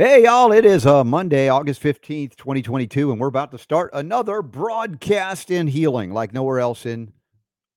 [0.00, 4.42] Hey, y'all, it is uh, Monday, August 15th, 2022, and we're about to start another
[4.42, 7.12] broadcast in healing like nowhere else in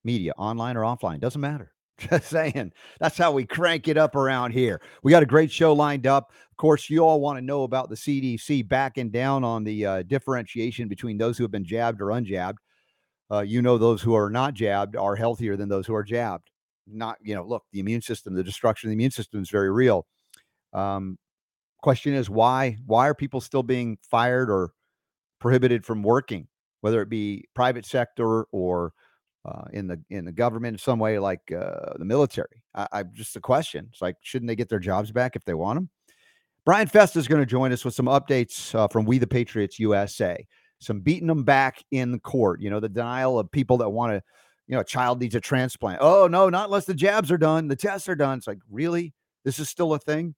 [0.03, 1.19] media, online or offline.
[1.19, 1.71] Doesn't matter.
[1.97, 2.73] Just saying.
[2.99, 4.83] That's how we crank it up around here.
[5.01, 6.31] We got a great show lined up.
[6.51, 10.03] Of course, you all want to know about the CDC backing down on the uh,
[10.03, 12.57] differentiation between those who have been jabbed or unjabbed.
[13.31, 16.51] Uh, you know, those who are not jabbed are healthier than those who are jabbed.
[16.85, 19.71] Not, you know, look, the immune system, the destruction of the immune system is very
[19.71, 20.05] real.
[20.71, 21.17] Um,
[21.81, 24.71] question is why why are people still being fired or
[25.39, 26.47] prohibited from working
[26.81, 28.93] whether it be private sector or
[29.43, 32.63] uh, in the in the government in some way like uh, the military?
[32.75, 33.87] I, I just a question.
[33.91, 35.89] It's like shouldn't they get their jobs back if they want them
[36.63, 39.79] Brian Festa is going to join us with some updates uh, from we the patriots
[39.79, 40.47] usa
[40.79, 44.21] some beating them back in court you know the denial of people that want to
[44.67, 45.99] you know a child needs a transplant.
[46.01, 48.37] Oh no not unless the jabs are done the tests are done.
[48.37, 49.13] It's like really?
[49.43, 50.35] This is still a thing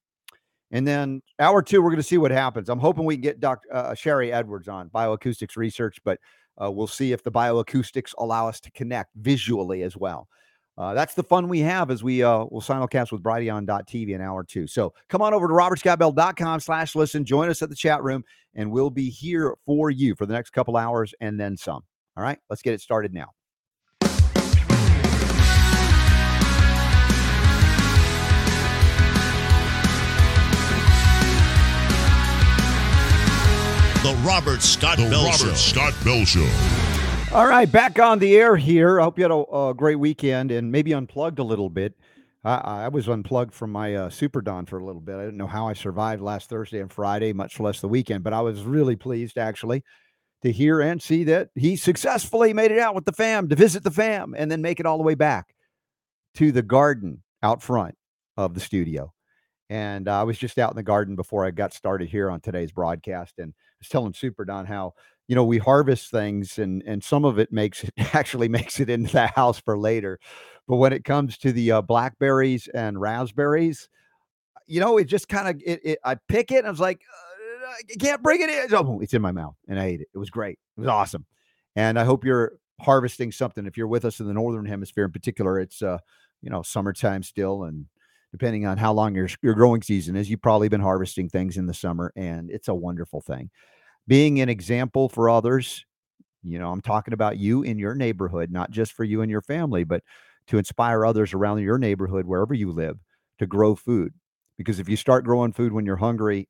[0.70, 2.68] and then hour two, we're going to see what happens.
[2.68, 3.68] I'm hoping we can get Dr.
[3.72, 6.18] Uh, Sharry Edwards on bioacoustics research, but
[6.62, 10.28] uh, we'll see if the bioacoustics allow us to connect visually as well.
[10.76, 14.42] Uh, that's the fun we have as we uh, will simulcast with Brighteon.tv in hour
[14.42, 14.66] two.
[14.66, 17.24] So come on over to robertscottbell.com slash listen.
[17.24, 20.50] Join us at the chat room, and we'll be here for you for the next
[20.50, 21.82] couple hours and then some.
[22.16, 23.28] All right, let's get it started now.
[34.04, 35.54] The Robert Scott the Bell Robert Show.
[35.54, 36.46] Scott Bell Show.
[37.32, 39.00] All right, back on the air here.
[39.00, 41.94] I hope you had a, a great weekend and maybe unplugged a little bit.
[42.44, 45.16] I, I was unplugged from my uh, Super Don for a little bit.
[45.16, 48.34] I didn't know how I survived last Thursday and Friday, much less the weekend, but
[48.34, 49.82] I was really pleased actually
[50.42, 53.84] to hear and see that he successfully made it out with the fam to visit
[53.84, 55.54] the fam and then make it all the way back
[56.34, 57.94] to the garden out front
[58.36, 59.14] of the studio.
[59.70, 62.40] And uh, I was just out in the garden before I got started here on
[62.40, 64.94] today's broadcast, and I was telling Super Don how
[65.28, 68.90] you know we harvest things, and and some of it makes it actually makes it
[68.90, 70.18] into the house for later.
[70.66, 73.88] But when it comes to the uh, blackberries and raspberries,
[74.66, 75.98] you know, it just kind of it, it.
[76.04, 78.74] I pick it, and I was like, uh, I can't bring it in.
[78.74, 80.08] Oh, it's in my mouth, and I ate it.
[80.14, 80.58] It was great.
[80.76, 81.26] It was awesome.
[81.76, 83.66] And I hope you're harvesting something.
[83.66, 85.98] If you're with us in the northern hemisphere, in particular, it's uh,
[86.40, 87.86] you know, summertime still, and
[88.34, 90.28] depending on how long your, your growing season is.
[90.28, 93.48] You've probably been harvesting things in the summer, and it's a wonderful thing.
[94.06, 95.84] Being an example for others,
[96.42, 99.42] you know, I'm talking about you in your neighborhood, not just for you and your
[99.42, 100.02] family, but
[100.48, 102.98] to inspire others around your neighborhood, wherever you live,
[103.38, 104.14] to grow food.
[104.58, 106.48] Because if you start growing food when you're hungry,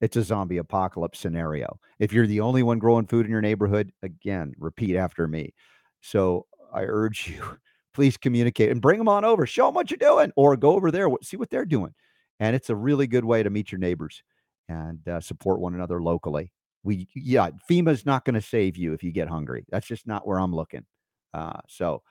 [0.00, 1.78] it's a zombie apocalypse scenario.
[1.98, 5.54] If you're the only one growing food in your neighborhood, again, repeat after me.
[6.02, 7.58] So I urge you
[7.94, 9.46] please communicate and bring them on over.
[9.46, 11.94] Show them what you're doing, or go over there, see what they're doing.
[12.40, 14.22] And it's a really good way to meet your neighbors
[14.68, 16.53] and uh, support one another locally.
[16.84, 19.64] We, yeah, FEMA's not going to save you if you get hungry.
[19.70, 20.84] That's just not where I'm looking.
[21.32, 22.02] Uh, so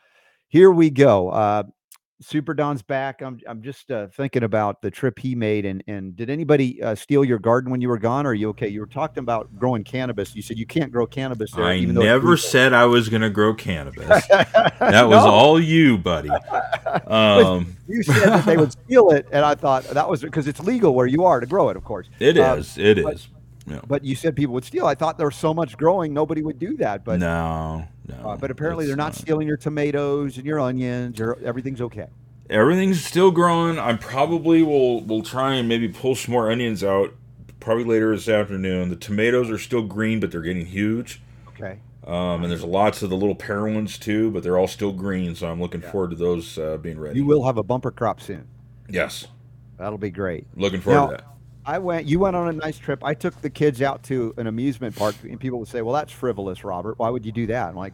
[0.50, 1.30] here we go.
[1.30, 1.64] Uh,
[2.22, 3.22] Super Don's back.
[3.22, 6.96] I'm I'm just uh, thinking about the trip he made, and and did anybody uh,
[6.96, 8.26] steal your garden when you were gone?
[8.26, 8.68] Or are you okay?
[8.70, 10.34] You were talking about growing cannabis.
[10.34, 11.66] You said you can't grow cannabis there.
[11.66, 14.08] I never said I was going to grow cannabis.
[14.80, 15.32] That was No.
[15.32, 16.30] all you, buddy.
[17.08, 20.60] Um, You said that they would steal it, and I thought that was because it's
[20.60, 22.08] legal where you are to grow it, of course.
[22.20, 22.78] it Uh, is.
[22.78, 23.28] It is.
[23.66, 23.80] Yeah.
[23.88, 24.86] But you said people would steal.
[24.86, 27.06] I thought there was so much growing, nobody would do that.
[27.06, 28.16] But no, no.
[28.16, 31.20] uh, but apparently they're not stealing your tomatoes and your onions.
[31.22, 32.08] Or everything's okay.
[32.50, 33.80] Everything's still growing.
[33.80, 37.14] I probably will will try and maybe pull some more onions out
[37.62, 38.90] probably later this afternoon.
[38.90, 41.22] The tomatoes are still green, but they're getting huge.
[41.50, 41.80] Okay.
[42.06, 45.36] Um, and there's lots of the little pear ones too, but they're all still green.
[45.36, 47.18] So I'm looking forward to those uh, being ready.
[47.18, 48.46] You will have a bumper crop soon.
[48.90, 49.28] Yes,
[49.78, 50.46] That'll be great.
[50.58, 51.28] looking forward Now- to that.
[51.66, 52.06] I went.
[52.06, 53.04] You went on a nice trip.
[53.04, 56.12] I took the kids out to an amusement park, and people would say, "Well, that's
[56.12, 57.00] frivolous, Robert.
[57.00, 57.94] Why would you do that?" I'm like,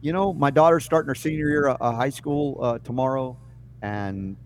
[0.00, 3.36] you know, my daughter's starting her senior year of high school uh, tomorrow,
[3.82, 4.36] and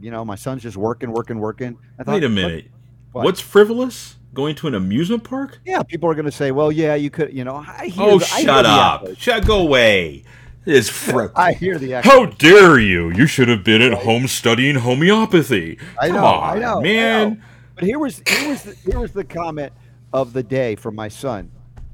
[0.00, 1.78] you know, my son's just working, working, working.
[1.98, 2.66] I thought, Wait a minute.
[3.12, 3.24] what?
[3.24, 4.16] What's frivolous?
[4.34, 5.58] Going to an amusement park?
[5.64, 8.04] Yeah, people are going to say, "Well, yeah, you could." You know, I hear.
[8.04, 9.06] Oh, the, I shut up!
[9.16, 10.24] Shut go away.
[10.66, 12.08] It's fr- I hear the echo.
[12.10, 13.10] How dare you?
[13.10, 15.78] You should have been at home studying homeopathy.
[15.98, 17.30] I know, on, I know, I man.
[17.30, 17.36] know.
[17.78, 19.72] But here was here was the, here was the comment
[20.12, 21.50] of the day from my son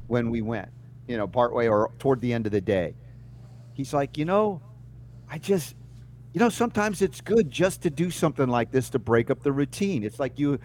[0.07, 0.71] when we went.
[1.07, 2.95] You know, partway or toward the end of the day,
[3.75, 4.63] he's like, you know,
[5.31, 5.75] I just,
[6.33, 9.53] you know, sometimes it's good just to do something like this to break up the
[9.53, 10.05] routine.
[10.05, 10.59] It's like you,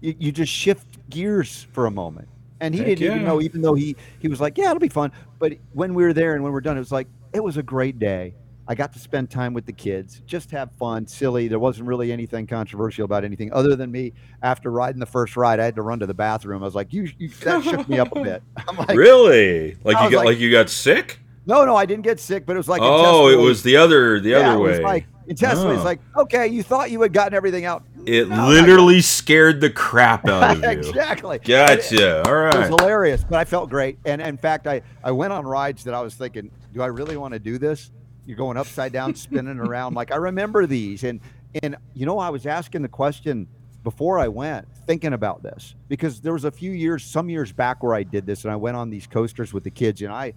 [0.00, 2.26] you, you just shift gears for a moment.
[2.58, 4.88] And he Heck didn't even know, even though he he was like, yeah, it'll be
[4.88, 5.12] fun.
[5.38, 7.62] But when we were there and when we're done, it was like it was a
[7.62, 8.34] great day.
[8.68, 11.46] I got to spend time with the kids, just have fun, silly.
[11.48, 14.12] There wasn't really anything controversial about anything other than me.
[14.42, 16.62] After riding the first ride, I had to run to the bathroom.
[16.62, 19.76] I was like, "You, you that shook me up a bit." I'm like, really?
[19.84, 21.20] Like you got like- like, you got sick?
[21.46, 24.18] "No, no, I didn't get sick, but it was like oh, it was the other
[24.18, 24.84] the yeah, other it was way.
[24.84, 25.74] like intestinally.
[25.74, 25.84] It's Oh.
[25.84, 27.84] like, okay, you thought you had gotten everything out.
[28.04, 30.68] it No, literally scared the crap out of you.
[30.70, 31.38] exactly.
[31.40, 32.22] Gotcha.
[32.24, 32.54] All right.
[32.54, 33.98] It was hilarious, but I felt great.
[34.04, 37.16] And in fact, I, I went on rides that I was thinking, do I really
[37.16, 37.90] want to do this?
[38.26, 39.94] You're going upside down, spinning around.
[39.94, 41.20] Like I remember these, and
[41.62, 43.48] and you know, I was asking the question
[43.82, 47.82] before I went, thinking about this because there was a few years, some years back,
[47.82, 50.34] where I did this, and I went on these coasters with the kids, and I.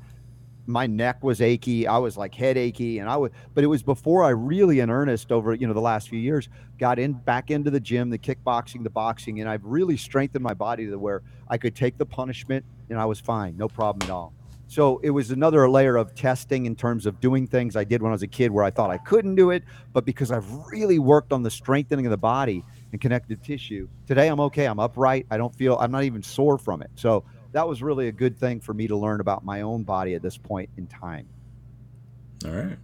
[0.65, 1.87] My neck was achy.
[1.87, 3.31] I was like head achy, and I would.
[3.55, 6.47] But it was before I really, in earnest, over you know the last few years,
[6.77, 10.53] got in back into the gym, the kickboxing, the boxing, and I've really strengthened my
[10.53, 14.13] body to where I could take the punishment and I was fine, no problem at
[14.13, 14.33] all.
[14.69, 18.11] So it was another layer of testing in terms of doing things I did when
[18.11, 19.63] I was a kid where I thought I couldn't do it,
[19.93, 24.27] but because I've really worked on the strengthening of the body and connective tissue, today
[24.27, 24.65] I'm okay.
[24.65, 25.25] I'm upright.
[25.31, 26.91] I don't feel, I'm not even sore from it.
[26.93, 30.13] So that was really a good thing for me to learn about my own body
[30.13, 31.27] at this point in time.
[32.45, 32.77] All right.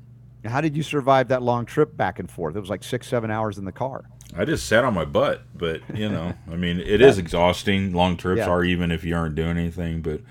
[0.44, 2.56] Now, How did you survive that long trip back and forth?
[2.56, 4.06] It was like six, seven hours in the car.
[4.36, 7.94] I just sat on my butt, but you know, I mean, it is exhausting.
[7.94, 8.50] Long trips Yeah.
[8.50, 10.22] are even if you aren't doing anything, but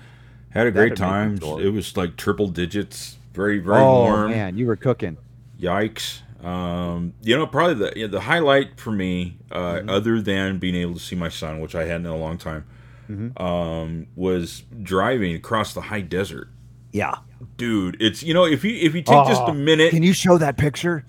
[0.59, 1.37] had a great time.
[1.41, 4.31] It was like triple digits, very very oh, warm.
[4.31, 5.17] man, you were cooking.
[5.59, 6.21] Yikes.
[6.43, 9.89] Um, you know, probably the yeah, the highlight for me, uh, Mm-hmm.
[9.89, 12.65] other than being able to see my son, which I hadn't in a long time,
[13.09, 13.41] Mm-hmm.
[13.41, 16.49] um, was driving across the high desert.
[16.91, 17.15] Yeah.
[17.57, 20.13] Dude, it's you know if you if you take just Oh, a minute, Can you
[20.13, 21.05] show that picture?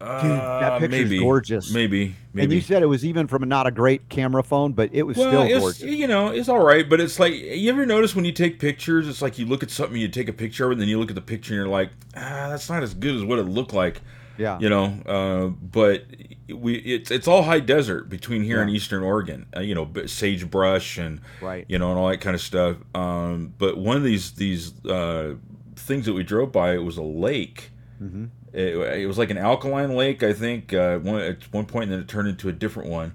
[0.00, 1.72] Uh, that picture's maybe, gorgeous.
[1.72, 2.44] Maybe, maybe.
[2.44, 5.16] And you said it was even from not a great camera phone, but it was
[5.16, 5.82] well, still it's, gorgeous.
[5.82, 9.06] you know, it's all right, but it's like you ever notice when you take pictures,
[9.08, 10.98] it's like you look at something, you take a picture of it, and then you
[10.98, 13.44] look at the picture, and you're like, ah, that's not as good as what it
[13.44, 14.00] looked like.
[14.38, 14.58] Yeah.
[14.58, 16.06] you know uh, but
[16.48, 20.96] we it's it's all high desert between here and eastern oregon uh, you know sagebrush
[20.96, 21.66] and Right.
[21.68, 25.34] you know and all that kind of stuff um, but one of these these uh,
[25.76, 27.70] things that we drove by it was a lake
[28.02, 28.26] Mm-hmm.
[28.52, 31.92] It, it was like an alkaline lake i think uh, one, at one point and
[31.92, 33.12] then it turned into a different one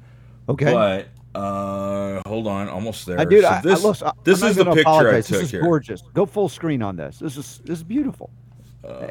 [0.48, 0.72] Okay.
[0.74, 1.08] but
[1.40, 4.64] uh, hold on almost there I dude, So I, this, I, I- this is the
[4.66, 5.28] picture i apologize.
[5.28, 6.02] took This is here gorgeous.
[6.14, 7.20] Go full screen on this.
[7.20, 8.30] This is this is beautiful.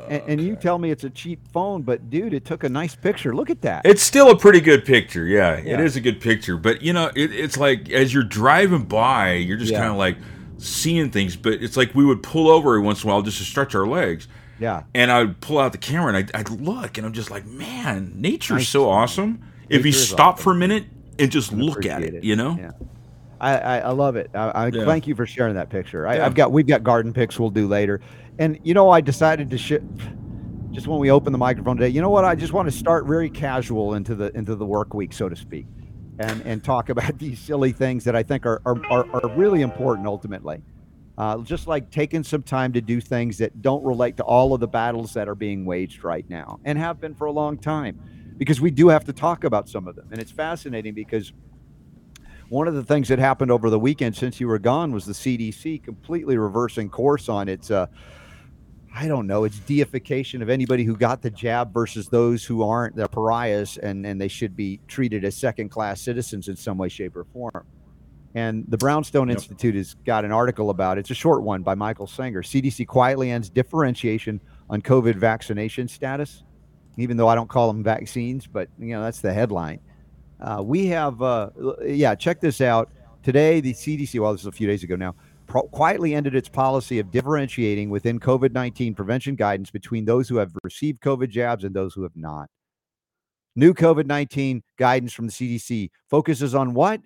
[0.09, 2.95] and, and you tell me it's a cheap phone, but dude, it took a nice
[2.95, 3.35] picture.
[3.35, 3.85] Look at that.
[3.85, 5.27] It's still a pretty good picture.
[5.27, 5.75] Yeah, Yeah.
[5.75, 6.57] it is a good picture.
[6.57, 9.81] But you know, it, it's like as you're driving by, you're just Yeah.
[9.81, 10.17] kind of like
[10.57, 11.37] seeing things.
[11.37, 13.75] But it's like we would pull over every once in a while just to stretch
[13.75, 14.29] our legs,
[14.59, 14.85] yeah.
[14.95, 17.47] and I would pull out the camera and I'd, I'd look, and I'm just like,
[17.47, 18.69] man, nature's Nice.
[18.69, 19.43] so awesome.
[19.69, 20.43] If you stop awesome.
[20.45, 20.85] for a minute
[21.19, 22.57] and just look at Appreciate it, you know.
[22.59, 22.71] Yeah.
[23.41, 24.31] I, I, I love it.
[24.35, 24.85] I, I Yeah.
[24.85, 26.07] thank you for sharing that picture.
[26.07, 26.27] I, Yeah.
[26.27, 28.01] I've got we've got garden pics we'll do later,
[28.39, 29.73] and you know I decided to sh-
[30.71, 31.89] just when we open the microphone today.
[31.89, 32.25] You know what?
[32.25, 35.37] I just want to start very casual into the into the work week, so to
[35.37, 35.67] speak,
[36.19, 39.63] and and talk about these silly things that I think are are, are, are really
[39.63, 40.63] important ultimately.
[41.17, 44.61] Uh, just like taking some time to do things that don't relate to all of
[44.61, 48.01] the battles that are being waged right now and have been for a long time,
[48.37, 51.33] because we do have to talk about some of them, and it's fascinating because
[52.49, 55.13] one of the things that happened over the weekend since you were gone was the
[55.13, 57.87] CDC completely reversing course on its, uh,
[58.95, 62.97] I don't know, its deification of anybody who got the jab versus those who aren't.
[62.97, 66.89] They're pariahs and, and they should be treated as second class citizens in some way,
[66.89, 67.67] shape, or form.
[68.35, 69.37] And the Brownstone Yep.
[69.37, 71.03] Institute has got an article about it.
[71.03, 72.39] It's a short one by Michael Senger.
[72.39, 76.43] CDC quietly ends differentiation on COVID vaccination status,
[76.97, 79.81] even though I don't call them vaccines, but you know that's the headline.
[80.41, 81.51] Uh, we have, uh,
[81.85, 82.91] yeah, check this out.
[83.23, 85.15] Today, the CDC, well, this is a few days ago now,
[85.47, 90.37] pro- quietly ended its policy of differentiating within COVID 19 prevention guidance between those who
[90.37, 92.51] have received COVID jabs and those who have not.
[93.57, 97.01] New COVID 19 guidance from the CDC focuses on what?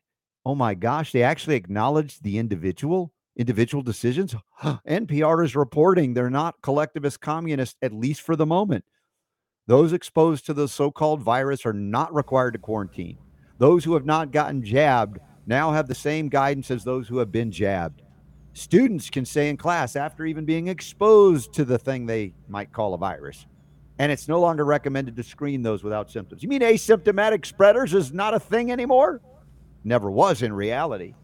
[0.45, 4.35] Oh my gosh, they actually acknowledged the individual, individual decisions.
[4.65, 8.85] NPR is reporting they're not collectivist communists, at least for the moment.
[9.67, 13.19] Those exposed to the so called virus are not required to quarantine.
[13.59, 17.31] Those who have not gotten jabbed now have the same guidance as those who have
[17.31, 18.03] been jabbed.
[18.55, 22.95] Students can stay in class after even being exposed to the thing they might call
[22.95, 23.47] a virus.
[23.99, 26.43] And it's no longer recommended to screen those without symptoms.
[26.43, 29.21] You mean asymptomatic spreaders is not a thing anymore?
[29.89, 31.15] Never was in reality.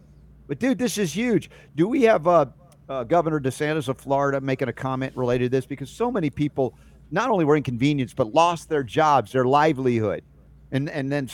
[0.46, 1.50] But dude, this is huge.
[1.76, 2.46] Do we have uh,
[2.88, 5.66] uh, Governor DeSantis of Florida making a comment related to this?
[5.66, 6.74] Because so many people
[7.10, 10.24] not only were inconvenienced but lost their jobs, their livelihood,
[10.72, 11.28] and and then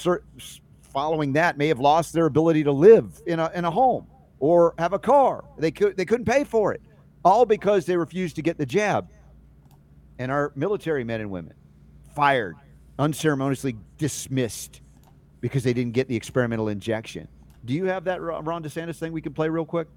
[0.83, 4.07] following that may have lost their ability to live in a in a home
[4.41, 5.45] or have a car.
[5.59, 6.83] They could they couldn't pay for it,
[7.25, 9.09] all because they refused to get the jab.
[10.19, 11.55] and our military men and women
[12.15, 12.57] fired,
[12.99, 14.83] unceremoniously dismissed
[15.41, 17.29] because they didn't get the experimental injection.
[17.65, 19.89] Do you have that Ron DeSantis thing we can play real quick?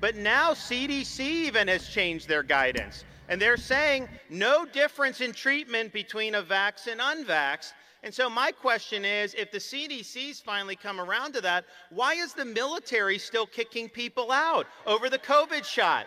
[0.00, 3.04] But now CDC even has changed their guidance.
[3.28, 7.72] And they're saying no difference in treatment between a vax and unvax.
[8.02, 12.34] And so my question is, if the CDC's finally come around to that, why is
[12.34, 16.06] the military still kicking people out over the COVID shot?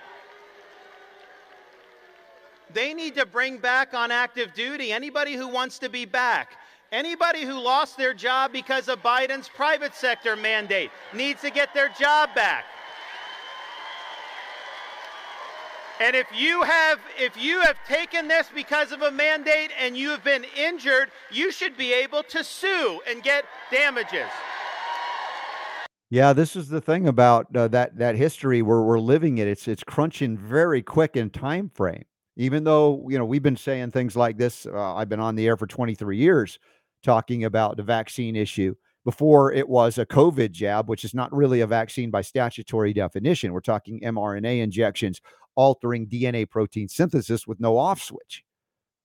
[2.73, 6.57] They need to bring back on active duty anybody who wants to be back.
[6.91, 11.89] Anybody who lost their job because of Biden's private sector mandate needs to get their
[11.89, 12.65] job back.
[15.99, 20.09] And if you have if you have taken this because of a mandate and you
[20.09, 24.29] have been injured, you should be able to sue and get damages.
[26.09, 29.47] Yeah, this is the thing about uh, that that history where we're living it.
[29.47, 32.05] It's it's crunching very quick in time frame.
[32.37, 35.45] Even though you know we've been saying things like this, uh, I've been on the
[35.45, 36.57] air for 23 years
[37.03, 38.75] talking about the vaccine issue.
[39.05, 43.53] Before it was a COVID jab, which is not really a vaccine by statutory definition.
[43.53, 45.21] We're talking mRNA injections
[45.55, 48.43] altering DNA protein synthesis with no off switch.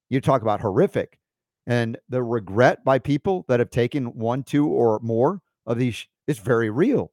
[0.09, 1.19] You talk about horrific.
[1.67, 6.39] And the regret by people that have taken one, two, or more of these is
[6.39, 7.11] very real.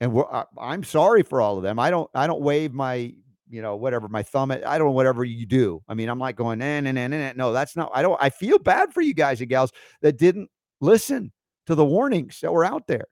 [0.00, 1.78] And I, I'm sorry for all of them.
[1.78, 3.14] I don't, I don't wave my,
[3.48, 4.50] you know, whatever my thumb.
[4.50, 5.82] I don't know whatever you do.
[5.88, 7.90] I mean, I'm like going, nah, nah, nah, nah, no, that's not.
[7.94, 8.18] I don't.
[8.20, 9.72] I feel bad for you guys and gals
[10.02, 10.50] that didn't
[10.80, 11.32] listen
[11.66, 13.06] to the warnings that were out there,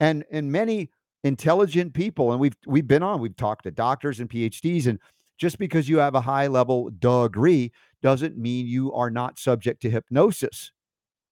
[0.00, 0.90] and and many
[1.24, 5.00] intelligent people and we've we've been on we've talked to doctors and phds and
[5.36, 7.72] just because you have a high level degree
[8.02, 10.70] doesn't mean you are not subject to hypnosis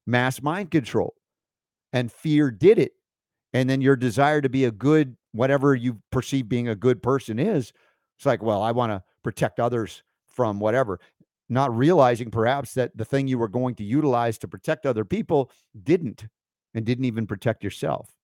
[0.04, 1.14] mass mind control
[1.92, 2.92] and fear did it
[3.52, 7.38] and then your desire to be a good whatever you perceive being a good person
[7.38, 7.72] is
[8.16, 11.00] it's like well i want to protect others from whatever
[11.48, 15.50] not realizing perhaps that the thing you were going to utilize to protect other people
[15.84, 16.26] didn't
[16.74, 18.16] and didn't even protect yourself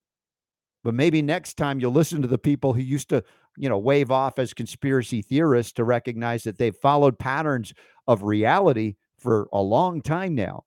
[0.83, 3.23] but maybe next time you'll listen to the people who used to,
[3.57, 7.73] you know, wave off as conspiracy theorists to recognize that they've followed patterns
[8.05, 10.65] of reality for a long time now.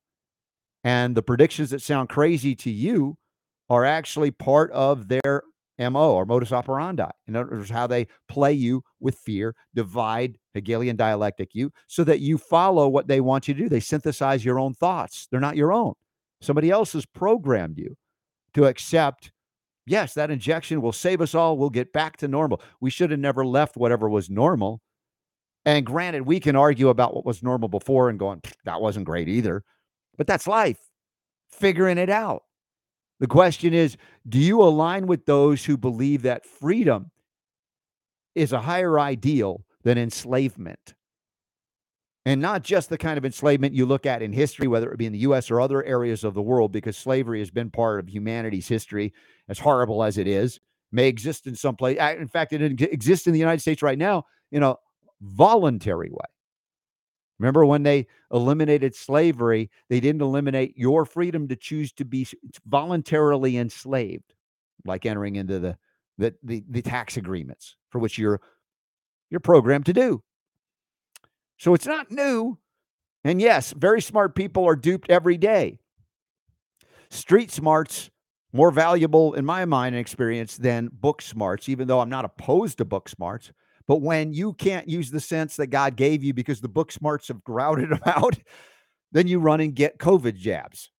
[0.82, 3.18] And the predictions that sound crazy to you
[3.68, 5.42] are actually part of their
[5.78, 7.10] MO or modus operandi.
[7.26, 12.20] In other words, how they play you with fear, divide Hegelian dialectic you so that
[12.20, 13.68] you follow what they want you to do.
[13.68, 15.28] They synthesize your own thoughts.
[15.30, 15.94] They're not your own.
[16.40, 17.96] Somebody else has programmed you
[18.54, 19.32] to accept
[19.86, 21.56] yes, that injection will save us all.
[21.56, 22.60] We'll get back to normal.
[22.80, 24.80] We should have never left whatever was normal.
[25.64, 29.28] And granted, we can argue about what was normal before and going, that wasn't great
[29.28, 29.62] either.
[30.16, 30.78] But that's life,
[31.50, 32.42] figuring it out.
[33.20, 33.96] The question is
[34.28, 37.10] do you align with those who believe that freedom
[38.34, 40.94] is a higher ideal than enslavement?
[42.26, 45.06] And not just the kind of enslavement you look at in history, whether it be
[45.06, 48.08] in the US or other areas of the world, because slavery has been part of
[48.08, 49.14] humanity's history,
[49.48, 50.58] as horrible as it is,
[50.90, 51.98] may exist in some place.
[51.98, 54.74] In fact, it exists in the United States right now in a
[55.20, 56.26] voluntary way.
[57.38, 62.26] Remember when they eliminated slavery, they didn't eliminate your freedom to choose to be
[62.66, 64.34] voluntarily enslaved,
[64.84, 65.76] like entering into the
[66.18, 68.40] the, the, the tax agreements for which you're
[69.28, 70.22] you're programmed to do.
[71.58, 72.58] So it's not new.
[73.24, 75.78] And yes, very smart people are duped every day.
[77.10, 78.10] Street smarts
[78.52, 82.78] more valuable in my mind and experience than book smarts, even though I'm not opposed
[82.78, 83.52] to book smarts.
[83.88, 87.28] But when you can't use the sense that God gave you because the book smarts
[87.28, 88.36] have grouted them out,
[89.12, 90.90] then you run and get COVID jabs.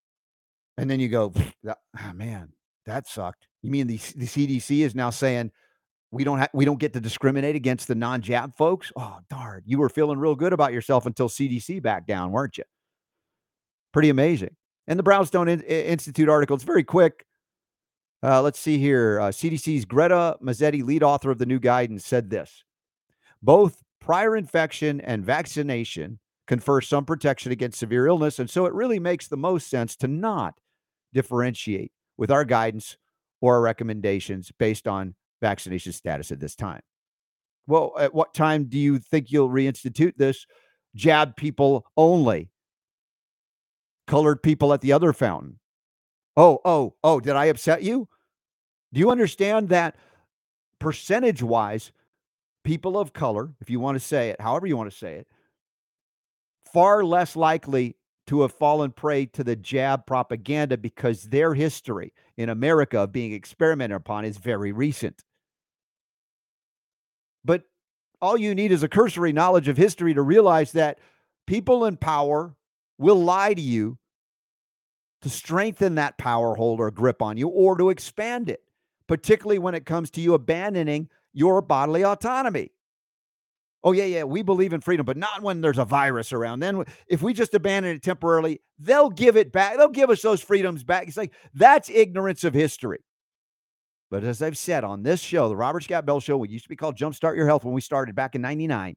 [0.77, 1.33] And then you go,
[1.67, 2.49] oh, man,
[2.85, 3.47] that sucked.
[3.61, 5.51] You mean the, the CDC is now saying
[6.11, 8.91] we don't have we don't get to discriminate against the non-jab folks.
[8.95, 9.63] Oh, darn.
[9.65, 12.63] You were feeling real good about yourself until CDC backed down, weren't you?
[13.91, 14.55] Pretty amazing.
[14.87, 17.25] And the Brownstone in- Institute article, it's very quick.
[18.23, 19.19] Uh, let's see here.
[19.19, 22.63] Uh, CDC's Greta Massetti, lead author of the new guidance, said this
[23.41, 28.39] Both prior infection and vaccination confer some protection against severe illness.
[28.39, 30.55] And so it really makes the most sense to not
[31.13, 32.97] differentiate with our guidance
[33.41, 36.81] or our recommendations based on vaccination status at this time.
[37.67, 40.45] Well, at what time do you think you'll reinstitute this?
[40.95, 42.49] Jab people only,
[44.07, 45.59] colored people at the other fountain.
[46.37, 48.07] Oh, oh, oh, did I upset you?
[48.93, 49.95] Do you understand that
[50.79, 51.91] percentage wise,
[52.67, 55.27] people of color, if you want to say it, however you want to say it,
[56.73, 57.95] far less likely
[58.27, 63.31] to have fallen prey to the jab propaganda because their history in America of being
[63.31, 65.23] experimented upon is very recent.
[67.45, 67.63] But
[68.21, 70.99] all you need is a cursory knowledge of history to realize that
[71.45, 72.53] people in power
[72.97, 73.97] will lie to you
[75.21, 78.61] to strengthen that power hold or grip on you or to expand it,
[79.07, 82.71] particularly when it comes to you abandoning your bodily autonomy.
[83.83, 86.59] Oh, yeah, yeah, we believe in freedom, but not when there's a virus around.
[86.59, 89.77] Then, if we just abandon it temporarily, they'll give it back.
[89.77, 91.07] They'll give us those freedoms back.
[91.07, 92.99] It's like that's ignorance of history.
[94.09, 96.69] But as I've said on this show, the Robert Scott Bell Show, we used to
[96.69, 98.95] be called Jumpstart Your Health when we started back in 99.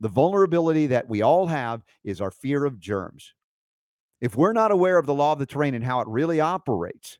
[0.00, 3.34] The vulnerability that we all have is our fear of germs.
[4.20, 7.18] If we're not aware of the law of the terrain and how it really operates,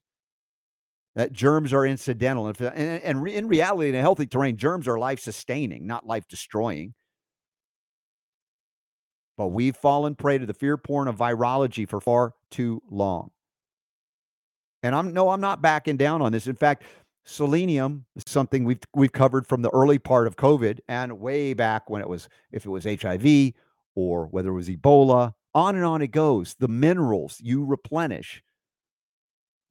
[1.15, 2.49] that germs are incidental.
[2.49, 6.95] And, and, in reality, in a healthy terrain, germs are life sustaining, not life destroying.
[9.37, 13.31] But we've fallen prey to the fear porn of virology for far too long.
[14.83, 16.47] And I'm no, I'm not backing down on this.
[16.47, 16.85] In fact,
[17.25, 21.89] selenium is something we've we've covered from the early part of COVID and way back
[21.89, 23.55] when it was if it was HIV
[23.97, 26.55] or whether it was Ebola, on and on it goes.
[26.59, 28.43] The minerals you replenish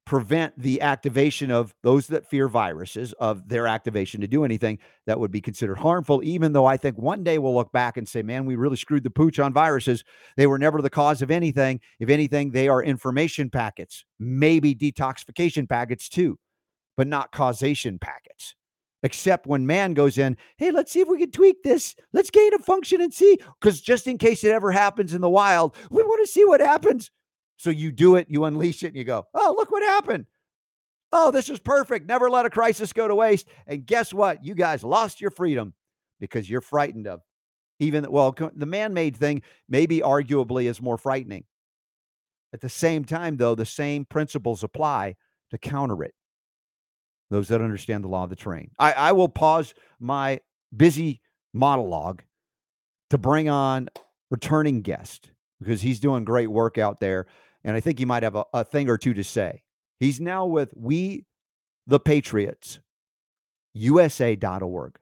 [0.06, 5.20] prevent the activation of those that fear viruses of their activation to do anything that
[5.20, 8.22] would be considered harmful even though i think one day we'll look back and say
[8.22, 10.04] man we really screwed the pooch on viruses.
[10.36, 11.80] They were never the cause of anything.
[12.00, 16.38] If anything they are information packets maybe detoxification packets too
[16.98, 18.56] but not causation packets.
[19.02, 21.96] Except when man goes in hey let's see if we can tweak this.
[22.12, 23.38] Let's gain a function and see.
[23.60, 26.60] Because just in case it ever happens in the wild we want to see what
[26.60, 27.10] happens
[27.58, 30.26] so you do it, you unleash it, and you go, oh, look what happened.
[31.12, 32.08] Oh, this is perfect.
[32.08, 33.48] Never let a crisis go to waste.
[33.68, 34.44] And guess what?
[34.44, 35.74] You guys lost your freedom
[36.20, 37.22] because you're frightened of
[37.80, 41.44] even, well, the man made thing maybe arguably is more frightening.
[42.54, 45.16] At the same time, though, the same principles apply
[45.52, 46.14] to counter it.
[47.30, 48.72] Those that understand the law of the terrain.
[48.78, 50.40] I, I will pause my
[50.76, 51.22] busy
[51.54, 52.22] monologue
[53.10, 53.90] to bring on
[54.30, 57.28] returning guest because he's doing great work out there
[57.64, 59.64] and I think he might have a, a thing or two to say.
[60.00, 61.26] He's now with We
[61.88, 62.80] the Patriots,
[63.74, 64.98] USA.org.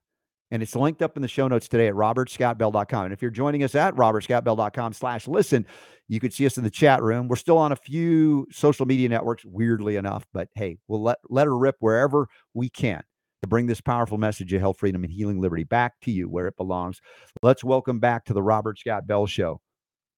[0.53, 3.05] And it's linked up in the show notes today at robertscottbell.com.
[3.05, 5.65] And if you're joining us at robertscottbell.com slash listen,
[6.09, 7.29] you can see us in the chat room.
[7.29, 11.47] We're still on a few social media networks, weirdly enough, but hey, we'll let, let
[11.47, 13.01] her rip wherever we can
[13.41, 16.47] to bring this powerful message of health, freedom, and healing liberty back to you where
[16.47, 16.99] it belongs.
[17.41, 19.61] Let's welcome back to the Robert Scott Bell Show,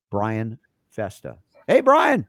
[0.09, 0.57] Brian
[0.89, 1.37] Festa.
[1.67, 2.27] Hey, Brian.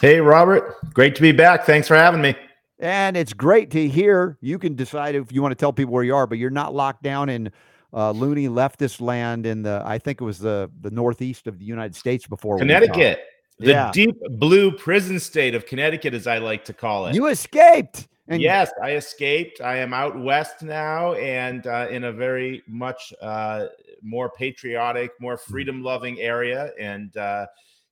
[0.00, 0.76] Hey, Robert.
[0.94, 1.66] Great to be back.
[1.66, 2.34] Thanks for having me.
[2.78, 4.38] And it's great to hear.
[4.40, 6.74] You can decide if you want to tell people where you are, but you're not
[6.74, 7.52] locked down in
[7.92, 11.66] uh, loony leftist land in the, I think it was the the northeast of the
[11.66, 13.20] United States before Connecticut,
[13.58, 13.90] the yeah.
[13.92, 17.14] deep blue prison state of Connecticut, as I like to call it.
[17.14, 18.08] You escaped.
[18.28, 19.60] And yes, I escaped.
[19.60, 23.66] I am out west now, and uh, in a very much uh,
[24.02, 25.52] more patriotic, more hmm.
[25.52, 27.46] freedom-loving area, and uh,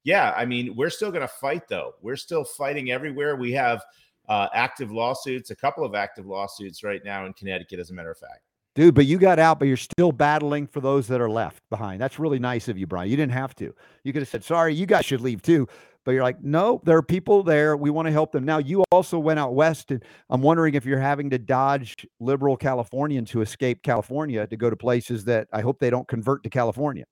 [0.08, 1.92] yeah, I mean, we're still going to fight though.
[2.00, 3.36] We're still fighting everywhere.
[3.36, 3.84] We have
[4.26, 8.10] uh, active lawsuits, a couple of active lawsuits right now in Connecticut, as a matter
[8.10, 8.40] of fact.
[8.74, 12.00] Dude, but you got out, but you're still battling for those that are left behind.
[12.00, 13.10] That's really nice of you, Brian.
[13.10, 13.74] You didn't have to.
[14.02, 15.68] You could have said, sorry, you guys should leave too.
[16.06, 17.76] But you're like, no, there are people there.
[17.76, 18.46] We want to help them.
[18.46, 22.56] Now, you also went out west, and I'm wondering if you're having to dodge liberal
[22.56, 26.48] Californians who escape California to go to places that I hope they don't convert to
[26.48, 27.04] California.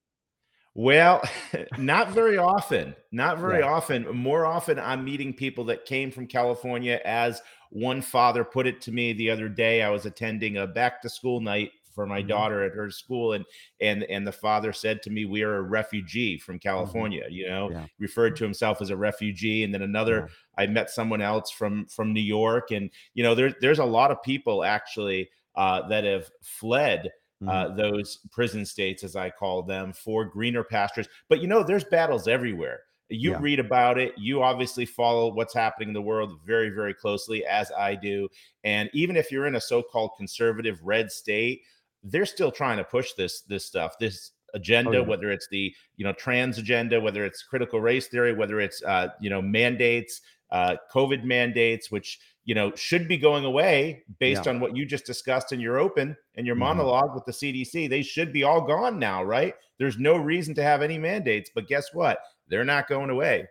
[0.77, 1.23] Well,
[1.79, 2.95] not very often.
[3.11, 3.73] Not very yeah.
[3.73, 4.07] often.
[4.15, 7.01] More often, I'm meeting people that came from California.
[7.07, 11.01] As one father put it to me the other day, I was attending a back
[11.01, 12.29] to school night for my mm-hmm.
[12.29, 13.47] daughter at her school, and
[13.81, 16.69] and and the father said to me, "We are a refugee from mm-hmm.
[16.69, 17.33] California." Mm-hmm.
[17.33, 17.87] You know, yeah.
[17.99, 20.29] referred to himself as a refugee, and then another.
[20.29, 20.65] Yeah.
[20.65, 24.11] I met someone else from from New York, and you know, there's there's a lot
[24.11, 27.11] of people actually uh, that have fled
[27.43, 27.77] uh, mm-hmm.
[27.77, 31.09] those prison states, as I call them, for greener pastures.
[31.29, 32.81] But you know, there's battles everywhere.
[33.09, 33.39] You yeah.
[33.41, 34.15] read about it.
[34.17, 38.29] You obviously follow what's happening in the world very, very closely, as I do.
[38.65, 41.63] And even if you're in a so-called conservative red state,
[42.03, 45.07] they're still trying to push this this stuff, this agenda, oh, yeah.
[45.07, 49.09] whether it's the you know trans agenda, whether it's critical race theory, whether it's uh,
[49.21, 50.21] you know mandates,
[50.51, 54.53] uh, COVID mandates, which you know should be going away based yeah.
[54.53, 56.65] on what you just discussed in your open and your mm-hmm.
[56.65, 57.91] monologue with the CDC.
[57.91, 59.55] They should be all gone now, right?
[59.79, 62.19] There's no reason to have any mandates, but guess what?
[62.49, 63.47] They're not going away.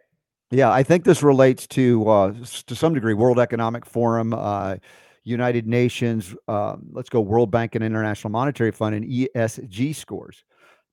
[0.50, 2.34] Yeah, I think this relates to uh,
[2.66, 4.78] to some degree World Economic Forum, uh,
[5.26, 10.46] United Nations, uh, let's go World Bank and International Monetary Fund and ESG scores,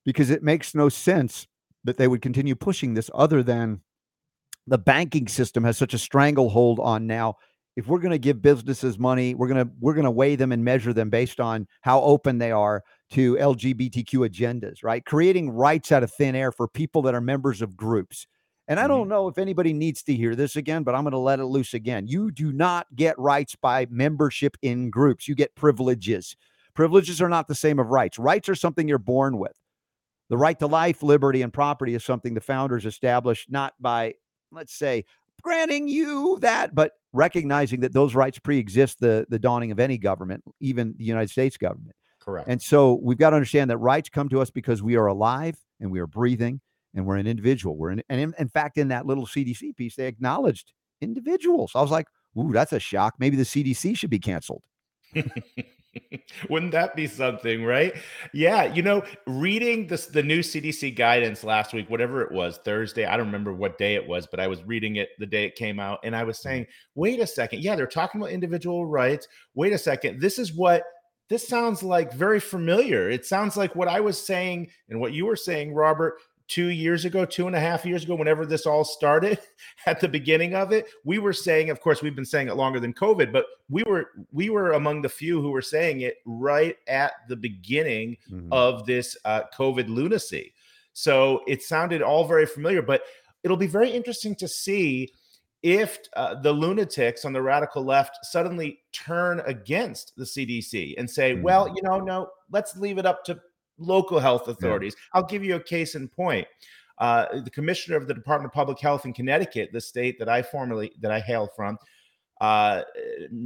[0.05, 1.47] because it makes no sense
[1.85, 3.81] that they would continue pushing this other than
[4.67, 7.37] the banking system has such a stranglehold on now
[7.77, 10.53] if we're going to give businesses money, we're going to we're going to weigh them
[10.53, 15.05] and measure them based on how open they are to LGBTQ agendas, right?
[15.05, 18.27] Creating rights out of thin air for people that are members of groups.
[18.69, 19.11] And I don't Mhm.
[19.11, 21.75] know if anybody needs to hear this again, but I'm going to let it loose
[21.75, 22.07] again.
[22.07, 25.27] You do not get rights by membership in groups.
[25.27, 26.37] You get privileges.
[26.75, 28.19] Privileges are not the same of rights.
[28.19, 29.53] Rights are something you're born with.
[30.31, 34.15] The right to life, liberty, and property is something the founders established not by,
[34.51, 35.05] let's say,
[35.43, 40.43] granting you that, but recognizing that those rights pre-exist the the dawning of any government,
[40.61, 41.95] even the United States government.
[42.21, 42.49] Correct.
[42.49, 45.57] And so we've got to understand that rights come to us because we are alive
[45.81, 46.61] and we are breathing
[46.95, 47.77] and we're an individual.
[47.77, 51.73] We're in, and in, in fact, in that little CDC piece, they acknowledged individuals.
[51.75, 52.07] I was like,
[52.39, 53.15] ooh, that's a shock.
[53.19, 54.63] Maybe the CDC should be canceled.
[56.49, 57.95] Wouldn't that be something, right?
[58.33, 63.05] Yeah, you know, reading this the new CDC guidance last week, whatever it was, Thursday,
[63.05, 65.55] I don't remember what day it was, but I was reading it the day it
[65.55, 66.49] came out and I was mm-hmm.
[66.49, 67.63] saying, "Wait a second.
[67.63, 69.29] Yeah, they're talking about individual rights.
[69.55, 70.21] Wait a second.
[70.21, 70.85] This is what
[71.29, 73.09] this sounds like very familiar.
[73.09, 77.05] It sounds like what I was saying and what you were saying, Robert, two years
[77.05, 79.39] ago, two and a half years ago, whenever this all started
[79.87, 82.81] at the beginning of it, we were saying, of course, we've been saying it longer
[82.81, 86.77] than COVID, but we were we were among the few who were saying it right
[86.89, 88.49] at the beginning Mhm.
[88.53, 90.53] of this uh, COVID lunacy.
[90.93, 93.03] So it sounded all very familiar, but
[93.43, 95.13] it'll be very interesting to see
[95.63, 101.37] if uh, the lunatics on the radical left suddenly turn against the CDC and say,
[101.37, 101.43] Mhm.
[101.43, 103.41] well, you know, no, let's leave it up to
[103.79, 104.95] local health authorities.
[105.13, 106.47] I'll give you a case in point.
[106.99, 110.43] Uh, the commissioner of the Department of Public Health in Connecticut, the state that I
[110.43, 111.79] formerly that I hail from,
[112.41, 112.83] uh,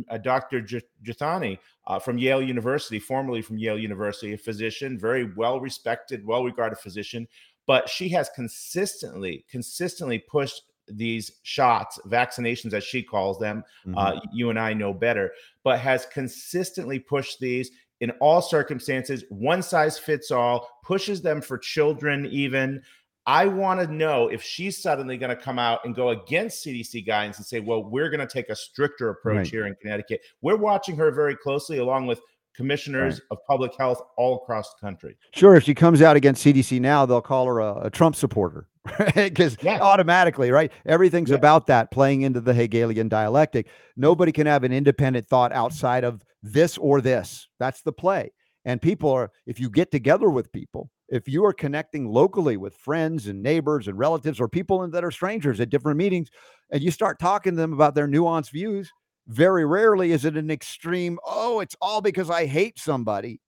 [0.09, 0.62] uh, Dr.
[0.62, 6.45] Juthani uh, from Yale University, formerly from Yale University, a physician, very well respected, well
[6.45, 7.29] regarded physician,
[7.67, 13.62] but she has consistently, consistently pushed these shots, vaccinations as she calls them.
[13.87, 13.95] Mhm.
[13.97, 19.25] Uh, you and I know better, but has consistently pushed these in all circumstances.
[19.31, 22.83] One size fits all, pushes them for children, even.
[23.29, 27.05] I want to know if she's suddenly going to come out and go against CDC
[27.07, 29.47] guidance and say, well, we're going to take a stricter approach Right.
[29.49, 30.21] here in Connecticut.
[30.43, 32.21] We're watching her very closely, along with
[32.55, 35.17] commissioners of public health all across the country.
[35.35, 38.69] Sure, if she comes out against CDC now, they'll call her a, a Trump supporter
[39.15, 39.81] because Yeah.
[39.81, 40.73] automatically, right?
[40.87, 41.37] Everything's Yeah.
[41.37, 43.67] about that playing into the Hegelian dialectic.
[43.97, 47.49] Nobody can have an independent thought outside of this or this.
[47.59, 48.33] That's the play.
[48.65, 52.75] And people are, if you get together with people, if you are connecting locally with
[52.75, 56.29] friends and neighbors and relatives or people that are strangers at different meetings,
[56.73, 58.91] and you start talking to them about their nuanced views,
[59.29, 63.41] very rarely is it an extreme, oh, it's all because I hate somebody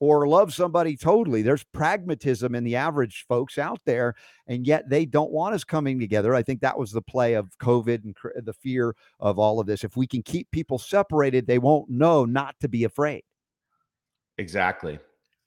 [0.00, 1.42] or love somebody totally.
[1.42, 4.14] There's pragmatism in the average folks out there,
[4.46, 6.34] and yet they don't want us coming together.
[6.34, 9.84] I think that was the play of COVID and the fear of all of this.
[9.84, 13.24] If we can keep people separated, they won't know not to be afraid.
[14.38, 14.98] Exactly.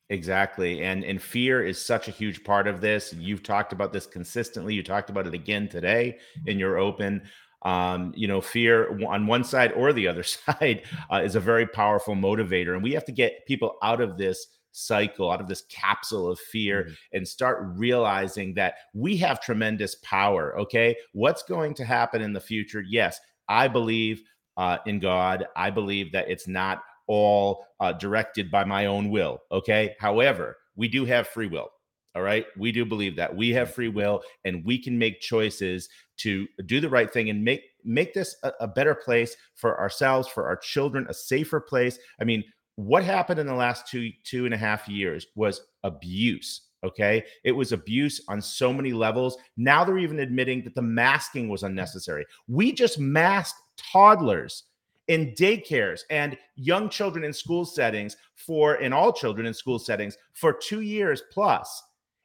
[0.09, 0.83] Exactly.
[0.83, 3.13] And and fear is such a huge part of this.
[3.13, 4.73] You've talked about this consistently.
[4.73, 7.21] You talked about it again today in your open.
[7.63, 11.67] Um, you know, fear on one side or the other side uh, is a very
[11.67, 12.73] powerful motivator.
[12.73, 16.39] And we have to get people out of this cycle, out of this capsule of
[16.39, 16.95] fear, Mhm.
[17.13, 20.57] and start realizing that we have tremendous power.
[20.59, 20.95] Okay.
[21.13, 22.81] What's going to happen in the future?
[22.87, 23.19] Yes,
[23.49, 24.23] I believe
[24.57, 25.45] uh, in God.
[25.55, 29.39] I believe that it's not all uh, directed by my own will.
[29.51, 29.95] Okay.
[29.99, 31.69] However, we do have free will.
[32.15, 32.45] All right.
[32.57, 36.81] We do believe that we have free will and we can make choices to do
[36.81, 40.57] the right thing and make make this a, a better place for ourselves, for our
[40.57, 41.97] children, a safer place.
[42.19, 42.43] I mean,
[42.75, 46.67] what happened in the last two two and a half years was abuse.
[46.83, 47.23] Okay.
[47.43, 49.37] It was abuse on so many levels.
[49.55, 52.25] Now they're even admitting that the masking was unnecessary.
[52.47, 54.63] We just masked toddlers
[55.07, 60.17] in daycares and young children in school settings for in all children in school settings
[60.33, 61.83] for two years plus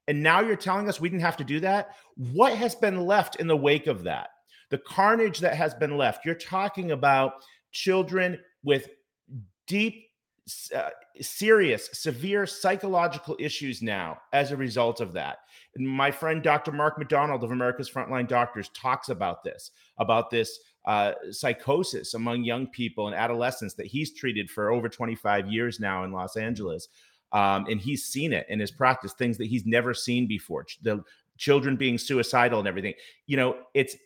[0.09, 1.97] and now you're telling us we didn't have to do that?
[2.17, 4.31] What has been left in the wake of that?
[4.71, 6.25] The carnage that has been left.
[6.25, 7.35] You're talking about
[7.73, 8.89] children with
[9.67, 10.05] deep
[10.75, 10.91] uh,
[11.21, 15.39] serious severe psychological issues now as a result of that.
[15.75, 20.61] And my friend dr mark mcdonald of america's frontline doctors talks about this about this
[20.87, 26.05] uh, psychosis among young people and adolescents that he's treated for over 25 years now
[26.05, 26.89] in Los Angeles.
[27.33, 30.67] Um, and he's seen it in his practice, things that he's never seen before.
[30.83, 31.03] The
[31.37, 32.95] children being suicidal and everything.
[33.27, 33.97] You know, it's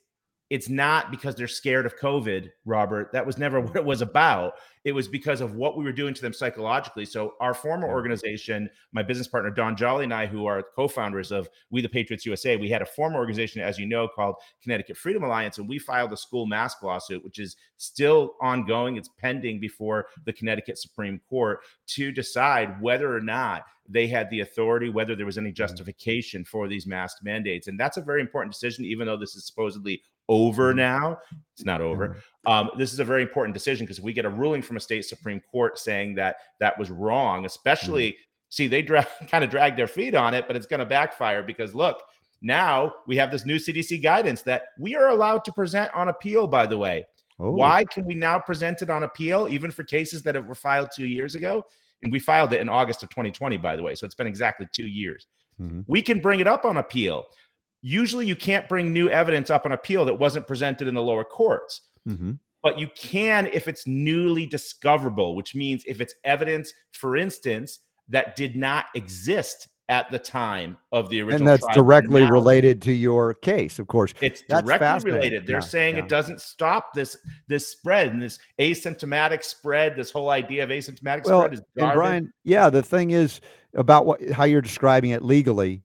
[0.51, 3.13] it's not because they're scared of COVID, Robert.
[3.13, 4.55] That was never what it was about.
[4.83, 7.05] It was because of what we were doing to them psychologically.
[7.05, 11.49] So, our former organization, my business partner Don Jolly and I, who are co-founders of
[11.71, 15.23] We the Patriots USA, we had a former organization, as you know, called Connecticut Freedom
[15.23, 18.97] Alliance, and we filed a school mask lawsuit, which is still ongoing.
[18.97, 24.41] It's pending before the Connecticut Supreme Court to decide whether or not they had the
[24.41, 25.57] authority, whether there was any mm.
[25.57, 27.67] justification for these mask mandates.
[27.67, 31.19] And that's a very important decision, even though this is supposedly over now.
[31.55, 32.17] It's not over.
[32.47, 35.05] Um, this is a very important decision because we get a ruling from a state
[35.05, 38.17] Supreme Court saying that that was wrong, especially.
[38.49, 41.43] See, they dra- kind of dragged their feet on it, but it's going to backfire
[41.43, 42.01] because look,
[42.41, 46.47] now we have this new CDC guidance that we are allowed to present on appeal,
[46.47, 47.05] by the way.
[47.39, 50.89] Oh, Why can we now present it on appeal, even for cases that were filed
[50.95, 51.65] two years ago?
[52.03, 53.95] And we filed it in August of 2020, by the way.
[53.95, 55.27] So it's been exactly two years.
[55.61, 55.85] Mhm.
[55.87, 57.27] We can bring it up on appeal.
[57.83, 61.25] Usually, you can't bring new evidence up on appeal that wasn't presented in the lower
[61.25, 62.39] courts, Mhm.
[62.63, 68.37] but you can if it's newly discoverable, which means if it's evidence, for instance, that
[68.37, 72.81] did not exist at the time of the original and that's trial, directly now related
[72.83, 74.15] to your case, of course.
[74.21, 75.47] it's That's directly related.
[75.49, 76.03] They're Yeah, saying yeah.
[76.05, 77.17] it doesn't stop this
[77.49, 79.97] this spread and this asymptomatic spread.
[79.97, 81.95] This whole idea of asymptomatic Well, spread is and.
[81.95, 83.41] Brian, yeah, the thing is
[83.75, 85.83] about what how you're describing it legally.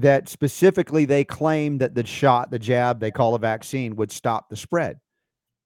[0.00, 4.48] That specifically, they claim that the shot, the jab, they call a vaccine, would stop
[4.48, 4.98] the spread,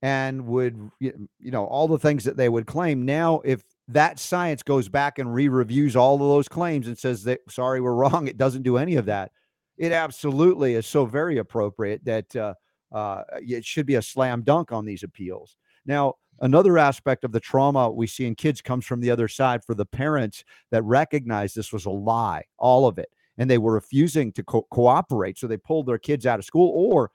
[0.00, 3.04] and would you know all the things that they would claim.
[3.04, 7.40] Now, if that science goes back and re-reviews all of those claims and says that
[7.48, 9.32] sorry, we're wrong, it doesn't do any of that.
[9.76, 12.54] It absolutely is so very appropriate that uh,
[12.92, 15.56] uh, it should be a slam dunk on these appeals.
[15.86, 19.64] Now, another aspect of the trauma we see in kids comes from the other side
[19.64, 23.08] for the parents that recognize this was a lie, all of it,
[23.42, 25.36] and they were refusing to co- cooperate.
[25.36, 27.10] So they pulled their kids out of school, or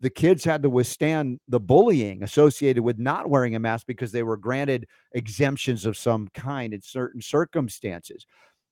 [0.00, 4.22] the kids had to withstand the bullying associated with not wearing a mask because they
[4.22, 8.26] were granted exemptions of some kind in certain circumstances.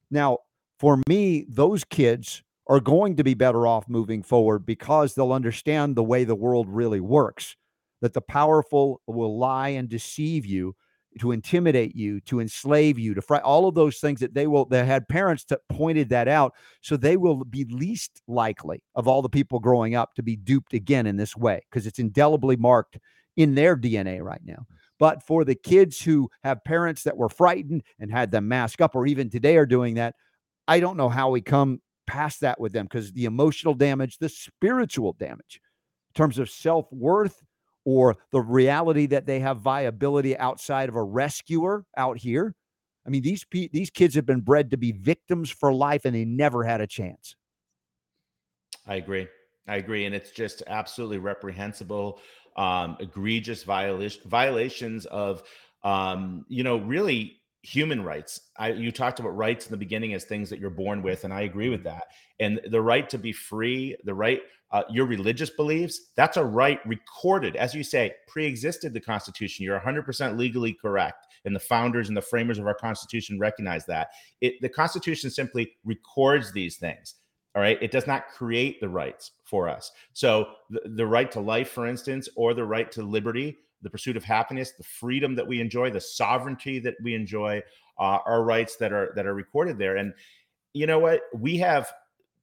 [0.09, 0.39] Now,
[0.79, 5.97] for me, those kids are going to be better off moving forward because they'll understand
[5.97, 7.57] the way the world really works
[8.03, 10.77] that the powerful will lie and deceive you
[11.21, 14.65] to intimidate you to enslave you to fry all of those things that they will
[14.65, 16.55] they had parents that pointed that out.
[16.81, 20.75] So they will be least likely of all the people growing up to be duped
[20.75, 22.99] again in this way because it's indelibly marked
[23.37, 24.67] in their dna right now.
[24.99, 28.95] But for the kids who have parents that were frightened and had them mask up
[28.95, 30.15] or even today are doing that
[30.67, 34.29] i don't know how we come past that with them because the emotional damage the
[34.29, 35.61] spiritual damage
[36.11, 37.43] in terms of self-worth
[37.85, 42.55] or the reality that they have viability outside of a rescuer out here.
[43.07, 46.15] I mean, these pe- these kids have been bred to be victims for life, and
[46.15, 47.37] they never had a chance.
[48.87, 49.29] I agree.
[49.67, 52.21] I agree, and it's just absolutely reprehensible,
[52.57, 55.43] um, egregious violation violations of,
[55.83, 58.41] um, you know, really human rights.
[58.59, 61.33] I, you talked about rights in the beginning as things that you're born with, and
[61.33, 62.05] I agree with that.
[62.39, 66.79] And the right to be free, the right, uh, your religious beliefs, that's a right
[66.87, 69.65] recorded, as you say, pre-existed the Constitution.
[69.65, 74.09] You're 100% legally correct, and the founders and the framers of our Constitution recognize that.
[74.41, 77.15] It, the Constitution simply records these things.
[77.55, 77.79] All right.
[77.81, 79.93] It does not create the rights for us.
[80.13, 84.17] So the, the right to life, for instance, or the right to liberty, the pursuit
[84.17, 87.63] of happiness, the freedom that we enjoy, the sovereignty that we enjoy,
[87.99, 89.97] uh, are rights that are that are recorded there.
[89.97, 90.13] And
[90.73, 91.21] you know what?
[91.33, 91.93] We have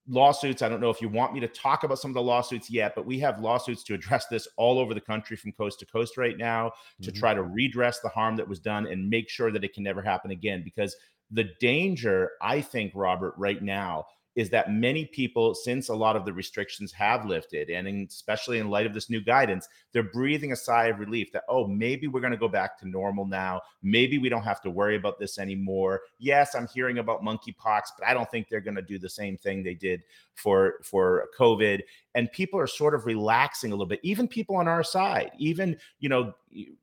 [0.07, 0.61] lawsuits.
[0.61, 2.93] I don't know if you want me to talk about some of the lawsuits yet,
[2.95, 6.17] but we have lawsuits to address this all over the country from coast to coast
[6.17, 7.15] right now to Mhm.
[7.15, 10.01] try to redress the harm that was done and make sure that it can never
[10.01, 10.63] happen again.
[10.63, 10.95] Because
[11.29, 16.25] the danger, I think, Robert, right now is that many people, since a lot of
[16.25, 20.51] the restrictions have lifted, and in, especially in light of this new guidance, they're breathing
[20.51, 23.61] a sigh of relief that, oh, maybe we're going to go back to normal now.
[23.83, 26.01] Maybe we don't have to worry about this anymore.
[26.17, 29.37] Yes, I'm hearing about monkeypox, but I don't think they're going to do the same
[29.37, 30.01] thing they did
[30.35, 31.81] for for COVID.
[32.15, 33.99] And people are sort of relaxing a little bit.
[34.03, 36.33] Even people on our side, even you know,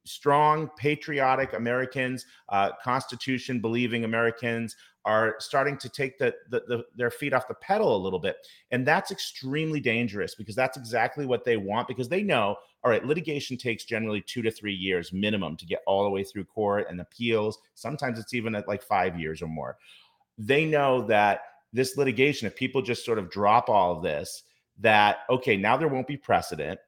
[0.04, 7.10] strong, patriotic Americans, uh, Constitution believing Americans are starting to take the, the, the their
[7.10, 8.36] feet off the pedal a little bit.
[8.70, 13.04] And that's extremely dangerous because that's exactly what they want because they know all right
[13.04, 16.86] litigation takes generally two to three years minimum to get all the way through court
[16.90, 17.58] and appeals.
[17.74, 19.78] Sometimes it's even at like five years or more.
[20.36, 21.40] They know that
[21.72, 24.42] this litigation if people just sort of drop all of this
[24.78, 26.78] that okay now there won't be precedent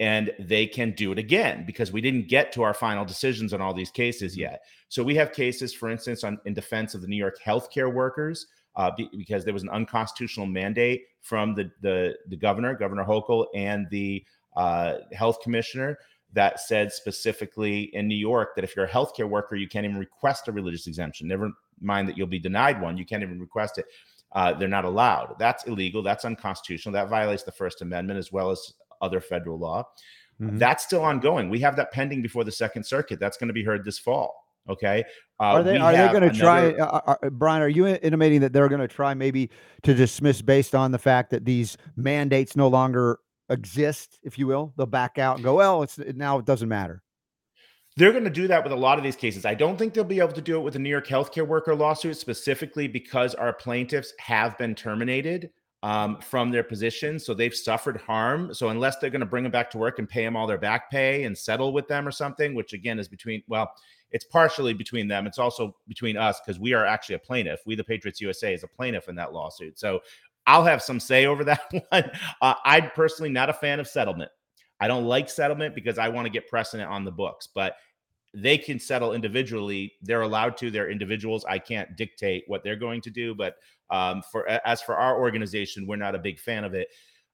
[0.00, 3.60] and they can do it again because we didn't get to our final decisions on
[3.60, 4.62] all these cases yet.
[4.88, 8.46] So we have cases, for instance, on in defense of the New York healthcare workers,
[8.76, 13.46] uh, be, because there was an unconstitutional mandate from the the, the governor, Governor Hochul,
[13.54, 14.24] and the
[14.56, 15.98] uh, health commissioner
[16.32, 19.98] that said specifically in New York that if you're a healthcare worker, you can't even
[19.98, 21.28] request a religious exemption.
[21.28, 21.50] Never
[21.80, 23.86] mind that you'll be denied one, you can't even request it.
[24.32, 25.34] Uh, they're not allowed.
[25.38, 26.02] That's illegal.
[26.02, 26.94] That's unconstitutional.
[26.94, 28.72] That violates the First Amendment as well as
[29.02, 29.84] other federal law.
[30.40, 30.58] Mm-hmm.
[30.58, 31.50] That's still ongoing.
[31.50, 33.20] We have that pending before the Second Circuit.
[33.20, 34.34] That's going to be heard this fall.
[34.68, 35.04] Okay.
[35.40, 36.38] Uh, are they are they going to another...
[36.38, 37.62] try, uh, uh, uh, Brian?
[37.62, 39.50] Are you intimating that they're going to try maybe
[39.82, 43.18] to dismiss based on the fact that these mandates no longer
[43.50, 44.72] exist, if you will?
[44.76, 47.02] They'll back out and go, well, it's now it doesn't matter.
[47.96, 49.44] They're going to do that with a lot of these cases.
[49.44, 51.74] I don't think they'll be able to do it with the New York healthcare worker
[51.74, 55.50] lawsuit specifically because our plaintiffs have been terminated
[55.82, 57.26] um, from their positions.
[57.26, 58.54] So they've suffered harm.
[58.54, 60.58] So unless they're going to bring them back to work and pay them all their
[60.58, 63.72] back pay and settle with them or something, which again is between, well,
[64.12, 65.26] it's partially between them.
[65.26, 67.60] It's also between us because we are actually a plaintiff.
[67.66, 69.78] We, the Patriots USA, is a plaintiff in that lawsuit.
[69.78, 70.00] So
[70.46, 72.10] I'll have some say over that one.
[72.40, 74.30] Uh, I'm personally not a fan of settlement.
[74.78, 77.76] I don't like settlement because I want to get precedent on the books, but
[78.34, 79.92] they can settle individually.
[80.02, 80.70] They're allowed to.
[80.70, 81.44] They're individuals.
[81.44, 83.34] I can't dictate what they're going to do.
[83.34, 83.56] But
[83.90, 86.88] um, for as for our organization, we're not a big fan of it.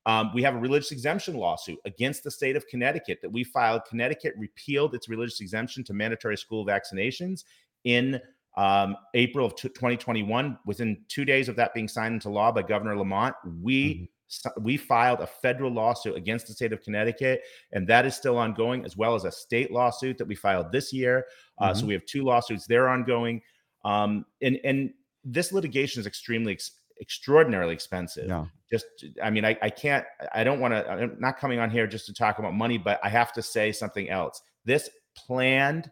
[0.06, 3.82] Um, we have a religious exemption lawsuit against the state of Connecticut that we filed.
[3.88, 7.44] Connecticut repealed its religious exemption to mandatory school vaccinations
[7.84, 8.20] in
[8.56, 10.58] um, April of 2021.
[10.64, 14.04] Within two days of that being signed into law by Governor Lamont, we mm-hmm
[14.60, 18.84] we filed a federal lawsuit against the state of Connecticut, and that is still ongoing,
[18.84, 21.26] as well as a state lawsuit that we filed this year.
[21.58, 21.80] Uh, mm-hmm.
[21.80, 23.40] So we have two lawsuits; they're ongoing,
[23.84, 24.90] um, and and
[25.24, 28.28] this litigation is extremely ex- extraordinarily expensive.
[28.28, 28.46] Yeah.
[28.70, 28.86] Just,
[29.22, 32.06] I mean, I, I can't, I don't want to, I'm not coming on here just
[32.06, 34.42] to talk about money, but I have to say something else.
[34.64, 35.90] This planned,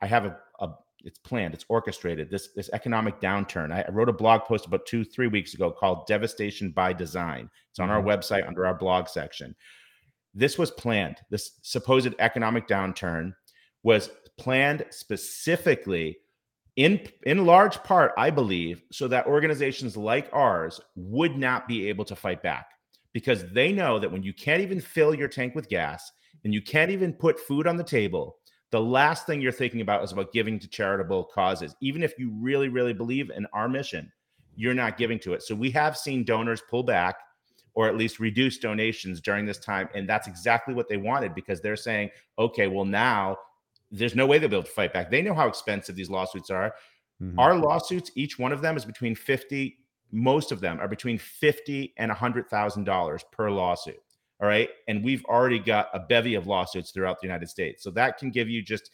[0.00, 0.70] I have a, a
[1.04, 2.30] it's planned, it's orchestrated.
[2.30, 3.72] This this economic downturn.
[3.72, 7.48] I, I, wrote a blog post about two, three weeks ago called Devastation by Design.
[7.70, 8.08] It's on our mm-hmm.
[8.08, 9.54] website under our blog section.
[10.34, 11.18] This was planned.
[11.30, 13.34] This supposed economic downturn
[13.82, 16.18] was planned specifically
[16.76, 22.04] in in large part, I believe, so that organizations like ours would not be able
[22.06, 22.70] to fight back
[23.12, 26.12] because they know that when you can't even fill your tank with gas
[26.44, 28.36] and you can't even put food on the table,
[28.70, 31.74] the last thing you're thinking about is about giving to charitable causes.
[31.80, 34.12] Even if you really, really believe in our mission,
[34.56, 35.42] you're not giving to it.
[35.42, 37.16] So we have seen donors pull back
[37.74, 39.88] or at least reduce donations during this time.
[39.94, 43.36] And that's exactly what they wanted because they're saying, okay, well, now
[43.90, 45.10] there's no way they'll be able to fight back.
[45.10, 46.74] They know how expensive these lawsuits are.
[47.22, 47.38] Mm-hmm.
[47.38, 49.78] Our lawsuits, each one of them is between 50,
[50.10, 54.00] most of them are between 50 and $100,000 per lawsuit.
[54.40, 54.68] All right.
[54.86, 57.82] And we've already got a bevy of lawsuits throughout the United States.
[57.82, 58.90] So that can give you just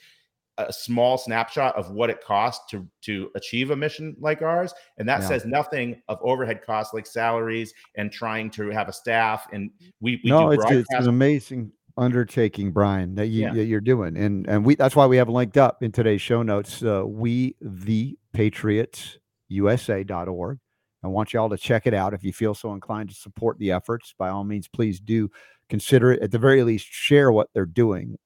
[0.57, 5.09] a small snapshot of what it costs to to achieve a mission like ours and
[5.09, 5.27] that yeah.
[5.27, 9.69] says nothing of overhead costs like salaries and trying to have a staff and
[10.01, 13.55] we, we no it's, it's an amazing undertaking, Brian, that you yeah.
[13.55, 16.43] that you're doing, and and we that's why we have linked up in today's show
[16.43, 16.83] notes.
[16.83, 20.59] Uh, we the Patriots USA.org.
[21.05, 22.15] I want y'all to check it out.
[22.15, 25.31] If you feel so inclined to support the efforts, by all means, please do
[25.69, 26.23] consider it.
[26.23, 28.17] At the very least, share what they're doing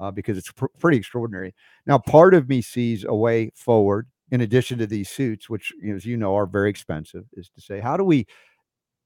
[0.00, 1.54] uh, because it's pr- pretty extraordinary.
[1.86, 6.04] Now, part of me sees a way forward in addition to these suits, which, as
[6.04, 8.26] you know, are very expensive, is to say, how do we,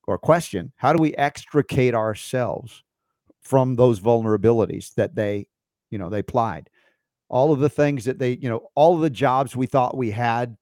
[0.07, 2.83] or question, how do we extricate ourselves
[3.49, 5.49] from those vulnerabilities that they,
[5.91, 6.69] you know, they plied.
[7.29, 10.11] All of the things that they, you know, all of the jobs we thought we
[10.11, 10.57] had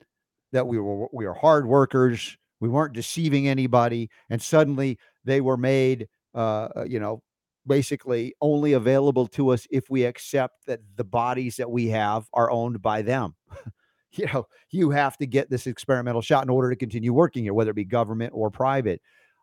[0.53, 5.57] that we were we were hard workers, we weren't deceiving anybody, and suddenly they were
[5.57, 7.23] made, uh, uh you know,
[7.66, 12.51] basically only available to us if we accept that the bodies that we have are
[12.51, 13.35] owned by them.
[14.12, 17.55] you know, you have to get this experimental shot in order to continue working here,
[17.55, 19.01] whether it be government or private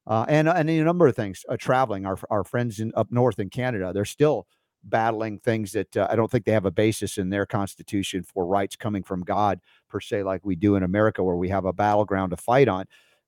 [0.08, 1.44] uh, and and a number of things.
[1.48, 4.48] Uh, traveling, our our friends in up north in Canada, they're still
[4.84, 8.46] battling things that uh, I don't think they have a basis in their constitution for
[8.46, 11.74] rights coming from God per se, like we do in America, where we have a
[11.74, 12.86] battleground to fight on.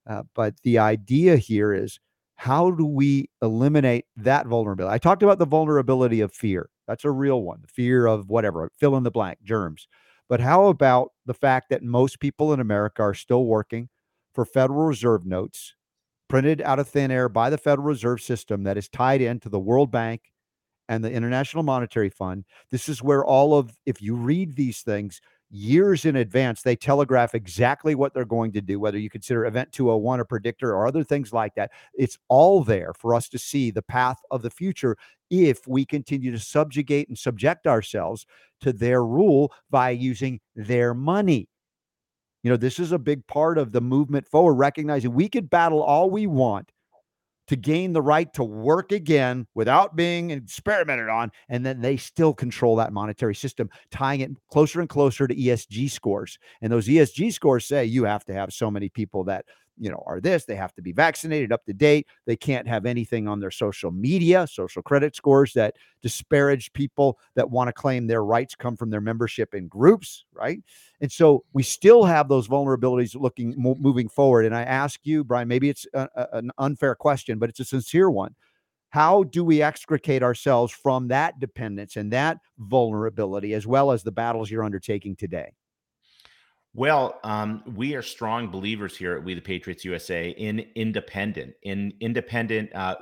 [0.08, 2.00] Uh, but the idea here is
[2.36, 4.94] how do we eliminate that vulnerability?
[4.94, 6.70] I talked about the vulnerability of fear.
[6.88, 7.62] That's a real one.
[7.62, 9.88] The fear of whatever, fill in the blank, germs.
[10.28, 13.90] But how about the fact that most people in America are still working
[14.34, 15.76] for Federal Reserve notes
[16.28, 19.60] printed out of thin air by the Federal Reserve System that is tied into the
[19.60, 20.22] World Bank
[20.90, 22.46] and the International Monetary Fund.
[22.72, 25.22] This is where all of, if you read these things
[25.52, 29.72] years in advance, they telegraph exactly what they're going to do, whether you consider Event
[29.72, 31.72] 201 a predictor or other things like that.
[31.94, 34.98] It's all there for us to see the path of the future
[35.30, 38.26] if we continue to subjugate and subject ourselves
[38.62, 41.48] to their rule by using their money.
[42.44, 45.82] You know, this is a big part of the movement forward, recognizing we could battle
[45.82, 46.72] all we want
[47.48, 51.32] to gain the right to work again without being experimented on.
[51.50, 55.90] And then they still control that monetary system, tying it closer and closer to ESG
[55.92, 56.38] scores.
[56.62, 59.46] And those ESG scores say you have to have so many people that
[59.78, 62.86] you know are this they have to be vaccinated up to date they can't have
[62.86, 68.08] anything on their social media social credit scores that disparage people that want to claim
[68.08, 70.62] their rights come from their membership in groups right?
[71.02, 75.24] And so we still have those vulnerabilities looking mo- moving forward and i ask you
[75.24, 78.36] brian maybe it's a, a, an unfair question but it's a sincere one.
[78.90, 84.12] How do we extricate ourselves from that dependence and that vulnerability as well as the
[84.12, 85.52] battles you're undertaking today
[86.76, 91.94] well, um, we are strong believers here at We the Patriots USA in independent, in
[92.02, 92.96] independent uh,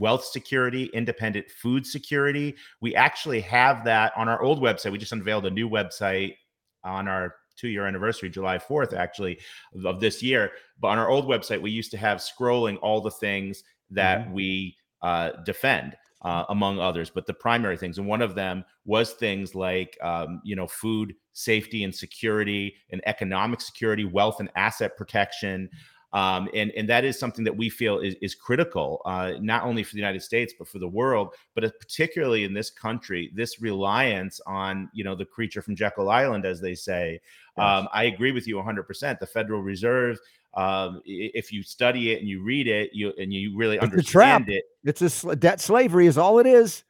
[0.00, 2.56] wealth security, independent food security.
[2.80, 4.90] We actually have that on our old website.
[4.90, 6.34] We just unveiled a new website
[6.82, 9.38] on our two year anniversary, July 4th, actually,
[9.84, 10.50] of this year.
[10.80, 14.32] But on our old website, we used to have scrolling all the things that mm-hmm.
[14.32, 17.98] we uh, defend uh, among others, but the primary things.
[17.98, 23.00] And one of them was things like, um, you know, food safety and security and
[23.06, 25.68] economic security, wealth and asset protection.
[26.12, 29.82] Um, and, and that is something that we feel is, is critical, uh, not only
[29.82, 34.38] for the United States, but for the world, but particularly in this country, this reliance
[34.46, 37.18] on, you know, the creature from Jekyll Island, as they say.
[37.56, 37.64] Yes.
[37.64, 39.18] Um, I agree with you 100%.
[39.18, 40.18] The Federal Reserve
[40.54, 44.48] um, if you study it and you read it, you and you really it's understand
[44.48, 44.64] it.
[44.84, 46.84] It's a sl- debt slavery is all it is.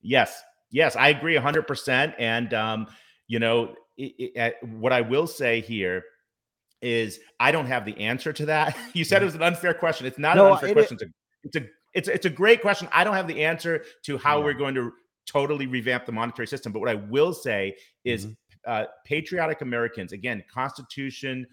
[0.00, 2.14] Yes, yes, I agree hundred percent.
[2.18, 2.86] And um,
[3.26, 6.04] you know, it, it, what I will say here
[6.80, 8.76] is I don't have the answer to that.
[8.94, 10.06] you said it was an unfair question.
[10.06, 10.98] It's not no, an unfair it, question.
[11.00, 11.08] It's a,
[11.42, 12.88] it's a it's it's a great question.
[12.92, 14.44] I don't have the answer to how yeah.
[14.44, 14.92] we're going to
[15.26, 16.72] totally revamp the monetary system.
[16.72, 18.32] But what I will say is, mm-hmm.
[18.70, 21.46] uh, patriotic Americans, again, Constitution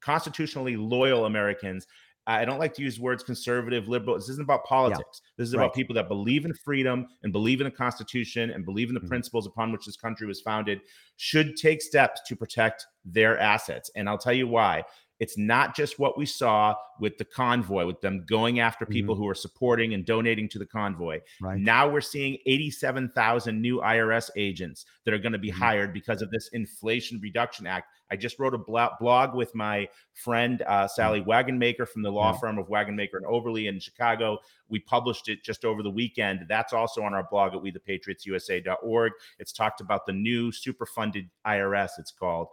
[0.00, 1.86] constitutionally loyal Americans.
[2.28, 4.16] I don't like to use words conservative, liberal.
[4.16, 5.20] This isn't about politics.
[5.22, 5.30] Yeah.
[5.38, 5.64] This is right.
[5.64, 9.00] about people that believe in freedom and believe in the Constitution and believe in the
[9.00, 9.08] mm-hmm.
[9.08, 10.80] principles upon which this country was founded,
[11.18, 13.92] should take steps to protect their assets.
[13.94, 14.82] And I'll tell you why.
[15.18, 19.24] It's not just what we saw with the convoy, with them going after people mm-hmm.
[19.24, 21.20] who are supporting and donating to the convoy.
[21.40, 21.58] Right.
[21.58, 25.62] Now we're seeing 87,000 new IRS agents that are going to be mm-hmm.
[25.62, 27.88] hired because of this Inflation Reduction Act.
[28.10, 30.86] I just wrote a blog with my friend uh, mm-hmm.
[30.88, 32.38] Sally Wagenmaker from the law yeah.
[32.38, 34.38] firm of Wagenmaker and Oberly in Chicago.
[34.68, 36.46] We published it just over the weekend.
[36.48, 39.12] That's also on our blog at wethepatriotsusa.org.
[39.38, 42.48] It's talked about the new superfunded IRS, it's called.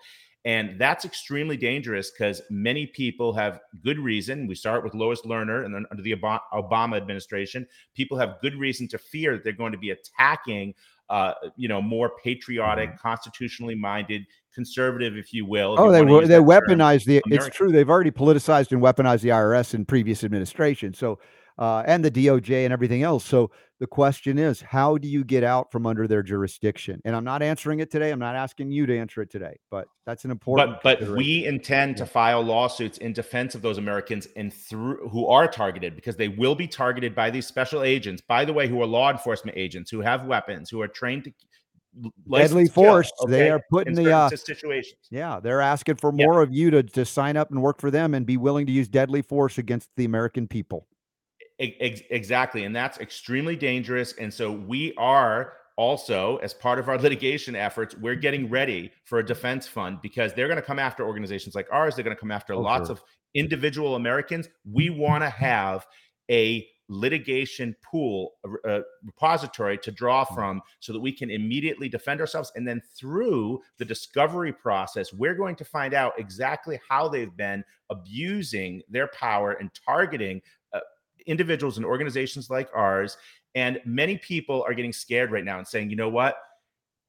[0.46, 4.46] And that's extremely dangerous because many people have good reason.
[4.46, 6.16] We start with Lois Lerner, and then under the
[6.54, 7.66] Obama administration,
[7.96, 10.74] people have good reason to fear that they're going to be attacking,
[11.10, 12.98] uh, you know, more patriotic, mm-hmm.
[12.98, 15.76] constitutionally minded, conservative, if you will.
[15.78, 17.22] Oh, they they weaponized the.
[17.26, 17.34] American.
[17.34, 17.72] It's true.
[17.72, 20.94] They've already politicized and weaponized the IRS in previous administration.
[20.94, 21.20] So
[21.58, 23.26] uh, and the DOJ and everything else.
[23.26, 27.02] So the question is, how do you get out from under their jurisdiction?
[27.06, 28.12] And I'm not answering it today.
[28.12, 30.80] I'm not asking you to answer it today, but that's an important.
[30.84, 35.28] But but we intend to file lawsuits in defense of those Americans and through who
[35.28, 38.22] are targeted because they will be targeted by these special agents.
[38.22, 41.34] By the way, who are law enforcement agents who have weapons, who are trained to
[42.30, 43.12] deadly force.
[43.22, 43.32] Okay?
[43.32, 45.00] They are putting in the uh, situations.
[45.10, 46.44] Yeah, they're asking for more yeah.
[46.44, 48.88] of you to to sign up and work for them and be willing to use
[48.88, 50.88] deadly force against the American people.
[51.80, 52.66] Ex- exactly.
[52.66, 54.14] And that's extremely dangerous.
[54.14, 59.20] And so we are also, as part of our litigation efforts, we're getting ready for
[59.20, 61.96] a defense fund because they're going to come after organizations like ours.
[61.96, 62.94] They're going to come after oh, lots sure.
[62.94, 63.04] of
[63.34, 64.50] individual Americans.
[64.70, 65.86] We want to have
[66.30, 68.34] a litigation pool,
[68.66, 70.36] a, repository to draw mm.
[70.36, 72.52] from so that we can immediately defend ourselves.
[72.56, 77.64] And then through the discovery process, we're going to find out exactly how they've been
[77.90, 80.42] abusing their power and targeting
[81.26, 83.18] individuals and organizations like ours.
[83.56, 86.38] And many people are getting scared right now and saying, you know what?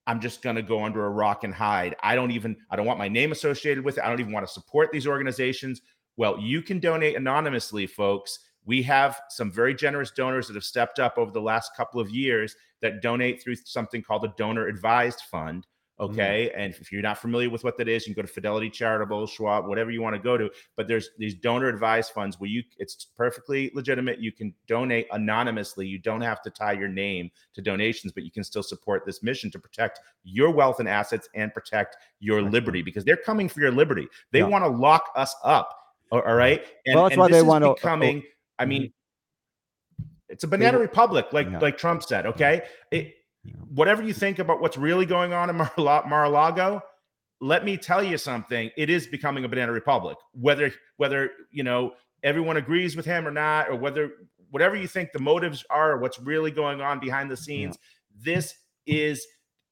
[0.07, 1.97] I'm just going to go under a rock and hide.
[2.03, 4.05] I don't even, I don't want my name associated with it.
[4.05, 5.81] I don't even want to support these organizations.
[6.17, 8.39] Well, you can donate anonymously, folks.
[8.67, 12.11] We have some very generous donors that have stepped up over the last couple of
[12.11, 15.67] years that donate through something called a donor advised fund.
[16.01, 16.13] Mm-hmm.
[16.13, 16.51] Okay.
[16.51, 16.61] Mm-hmm.
[16.61, 19.27] And if you're not familiar with what that is, you can go to Fidelity Charitable,
[19.27, 20.51] Schwab, whatever you want to go to.
[20.77, 24.19] But there's these donor advised funds where you it's perfectly legitimate.
[24.19, 25.87] You can donate anonymously.
[25.87, 29.23] You don't have to tie your name to donations, but you can still support this
[29.23, 33.61] mission to protect your wealth and assets and protect your liberty because they're coming for
[33.61, 34.09] your liberty.
[34.33, 34.47] They yeah.
[34.47, 35.79] want to lock us up.
[36.11, 36.65] All right.
[36.87, 38.23] And, well, that's why they want to uh, becoming,
[38.59, 40.05] I mean, mm-hmm.
[40.29, 41.59] it's a banana republic, like yeah.
[41.59, 42.27] like Trump said.
[42.27, 42.63] Okay.
[42.91, 43.15] It,
[43.75, 46.83] whatever you think about what's really going on in Mar-a-Lago,
[47.41, 48.71] let me tell you something.
[48.77, 50.17] It is becoming a banana republic.
[50.33, 51.93] Whether whether you know
[52.23, 54.11] everyone agrees with him or not, or whether
[54.51, 58.21] whatever you think the motives are, what's really going on behind the scenes, yeah.
[58.25, 58.55] this
[58.87, 59.27] is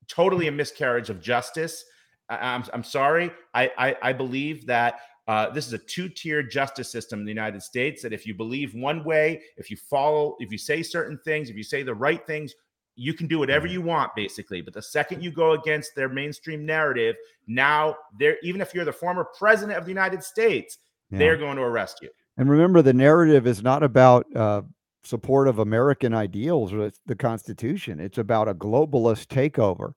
[0.08, 1.84] totally a miscarriage of justice.
[2.28, 3.30] I, am I'm, I'm sorry.
[3.54, 7.62] I, I, I believe that uh, this is a two-tier justice system in the United
[7.62, 8.02] States.
[8.02, 11.56] That if you believe one way, if you follow, if you say certain things, if
[11.56, 12.52] you say the right things,
[12.94, 14.60] you can do whatever you want, basically.
[14.60, 17.16] But the second you go against their mainstream narrative,
[17.46, 20.78] now they're even if you're the former president of the United States,
[21.10, 21.18] yeah.
[21.18, 22.10] they're going to arrest you.
[22.36, 24.62] And remember, the narrative is not about uh,
[25.04, 28.00] support of American ideals or the Constitution.
[28.00, 29.92] It's about a globalist takeover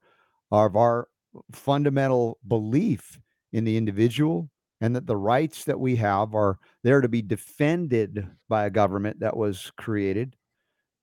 [0.51, 1.07] of our
[1.51, 3.19] fundamental belief
[3.51, 4.49] in the individual
[4.81, 9.19] and that the rights that we have are there to be defended by a government
[9.21, 10.35] that was created,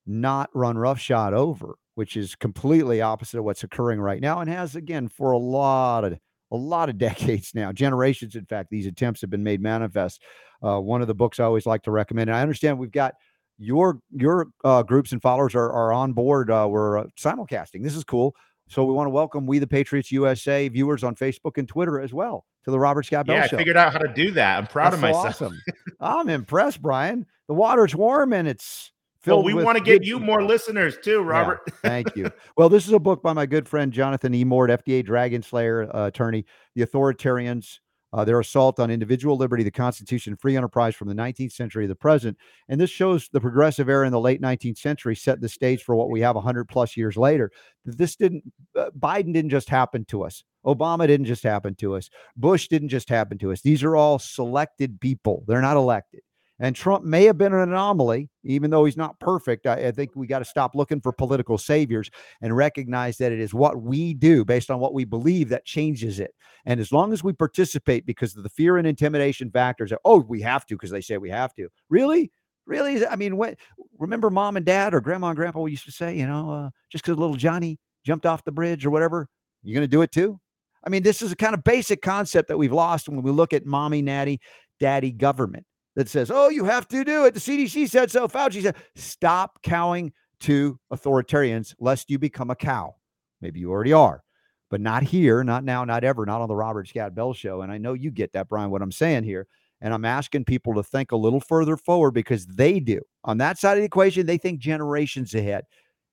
[0.06, 4.76] not run roughshod over, which is completely opposite of what's occurring right now and has
[4.76, 6.18] again for a lot of
[6.50, 8.36] a lot of decades now, generations.
[8.36, 10.22] In fact, these attempts have been made manifest.
[10.62, 13.14] Uh, one of the books I always like to recommend, and I understand we've got
[13.58, 16.50] your your uh, groups and followers are, are on board.
[16.50, 17.82] Uh, we're uh, simulcasting.
[17.82, 18.34] This is cool.
[18.68, 22.12] So we want to welcome We the Patriots USA viewers on Facebook and Twitter as
[22.14, 23.56] well to the Robert Scott Bell yeah, Show.
[23.56, 24.58] I figured out how to do that.
[24.58, 25.36] I'm proud That's of myself.
[25.36, 25.60] So awesome.
[26.00, 27.26] I'm impressed, Brian.
[27.48, 28.91] The water's warm and it's
[29.26, 31.60] well, we want to get you more listeners too, Robert.
[31.66, 32.30] Yeah, thank you.
[32.56, 34.44] Well, this is a book by my good friend Jonathan E.
[34.44, 36.44] Mort, FDA Dragon Slayer uh, attorney,
[36.74, 37.78] The Authoritarians
[38.12, 41.88] uh, their assault on individual liberty, the Constitution, free enterprise from the 19th century to
[41.88, 42.36] the present.
[42.68, 45.96] And this shows the progressive era in the late 19th century set the stage for
[45.96, 47.50] what we have 100 plus years later.
[47.84, 48.44] This didn't,
[48.76, 50.44] uh, Biden didn't just happen to us.
[50.66, 52.10] Obama didn't just happen to us.
[52.36, 53.62] Bush didn't just happen to us.
[53.62, 56.20] These are all selected people, they're not elected.
[56.62, 59.66] And Trump may have been an anomaly, even though he's not perfect.
[59.66, 62.08] I, I think we got to stop looking for political saviors
[62.40, 66.20] and recognize that it is what we do based on what we believe that changes
[66.20, 66.32] it.
[66.64, 70.40] And as long as we participate because of the fear and intimidation factors, oh, we
[70.42, 71.68] have to because they say we have to.
[71.90, 72.30] Really?
[72.64, 73.04] Really?
[73.04, 73.56] I mean, when,
[73.98, 77.02] remember mom and dad or grandma and grandpa used to say, you know, uh, just
[77.02, 79.26] because little Johnny jumped off the bridge or whatever,
[79.64, 80.38] you're going to do it too?
[80.86, 83.52] I mean, this is a kind of basic concept that we've lost when we look
[83.52, 84.40] at mommy, natty,
[84.78, 85.66] daddy government
[85.96, 87.34] that says, oh, you have to do it.
[87.34, 88.28] The CDC said so.
[88.28, 92.96] Fauci said, stop cowing to authoritarians lest you become a cow.
[93.40, 94.22] Maybe you already are,
[94.70, 97.62] but not here, not now, not ever, not on the Robert Scott Bell show.
[97.62, 99.46] And I know you get that, Brian, what I'm saying here.
[99.80, 103.00] And I'm asking people to think a little further forward because they do.
[103.24, 105.64] On that side of the equation, they think generations ahead.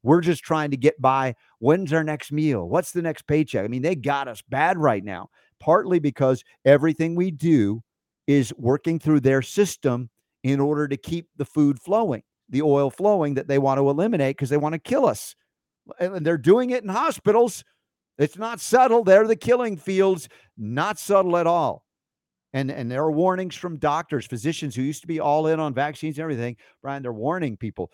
[0.02, 1.36] We're just trying to get by.
[1.60, 2.68] When's our next meal?
[2.68, 3.64] What's the next paycheck?
[3.64, 7.84] I mean, they got us bad right now, partly because everything we do
[8.30, 10.08] is working through their system
[10.44, 14.38] in order to keep the food flowing, the oil flowing that they want to eliminate
[14.38, 15.36] because they want to kill us.
[16.00, 17.64] And they're doing it in hospitals.
[18.20, 19.04] It's not subtle.
[19.04, 21.84] They're the killing fields, not subtle at all.
[22.54, 25.74] And and there are warnings from doctors, physicians who used to be all in on
[25.74, 26.56] vaccines and everything.
[26.84, 27.92] Brian, they're warning people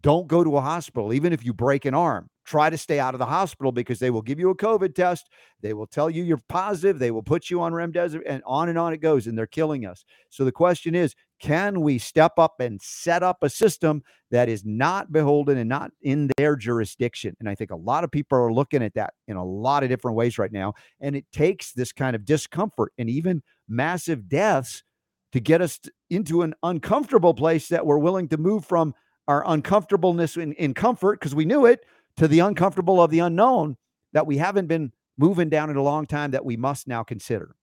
[0.00, 2.28] don't go to a hospital, even if you break an arm.
[2.48, 5.28] Try to stay out of the hospital because they will give you a COVID test.
[5.60, 6.98] They will tell you you're positive.
[6.98, 9.26] They will put you on remdesivir, and on and on it goes.
[9.26, 10.02] And they're killing us.
[10.30, 14.64] So the question is, can we step up and set up a system that is
[14.64, 17.36] not beholden and not in their jurisdiction?
[17.38, 19.90] And I think a lot of people are looking at that in a lot of
[19.90, 20.72] different ways right now.
[21.02, 24.84] And it takes this kind of discomfort and even massive deaths
[25.32, 25.78] to get us
[26.08, 28.94] into an uncomfortable place that we're willing to move from
[29.26, 31.84] our uncomfortableness in, in comfort because we knew it
[32.18, 33.76] to the uncomfortable of the unknown
[34.12, 37.54] that we haven't been moving down in a long time that we must now consider.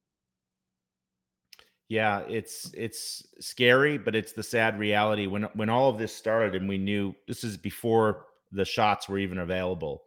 [1.87, 5.27] Yeah, it's it's scary, but it's the sad reality.
[5.27, 9.19] When when all of this started, and we knew this is before the shots were
[9.19, 10.03] even available,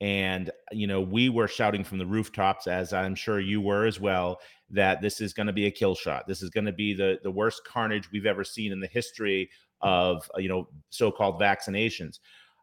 [0.00, 4.00] and you know we were shouting from the rooftops, as I'm sure you were as
[4.00, 4.40] well,
[4.70, 6.26] that this is going to be a kill shot.
[6.26, 9.50] This is going to be the the worst carnage we've ever seen in the history
[9.82, 12.20] of you know so-called vaccinations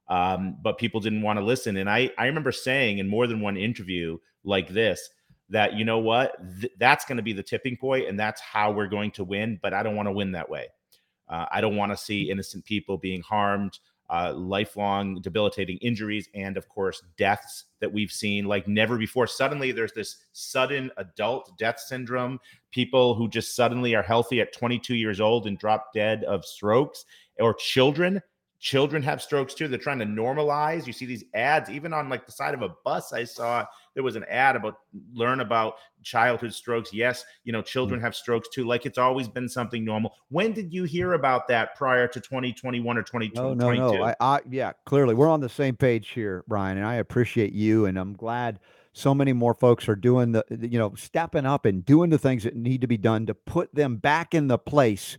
[0.08, 1.78] um, but people didn't want to listen.
[1.78, 5.10] And i i remember saying in more than one interview like this
[5.50, 6.36] that you know what?
[6.60, 9.60] Th- that's going to be the tipping point and that's how we're going to win
[9.62, 10.68] but i don't want to win that way.
[11.28, 13.80] Uh, i don't want to see innocent people being harmed
[14.10, 19.28] uh, lifelong debilitating injuries and of course deaths that we've seen like never before.
[19.28, 22.40] Suddenly there's this sudden adult death syndrome.
[22.72, 27.06] People who just suddenly are healthy at 22 years old and drop dead of strokes
[27.40, 28.22] or children
[28.60, 32.26] children have strokes too they're trying to normalize you see these ads even on like
[32.26, 34.80] the side of a bus i saw there was an ad about
[35.14, 36.94] learn about childhood strokes.
[36.94, 37.66] Yes you know hmm.
[37.66, 40.14] children have strokes too like it's always been something normal.
[40.30, 44.04] When did you hear about that prior to 2021 or 2022 no no no.
[44.04, 47.86] I, I yeah clearly we're on the same page here brian and i appreciate you
[47.86, 48.60] and i'm glad
[48.94, 52.44] so many more folks are doing the you know stepping up and doing the things
[52.44, 55.18] that need to be done to put them back in the place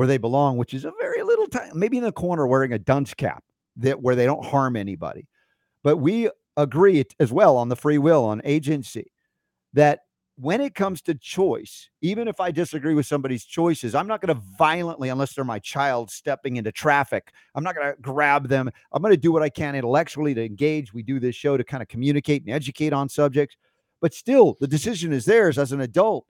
[0.00, 2.78] where they belong, which is a very little time, maybe in the corner wearing a
[2.78, 3.44] dunce cap
[3.76, 5.28] that where they don't harm anybody.
[5.82, 9.12] But we agree as well on the free will, on agency,
[9.74, 9.98] that
[10.36, 14.34] when it comes to choice, even if I disagree with somebody's choices, I'm not going
[14.34, 18.70] to violently, unless they're my child stepping into traffic, I'm not going to grab them.
[18.92, 20.94] I'm going to do what I can intellectually to engage.
[20.94, 23.54] We do this show to kind of communicate and educate on subjects,
[24.00, 26.24] but still, the decision is theirs as an adult.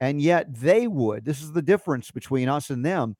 [0.00, 3.16] And yet, they would, this is the difference between us and them,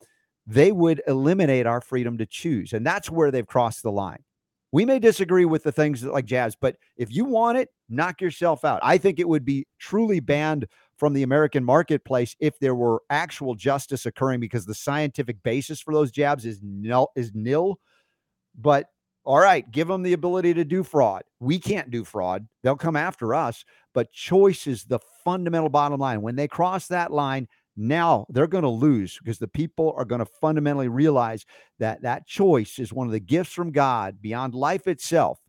[0.47, 2.73] they would eliminate our freedom to choose.
[2.73, 4.23] And that's where they've crossed the line.
[4.73, 8.65] We may disagree with the things like jazz, but if you want it, knock yourself
[8.65, 8.81] out.
[8.83, 10.67] I think it would be truly banned
[10.99, 15.95] from the American marketplace if there were actual justice occurring because the scientific basis for
[15.95, 17.79] those jabs is nil is nil.
[18.59, 18.89] But
[19.27, 21.25] all right, give them the ability to do fraud.
[21.41, 22.47] We can't do fraud.
[22.63, 26.23] They'll come after us, but choice is the fundamental bottom line.
[26.23, 30.21] When they cross that line, now they're going to lose because the people are going
[30.21, 31.45] to fundamentally realize
[31.81, 35.41] that that choice is one of the gifts from God beyond life itself.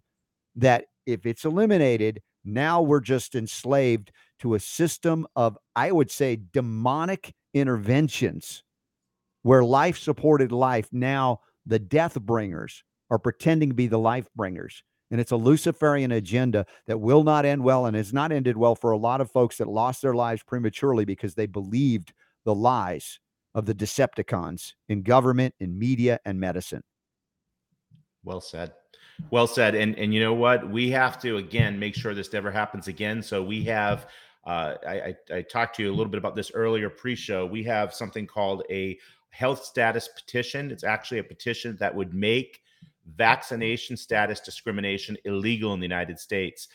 [0.55, 6.39] That if it's eliminated, now we're just enslaved to a system of, I would say,
[6.51, 8.63] demonic interventions
[9.43, 10.89] where life supported life.
[10.91, 14.84] Now the death bringers are pretending to be the life bringers.
[15.10, 18.76] And it's a Luciferian agenda that will not end well and has not ended well
[18.76, 23.20] for a lot of folks that lost their lives prematurely because they believed the lies
[23.55, 26.84] of the Decepticons in government, in media, and medicine.
[28.24, 28.74] Well said.
[29.32, 29.74] Well said.
[29.74, 30.70] And and you know what?
[30.70, 33.24] We have to again make sure this never happens again.
[33.24, 34.08] So we have
[34.45, 37.45] uh, I, I, I talked to you a little bit about this earlier pre-show.
[37.45, 38.97] We have something called a
[39.30, 40.72] health status petition.
[40.72, 42.62] It's actually a petition that would make
[43.16, 46.68] vaccination status discrimination illegal in the United States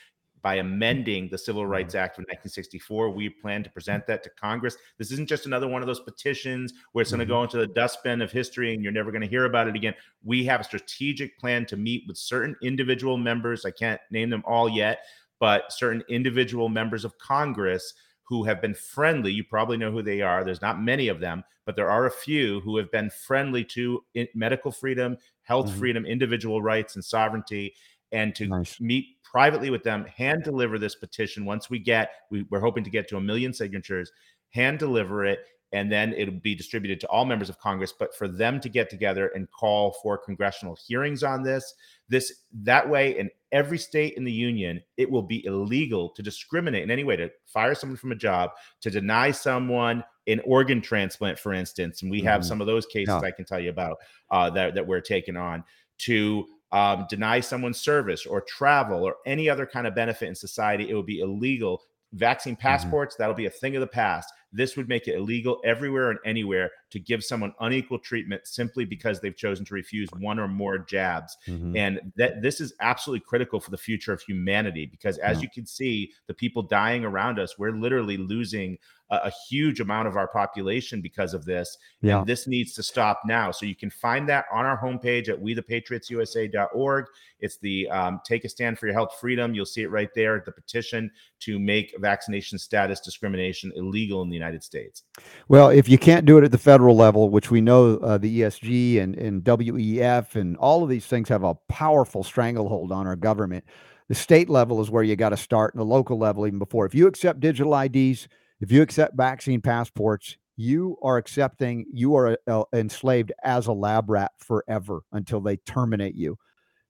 [0.43, 1.71] by amending the Civil mm-hmm.
[1.71, 3.11] Rights Act of 1964.
[3.11, 4.77] We plan to present that to Congress.
[4.99, 7.45] This isn't just another one of those petitions where it's going to go mm-hmm.
[7.45, 9.95] into the dustbin of history and you're never going to hear about it again.
[10.25, 13.65] We have a strategic plan to meet with certain individual members.
[13.65, 15.01] I can't name them all yet,
[15.39, 19.33] but certain individual members of Congress who have been friendly.
[19.33, 20.45] You probably know who they are.
[20.45, 24.05] There's not many of them, but there are a few who have been friendly to
[24.35, 25.79] medical freedom, health mm-hmm.
[25.79, 27.75] freedom, individual rights, and sovereignty.
[28.13, 28.81] And to nice.
[28.81, 31.47] meet privately with them, hand deliver this petition.
[31.47, 34.13] Once we get, we, we're hoping to get to a million signatures,
[34.51, 35.41] hand deliver it,
[35.73, 37.93] and then it'll be distributed to all members of Congress.
[37.93, 41.75] But for them to get together and call for congressional hearings on this,
[42.09, 46.83] this that way in every state in the union, it will be illegal to discriminate
[46.83, 48.51] in any way to fire someone from a job,
[48.81, 52.03] to deny someone an organ transplant, for instance.
[52.03, 52.49] And we have mm-hmm.
[52.49, 53.29] some of those cases yeah.
[53.29, 53.99] I can tell you about
[54.31, 55.65] uh, that that we're taking on
[55.99, 60.89] to um, deny someone service or travel or any other kind of benefit in society,
[60.89, 61.83] it would be illegal.
[62.15, 62.63] Vaccine mm-hmm.
[62.63, 63.23] passports, mm-hmm.
[63.23, 64.33] that'll be a thing of the past.
[64.53, 69.21] This would make it illegal everywhere and anywhere to give someone unequal treatment simply because
[69.21, 71.37] they've chosen to refuse one or more jabs.
[71.49, 71.77] Mm-hmm.
[71.77, 75.43] And that this is absolutely critical for the future of humanity because as yeah.
[75.43, 78.79] you can see, the people dying around us, we're literally losing
[79.13, 81.77] a, a huge amount of our population because of this.
[82.01, 82.19] Yeah.
[82.19, 83.53] And this needs to stop now.
[83.53, 87.07] So you can find that on our homepage at wethepatriotsusa.org.
[87.39, 89.55] It's the um, Take a Stand for Your Health Freedom.
[89.55, 94.29] You'll see it right there, at the petition to make vaccination status discrimination illegal in
[94.29, 95.05] the United States.
[95.49, 98.41] Well, if you can't do it at the federal level, which we know uh, the
[98.41, 103.17] ESG and, and WEF and all of these things have a powerful stranglehold on our
[103.17, 103.65] government.
[104.09, 106.85] The state level is where you got to start, and the local level even before.
[106.85, 108.29] If you accept digital IDs,
[108.61, 114.11] if you accept vaccine passports, you are accepting, you are uh, enslaved as a lab
[114.11, 116.37] rat forever until they terminate you.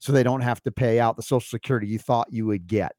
[0.00, 2.92] So they don't have to pay out the Social Security you thought you would get.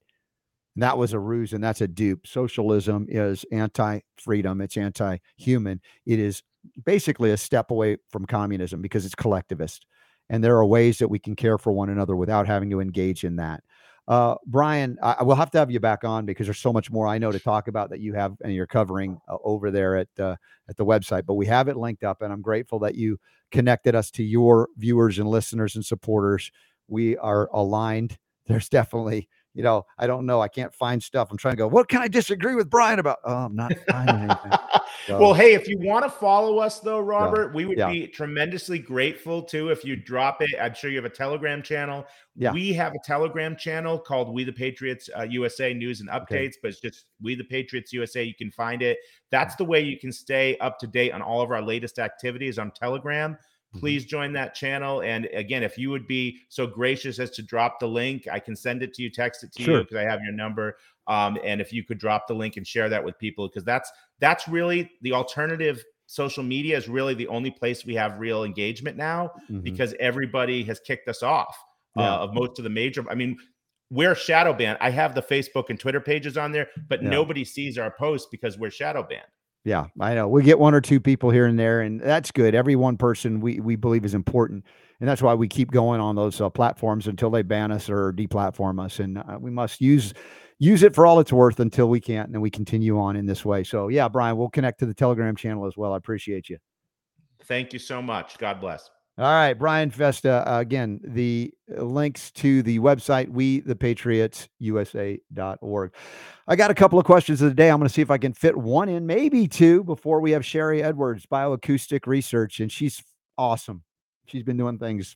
[0.76, 2.26] And that was a ruse and that's a dupe.
[2.26, 5.82] Socialism is anti freedom, it's anti human.
[6.06, 6.44] It is
[6.86, 9.86] basically a step away from communism because it's collectivist.
[10.30, 13.24] And there are ways that we can care for one another without having to engage
[13.24, 13.64] in that.
[14.08, 17.08] Uh, Brian, I, will have to have you back on because there's so much more
[17.08, 20.10] I know to talk about that you have and you're covering uh, over there at
[20.20, 20.36] uh,
[20.70, 21.26] at the website.
[21.26, 23.18] But we have it linked up, and I'm grateful that you
[23.52, 26.52] connected us to your viewers and listeners and supporters.
[26.90, 28.18] We are aligned.
[28.48, 30.42] There's definitely you know, I don't know.
[30.42, 31.30] I can't find stuff.
[31.32, 33.20] I'm trying to go, what can I disagree with Brian about?
[33.24, 34.52] Oh, I'm not finding anything.
[35.08, 37.92] So, well, hey, if you want to follow us though, Robert, yeah, we would yeah.
[37.92, 40.50] be tremendously grateful too if you drop it.
[40.62, 42.06] I'm sure you have a Telegram channel.
[42.38, 42.54] Yeah.
[42.54, 46.52] We have a Telegram channel called We the Patriots uh, USA News and Updates, okay.
[46.62, 48.24] but it's just We the Patriots USA.
[48.24, 48.98] You can find it.
[49.30, 52.58] That's the way you can stay up to date on all of our latest activities
[52.58, 53.38] on Telegram.
[53.74, 53.80] Mm-hmm.
[53.80, 55.02] please join that channel.
[55.02, 58.56] And again, if you would be so gracious as to drop the link, I can
[58.56, 59.78] send it to you, text it to sure.
[59.78, 60.78] you because I have your number.
[61.08, 63.92] Um, and if you could drop the link and share that with people, because that's
[64.20, 68.96] that's really the alternative social media is really the only place we have real engagement
[68.96, 69.64] now Mhm.
[69.64, 71.58] because everybody has kicked us off
[71.98, 72.14] Yeah.
[72.14, 73.04] uh, of most of the major.
[73.10, 73.38] I mean,
[73.90, 74.78] we're shadow banned.
[74.82, 77.10] I have the Facebook and Twitter pages on there, but Yeah.
[77.10, 79.28] nobody sees our posts because we're shadow banned.
[79.66, 80.28] Yeah, I know.
[80.28, 82.54] We get one or two people here and there, and that's good.
[82.54, 84.66] Every one person we we believe is important,
[85.00, 88.12] and that's why we keep going on those uh, platforms until they ban us or
[88.12, 89.00] deplatform us.
[89.00, 90.14] And uh, we must use
[90.60, 93.26] use it for all it's worth until we can't, and then we continue on in
[93.26, 93.64] this way.
[93.64, 95.94] So yeah, Brian, we'll connect to the Telegram channel as well.
[95.94, 96.58] I appreciate you.
[97.46, 98.38] Thank you so much.
[98.38, 98.90] God bless.
[99.16, 100.44] All right, Brian Festa.
[100.52, 105.94] Uh, again, the links to the website, we the patriots usa.org.
[106.48, 107.70] I got a couple of questions of the day.
[107.70, 110.42] I'm going to see if I can fit one in, maybe two, before we have
[110.42, 112.60] Sharry Edwards, bioacoustic research.
[112.60, 113.04] And she's
[113.38, 113.84] awesome.
[114.26, 115.16] She's been doing things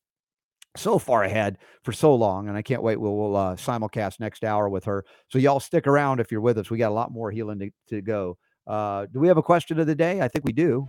[0.75, 2.49] so far ahead for so long.
[2.49, 2.99] And I can't wait.
[2.99, 5.05] We'll, we'll uh, simulcast next hour with her.
[5.29, 6.69] So y'all stick around if you're with us.
[6.69, 8.37] We got a lot more healing to, to go.
[8.67, 10.21] Uh, do we have a question of the day?
[10.21, 10.87] I think we do.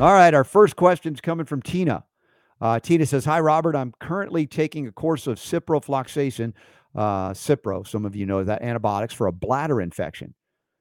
[0.00, 2.04] All right, our first question is coming from Tina.
[2.58, 3.76] Uh, Tina says, "Hi, Robert.
[3.76, 6.54] I'm currently taking a course of ciprofloxacin,
[6.94, 7.86] uh, Cipro.
[7.86, 10.34] Some of you know that antibiotics for a bladder infection.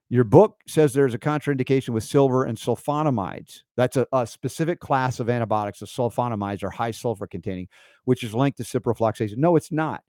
[0.08, 3.64] Your book says there's a contraindication with silver and sulfonamides.
[3.76, 5.82] That's a, a specific class of antibiotics.
[5.82, 7.68] The sulfonamides are high sulfur containing,
[8.06, 9.36] which is linked to ciprofloxacin.
[9.36, 10.02] No, it's not.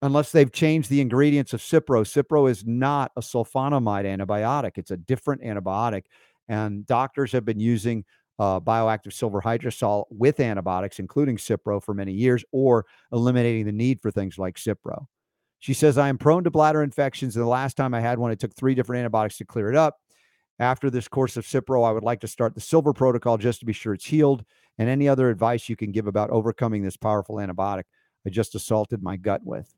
[0.00, 2.04] Unless they've changed the ingredients of Cipro.
[2.04, 4.78] Cipro is not a sulfonamide antibiotic.
[4.78, 6.04] It's a different antibiotic,
[6.48, 8.04] and doctors have been using."
[8.38, 14.00] Uh, bioactive silver hydrosol with antibiotics, including Cipro, for many years, or eliminating the need
[14.00, 15.06] for things like Cipro.
[15.58, 17.34] She says, I am prone to bladder infections.
[17.34, 19.76] And the last time I had one, it took three different antibiotics to clear it
[19.76, 19.96] up.
[20.60, 23.66] After this course of Cipro, I would like to start the silver protocol just to
[23.66, 24.44] be sure it's healed.
[24.76, 27.84] And any other advice you can give about overcoming this powerful antibiotic
[28.26, 29.72] I just assaulted my gut with.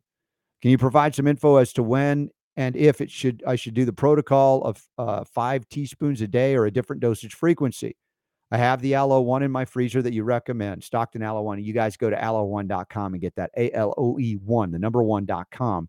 [0.60, 3.84] Can you provide some info as to when and if it should I should do
[3.84, 7.96] the protocol of uh, five teaspoons a day or a different dosage frequency?
[8.52, 11.62] I have the Aloe One in my freezer that you recommend, Stockton Aloe One.
[11.62, 15.02] You guys go to aloe1.com and get that A L O E one, the number
[15.02, 15.88] one.com.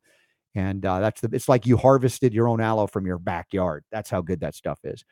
[0.54, 3.84] And uh, that's the, it's like you harvested your own aloe from your backyard.
[3.92, 5.04] That's how good that stuff is.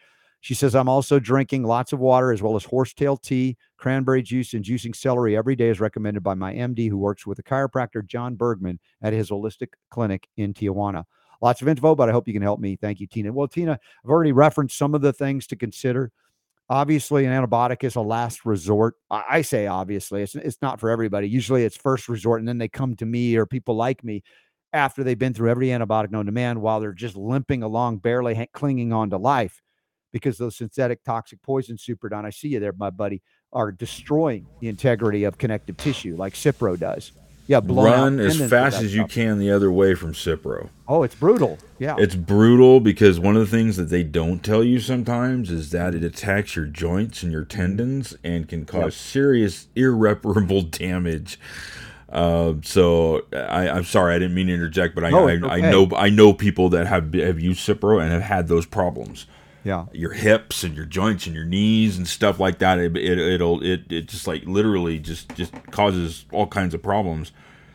[0.41, 4.53] She says, I'm also drinking lots of water as well as horsetail tea, cranberry juice,
[4.53, 8.05] and juicing celery every day as recommended by my MD who works with the chiropractor
[8.05, 11.03] John Bergman at his holistic clinic in Tijuana.
[11.41, 12.75] Lots of info, but I hope you can help me.
[12.75, 13.31] Thank you, Tina.
[13.31, 16.11] Well, Tina, I've already referenced some of the things to consider.
[16.70, 18.95] Obviously, an antibiotic is a last resort.
[19.09, 21.28] I, I say obviously, it's, it's not for everybody.
[21.28, 24.24] Usually it's first resort, and then they come to me or people like me
[24.72, 28.36] after they've been through every antibiotic known to man while they're just limping along, barely
[28.36, 29.61] ha- clinging on to life
[30.11, 34.67] because those synthetic toxic poisons, Superdon, I see you there, my buddy, are destroying the
[34.67, 37.11] integrity of connective tissue like Cipro does.
[37.49, 39.09] Yeah, Run as fast as you stuff.
[39.11, 40.69] can the other way from Cipro.
[40.87, 41.57] Oh, it's brutal.
[41.79, 41.95] Yeah.
[41.97, 45.95] It's brutal because one of the things that they don't tell you sometimes is that
[45.95, 51.39] it attacks your joints and your tendons and can cause serious irreparable damage.
[52.07, 55.43] Uh, so I, I'm sorry, I didn't mean to interject, but I, No, I, it's
[55.43, 59.25] I know I know people that have have used Cipro and have had those problems.
[59.70, 59.86] Yeah.
[59.93, 62.80] Your hips and your joints and your knees and stuff like that.
[62.80, 67.32] It, it it'll it it just like literally just just causes all kinds of problems.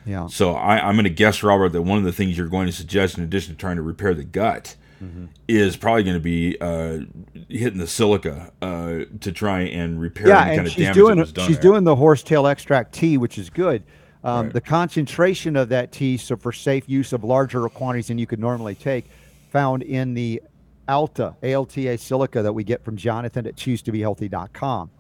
[0.06, 0.26] Yeah.
[0.26, 2.72] So I, I'm going to guess, Robert, that one of the things you're going to
[2.72, 5.24] suggest, in addition to trying to repair the gut, Mm-hmm.
[5.48, 7.00] is probably going to be uh,
[7.48, 11.60] hitting the silica uh, to try and repair yeah, and kind she's doing she's there.
[11.60, 13.82] doing the horsetail extract tea, which is good.
[14.22, 14.52] Um, Right.
[14.54, 18.38] The concentration of that tea, so for safe use of larger quantities than you could
[18.38, 19.04] normally take,
[19.50, 20.40] found in the
[20.88, 24.90] Alta ALTA silica that we get from Jonathan at choosetobehealthy.com.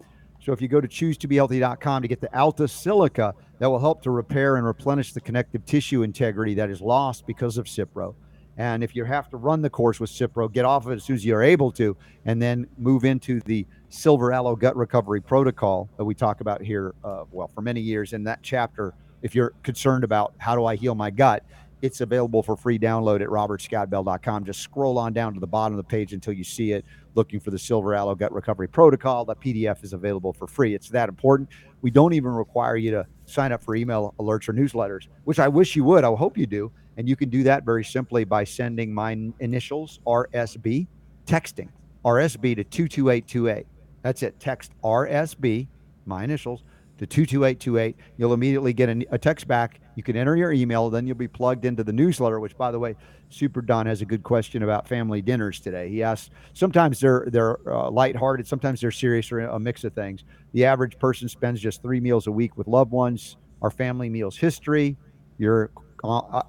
[0.40, 4.10] So if you go to choosetobehealthy.com to get the Alta silica, that will help to
[4.10, 8.14] repair and replenish the connective tissue integrity that is lost because of Cipro.
[8.56, 11.04] And if you have to run the course with Cipro, get off of it as
[11.04, 15.88] soon as you're able to, and then move into the Silver Aloe Gut Recovery Protocol
[15.96, 18.12] that we talk about here, uh, well, for many years.
[18.12, 21.42] In that chapter, if you're concerned about how do I heal my gut,
[21.84, 24.46] it's available for free download at robertscottbell.com.
[24.46, 26.82] Just scroll on down to the bottom of the page until you see it,
[27.14, 29.26] looking for the Silver Aloe Gut Recovery Protocol.
[29.26, 30.74] The PDF is available for free.
[30.74, 31.50] It's that important.
[31.82, 35.46] We don't even require you to sign up for email alerts or newsletters, which I
[35.46, 36.04] wish you would.
[36.04, 36.72] I hope you do.
[36.96, 40.86] And you can do that very simply by sending my initials, RSB,
[41.26, 41.68] texting
[42.02, 43.66] RSB to 22828.
[44.00, 44.40] That's it.
[44.40, 45.66] Text RSB,
[46.06, 46.62] my initials,
[46.98, 47.96] to 22828.
[48.16, 49.80] You'll immediately get a, a text back.
[49.96, 52.78] You can enter your email, then you'll be plugged into the newsletter, which, by the
[52.78, 52.96] way,
[53.30, 55.88] Super Don has a good question about family dinners today.
[55.88, 60.24] He asked, sometimes they're they're uh, lighthearted, sometimes they're serious or a mix of things.
[60.52, 63.36] The average person spends just three meals a week with loved ones.
[63.62, 64.96] Our family meals history,
[65.38, 65.70] your
[66.02, 66.42] uh, uh,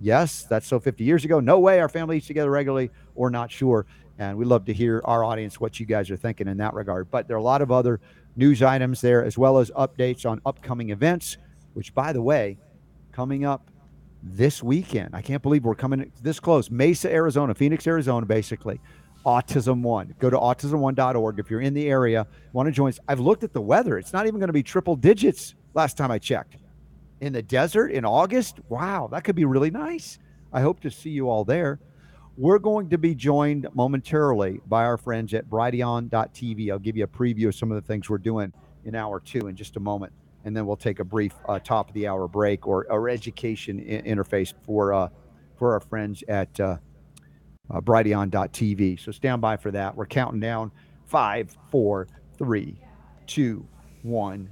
[0.00, 1.40] yes, that's so 50 years ago.
[1.40, 3.86] No way our family eats together regularly or not sure.
[4.18, 7.10] And we love to hear our audience what you guys are thinking in that regard.
[7.10, 8.00] But there are a lot of other
[8.36, 11.36] news items there, as well as updates on upcoming events,
[11.74, 12.58] which, by the way,
[13.12, 13.70] coming up
[14.22, 15.14] this weekend.
[15.14, 16.70] I can't believe we're coming this close.
[16.70, 18.80] Mesa, Arizona, Phoenix, Arizona, basically.
[19.24, 20.14] Autism One.
[20.18, 22.98] Go to autism1.org if you're in the area, want to join us.
[23.06, 23.98] I've looked at the weather.
[23.98, 26.56] It's not even going to be triple digits last time I checked.
[27.20, 28.58] In the desert in August?
[28.68, 30.18] Wow, that could be really nice.
[30.52, 31.78] I hope to see you all there.
[32.38, 36.70] We're going to be joined momentarily by our friends at Brighteon.tv.
[36.70, 38.52] I'll give you a preview of some of the things we're doing
[38.86, 40.14] in hour two in just a moment.
[40.44, 43.78] And then we'll take a brief uh, top of the hour break or, or education
[43.80, 45.08] I- interface for uh,
[45.58, 46.78] for our friends at uh,
[47.70, 48.98] uh, Brighteon.tv.
[48.98, 49.94] So stand by for that.
[49.94, 50.72] We're counting down
[51.04, 52.08] five, four,
[52.38, 52.80] three,
[53.26, 53.66] two,
[54.02, 54.50] one.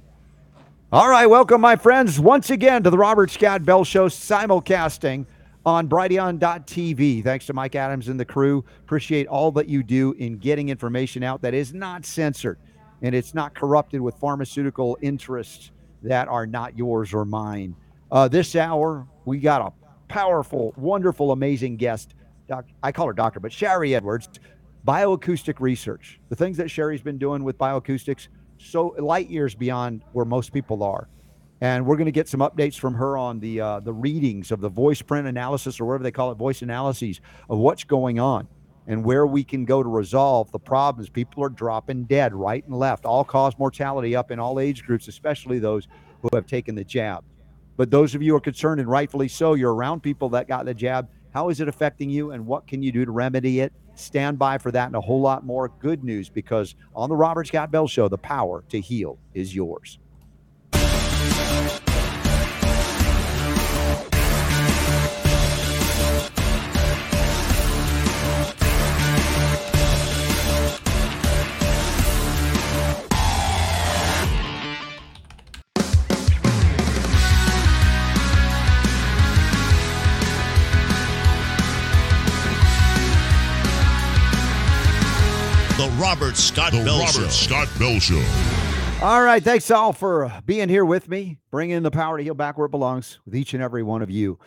[0.93, 5.25] All right, welcome, my friends, once again to the Robert Scott Bell Show simulcasting
[5.65, 7.23] on Brighteon.tv.
[7.23, 8.65] Thanks to Mike Adams and the crew.
[8.79, 12.57] Appreciate all that you do in getting information out that is not censored
[13.01, 15.71] and it's not corrupted with pharmaceutical interests
[16.03, 17.75] that are not yours or mine.
[18.11, 19.71] Uh, this hour, we got a
[20.07, 22.15] powerful, wonderful, amazing guest.
[22.47, 24.29] Doc, I call her doctor, but Sharry Edwards,
[24.85, 26.19] bioacoustic research.
[26.29, 30.83] The things that Sharry's been doing with bioacoustics, so light years beyond where most people
[30.83, 31.07] are.
[31.61, 34.61] And we're going to get some updates from her on the uh, the readings of
[34.61, 38.47] the voice print analysis or whatever they call it, voice analyses of what's going on
[38.87, 41.07] and where we can go to resolve the problems.
[41.07, 45.07] People are dropping dead right and left, all cause mortality up in all age groups,
[45.07, 45.87] especially those
[46.21, 47.23] who have taken the jab.
[47.77, 50.65] But those of you who are concerned, and rightfully so, you're around people that got
[50.65, 51.09] the jab.
[51.33, 53.71] How is it affecting you, and what can you do to remedy it?
[53.95, 57.47] Stand by for that and a whole lot more good news because on the Robert
[57.47, 59.99] Scott Bell Show, the power to heal is yours.
[86.01, 87.27] Robert Scott The Bell Robert Show.
[87.27, 88.25] Scott Bell Show.
[89.03, 89.43] All right.
[89.43, 92.71] Thanks all for being here with me, bringing the power to heal back where it
[92.71, 94.39] belongs with each and every one of you.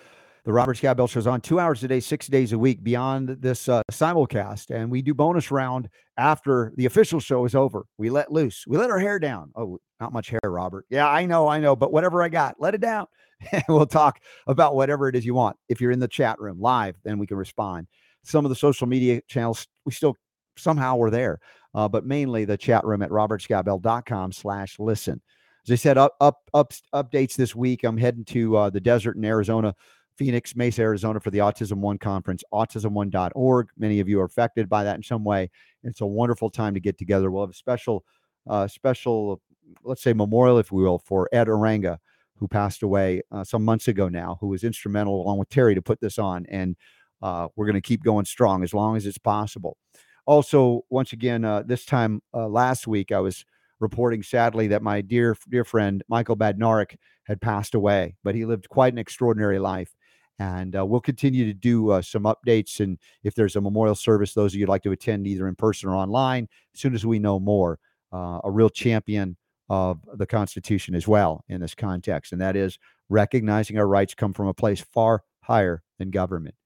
[0.44, 2.82] The Robert Scott Bell Show is on two hours a day, six days a week
[2.82, 4.74] beyond this uh, simulcast.
[4.74, 7.86] And we do bonus round after the official show is over.
[7.98, 8.64] We let loose.
[8.66, 9.52] We let our hair down.
[9.54, 10.86] Oh, not much hair, Robert.
[10.90, 11.76] Yeah, I know, I know.
[11.76, 13.06] But whatever I got, let it down.
[13.52, 15.56] And we'll talk about whatever it is you want.
[15.68, 17.86] If you're in the chat room live, then we can respond.
[18.24, 20.16] Some of the social media channels, we still
[20.56, 21.40] somehow we're there.
[21.74, 25.20] Uh, but mainly the chat room at robertscottbell.com slash listen.
[25.66, 27.84] As I said, up, up, up, updates this week.
[27.84, 29.74] I'm heading to uh, the desert in Arizona,
[30.16, 33.68] Phoenix, Mesa, Arizona for the Autism One conference, autism1.org.
[33.76, 35.50] Many of you are affected by that in some way.
[35.82, 37.30] It's a wonderful time to get together.
[37.30, 38.04] We'll have a special,
[38.48, 39.40] uh, special,
[39.82, 41.98] let's say memorial, if we will, for Ed Arranga,
[42.36, 45.82] who passed away uh, some months ago now, who was instrumental along with Teri to
[45.82, 46.46] put this on.
[46.50, 46.76] And
[47.22, 49.78] uh, we're going to keep going strong as long as it's possible
[50.26, 53.44] also once again uh, this time uh, last week i was
[53.80, 58.68] reporting sadly that my dear dear friend michael badnarik had passed away but he lived
[58.68, 59.94] quite an extraordinary life.
[60.40, 64.34] And uh, we'll continue to do uh, some updates and if there's a memorial service
[64.34, 67.06] those of you would like to attend either in person or online as soon as
[67.06, 67.78] we know more
[68.12, 69.36] uh, a real champion
[69.70, 74.32] of the constitution as well in this context and that is recognizing our rights come
[74.32, 76.56] from a place far higher than government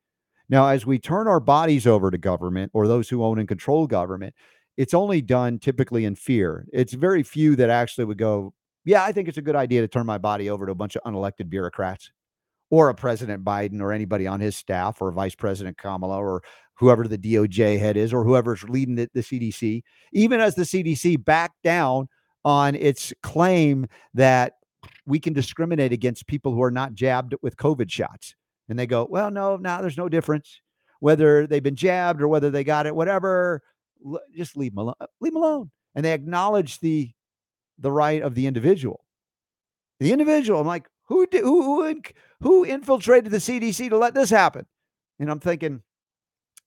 [0.48, 3.86] now, as we turn our bodies over to government or those who own and control
[3.86, 4.34] government,
[4.76, 6.66] it's only done typically in fear.
[6.72, 9.88] It's very few that actually would go, Yeah, I think it's a good idea to
[9.88, 12.10] turn my body over to a bunch of unelected bureaucrats
[12.70, 16.42] or a President Biden or anybody on his staff or Vice President Kamala or
[16.74, 19.82] whoever the DOJ head is or whoever's leading the, the CDC.
[20.12, 22.08] Even as the CDC backed down
[22.44, 24.54] on its claim that
[25.04, 28.34] we can discriminate against people who are not jabbed with COVID shots
[28.68, 30.60] and they go, well, no, now there's no difference
[31.00, 33.62] whether they've been jabbed or whether they got it, whatever.
[34.04, 34.94] l- Just leave them alone.
[35.00, 35.70] Uh, leave them alone.
[35.94, 37.10] And they acknowledge the
[37.78, 39.04] the right of the individual.
[40.00, 40.60] The individual.
[40.60, 42.02] I'm like, who who who,
[42.40, 44.66] who infiltrated the CDC to let this happen?
[45.20, 45.82] And I'm thinking,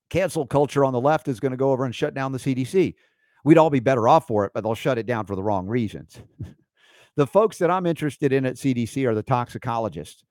[0.10, 2.96] cancel culture on the left is going to go over and shut down the CDC.
[3.44, 5.68] We'd all be better off for it, but they'll shut it down for the wrong
[5.68, 6.20] reasons.
[7.16, 10.24] the folks that I'm interested in at CDC are the toxicologists.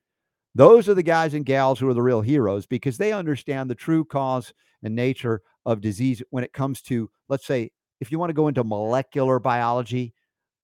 [0.54, 3.74] Those are the guys and gals who are the real heroes because they understand the
[3.74, 7.70] true cause and nature of disease when it comes to, let's say,
[8.00, 10.14] if you want to go into molecular biology,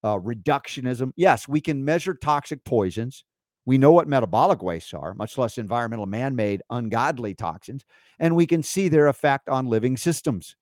[0.02, 1.12] uh, reductionism.
[1.16, 3.24] Yes, we can measure toxic poisons.
[3.64, 7.84] We know what metabolic wastes are, much less environmental man made ungodly toxins,
[8.18, 10.56] and we can see their effect on living systems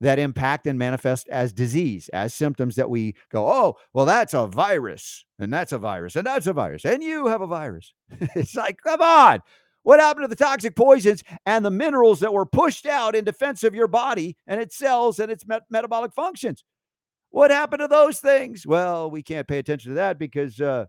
[0.00, 4.46] that impact and manifest as disease, as symptoms that we go, oh, well, that's a
[4.46, 7.92] virus, and that's a virus, and that's a virus, and you have a virus.
[8.34, 9.40] it's like, come on.
[9.82, 13.64] What happened to the toxic poisons and the minerals that were pushed out in defense
[13.64, 16.64] of your body and its cells and its met- metabolic functions?
[17.30, 18.66] What happened to those things?
[18.66, 20.84] Well, we can't pay attention to that because uh,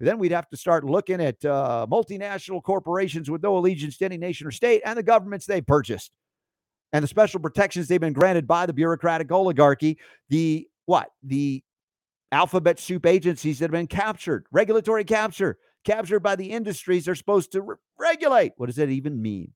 [0.00, 4.16] then we'd have to start looking at uh, multinational corporations with no allegiance to any
[4.16, 6.10] nation or state and the governments they purchased
[6.92, 11.10] and the special protections they've been granted by the bureaucratic oligarchy, the what?
[11.22, 11.62] The
[12.30, 17.52] alphabet soup agencies that have been captured, regulatory capture, captured by the industries they're supposed
[17.52, 18.52] to re- regulate.
[18.56, 19.52] What does that even mean?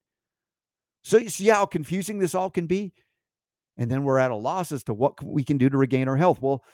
[1.03, 2.93] So you see how confusing this all can be?
[3.77, 6.17] And then we're at a loss as to what we can do to regain our
[6.17, 6.41] health.
[6.41, 6.65] Well,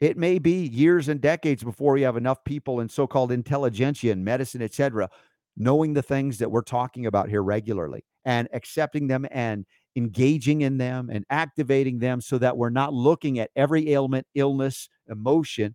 [0.00, 4.24] it may be years and decades before we have enough people in so-called intelligentsia and
[4.24, 5.08] medicine, et cetera,
[5.56, 9.64] knowing the things that we're talking about here regularly and accepting them and
[9.94, 14.90] engaging in them and activating them so that we're not looking at every ailment, illness,
[15.08, 15.74] emotion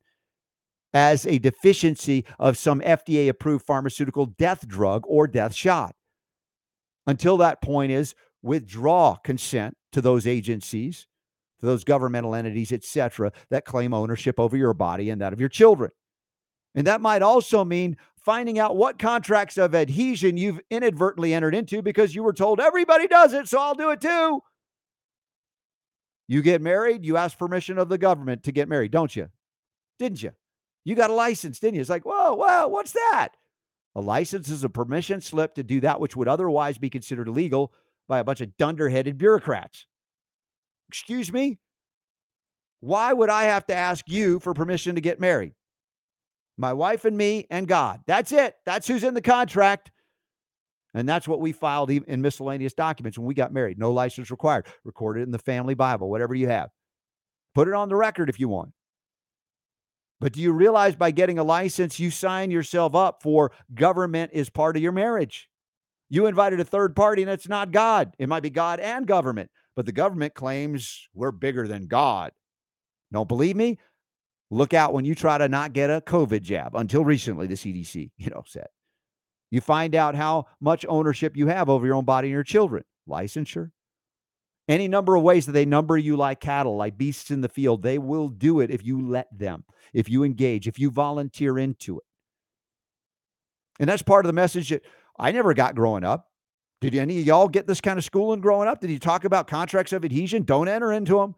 [0.93, 5.95] as a deficiency of some FDA approved pharmaceutical death drug or death shot.
[7.08, 11.08] Until that point is withdraw consent to those agencies,
[11.62, 15.49] to those governmental entities, etc., that claim ownership over your body and that of your
[15.49, 15.89] children.
[16.76, 21.82] And that might also mean finding out what contracts of adhesion you've inadvertently entered into
[21.82, 24.41] because you were told everybody does it, so I'll do it too.
[26.28, 29.28] You get married, you ask permission of the government to get married, don't you?
[29.99, 30.32] Didn't you?
[30.86, 31.82] You got a license, didn't you?
[31.82, 33.30] It's like, whoa, whoa, what's that?
[33.95, 37.74] A license is a permission slip to do that which would otherwise be considered illegal
[38.07, 39.86] by a bunch of dunderheaded bureaucrats.
[40.89, 41.59] Excuse me?
[42.80, 45.53] Why would I have to ask you for permission to get married?
[46.62, 48.01] My wife and me and God.
[48.05, 48.55] That's it.
[48.66, 49.91] That's who's in the contract.
[50.93, 53.80] And that's what we filed in miscellaneous documents when we got married.
[53.80, 54.68] No license required.
[54.84, 56.70] Recorded in the family Bible, whatever you have.
[57.55, 58.72] Put it on the record if you want.
[60.20, 64.51] But do you realize by getting a license, you sign yourself up for government is
[64.51, 65.49] part of your marriage?
[66.09, 68.14] You invited a third party, and it's not God.
[68.20, 72.34] It might be God and government, but the government claims we're bigger than God.
[73.12, 73.80] Don't believe me?
[74.54, 76.76] Look out when you try to not get a COVID jab.
[76.76, 78.68] Until recently, the CDC, you know, said.
[79.49, 82.84] You find out how much ownership you have over your own body and your children.
[83.10, 83.72] Licensure.
[84.68, 87.82] Any number of ways that they number you like cattle, like beasts in the field.
[87.82, 91.97] They will do it if you let them, if you engage, if you volunteer into
[91.97, 92.06] it.
[93.80, 94.84] And that's part of the message that
[95.18, 96.28] I never got growing up.
[96.82, 98.82] Did any of y'all get this kind of schooling growing up?
[98.82, 100.43] Did you talk about contracts of adhesion?
[100.43, 101.36] Don't enter into them.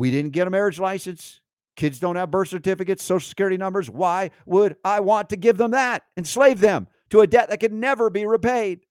[0.00, 1.42] We didn't get a marriage license.
[1.76, 3.90] Kids don't have birth certificates, social security numbers.
[3.90, 6.04] Why would I want to give them that?
[6.16, 8.86] Enslave them to a debt that can never be repaid.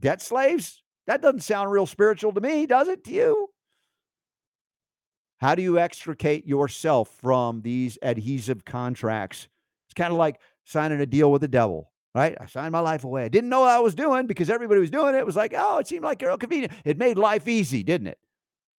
[0.00, 0.84] Debt slaves?
[1.08, 3.48] That doesn't sound real spiritual to me, does it to you?
[5.38, 9.48] How do you extricate yourself from these adhesive contracts?
[9.88, 12.36] It's kind of like signing a deal with the devil, right?
[12.40, 13.24] I signed my life away.
[13.24, 15.18] I didn't know what I was doing because everybody was doing it.
[15.18, 16.72] It was like, oh, it seemed like real convenient.
[16.84, 18.18] It made life easy, didn't it?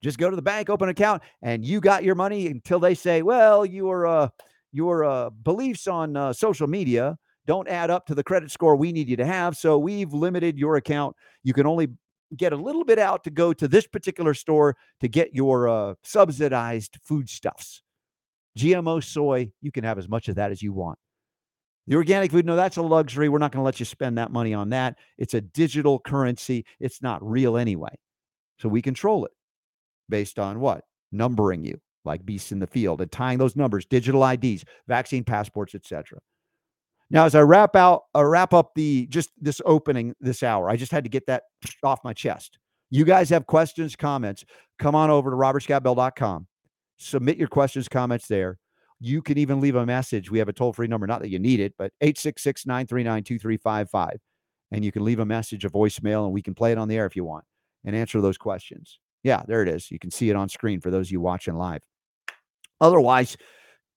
[0.04, 2.96] Just go to the bank, open an account, and you got your money until they
[2.96, 4.30] say, well, your uh,
[4.72, 8.92] your uh, beliefs on uh, social media don't add up to the credit score we
[8.92, 9.58] need you to have.
[9.58, 11.16] So we've limited your account.
[11.44, 11.90] You can only
[12.36, 15.96] get a little bit out to go to this particular store to get your uh,
[16.04, 17.82] subsidized foodstuffs.
[18.58, 20.98] GMO soy, you can have as much of that as you want.
[21.88, 23.28] The organic food, no, that's a luxury.
[23.28, 24.98] We're not going to let you spend that money on that.
[25.18, 26.66] It's a digital currency.
[26.80, 27.98] It's not real anyway.
[28.60, 29.32] So we control it
[30.12, 30.84] based on what?
[31.12, 35.76] Numbering you like beasts in the field and tying those numbers, digital IDs, vaccine passports,
[35.76, 36.20] etc.
[37.10, 40.70] Now, as I wrap out, I uh, wrap up the just this opening this hour,
[40.70, 41.44] I just had to get that
[41.84, 42.58] off my chest.
[42.90, 44.44] You guys have questions, comments,
[44.78, 46.48] come on over to robertscottbell.com.
[46.98, 48.60] Submit your questions, comments there.
[49.00, 50.30] You can even leave a message.
[50.30, 54.18] We have a toll free number, not that you need it, but 866 939 2355.
[54.74, 56.98] And you can leave a message, a voicemail, and we can play it on the
[56.98, 57.46] air if you want
[57.84, 59.00] and answer those questions.
[59.24, 59.92] Yeah, there it is.
[59.92, 61.82] You can see it on screen for those of you watching live.
[62.80, 63.38] Otherwise,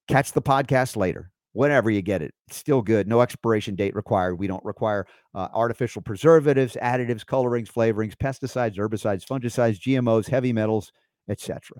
[0.09, 2.35] catch the podcast later whenever you get it.
[2.49, 3.09] It's still good.
[3.09, 4.35] No expiration date required.
[4.35, 10.93] We don't require uh, artificial preservatives, additives, colorings, flavorings, pesticides, herbicides, fungicides, GMOs, heavy metals,
[11.29, 11.79] etc.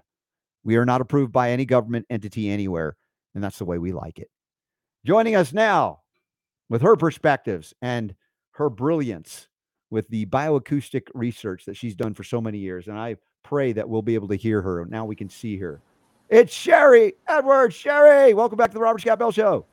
[0.62, 2.97] We are not approved by any government entity anywhere,
[3.34, 4.28] and that's the way we like it.
[5.05, 6.01] Joining us now
[6.70, 8.14] with her perspectives and
[8.53, 9.49] her brilliance
[9.90, 12.88] with the bioacoustic research that she's done for so many years.
[12.88, 14.84] And I pray that we'll be able to hear her.
[14.86, 15.80] Now we can see her.
[16.28, 17.76] It's Sharry Edwards.
[17.76, 19.64] Sharry, welcome back to the Robert Scott Bell Show.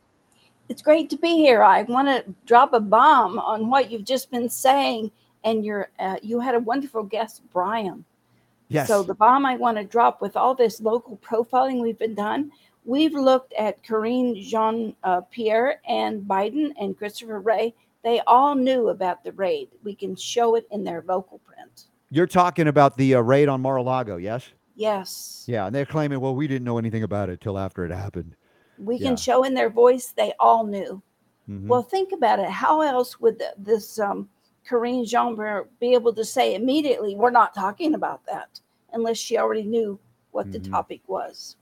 [0.70, 1.64] It's great to be here.
[1.64, 5.12] I want to drop a bomb on what you've just been saying,
[5.44, 8.06] and you're uh, you had a wonderful guest, Brian.
[8.68, 8.88] Yes.
[8.88, 12.52] So the bomb I want to drop with all this local profiling we've been done,
[12.86, 17.74] we've looked at Karine Jean uh, Pierre and Biden and Christopher Wray.
[18.04, 19.70] They all knew about the raid.
[19.84, 21.88] We can show it in their vocal print.
[22.12, 24.46] You're talking about the uh, raid on Mar-a-Lago, yes?
[24.76, 25.46] Yes.
[25.48, 28.36] Yeah, and they're claiming, well, we didn't know anything about it till after it happened.
[28.78, 29.08] We Yeah.
[29.10, 31.02] can show in their voice they all knew.
[31.50, 31.68] Mhm.
[31.68, 32.50] Well, think about it.
[32.50, 34.28] How else would th- this um,
[34.68, 35.38] Karine Jean
[35.80, 38.60] be able to say immediately, we're not talking about that,
[38.92, 39.98] unless she already knew
[40.32, 40.70] what the Mhm.
[40.70, 41.56] topic was?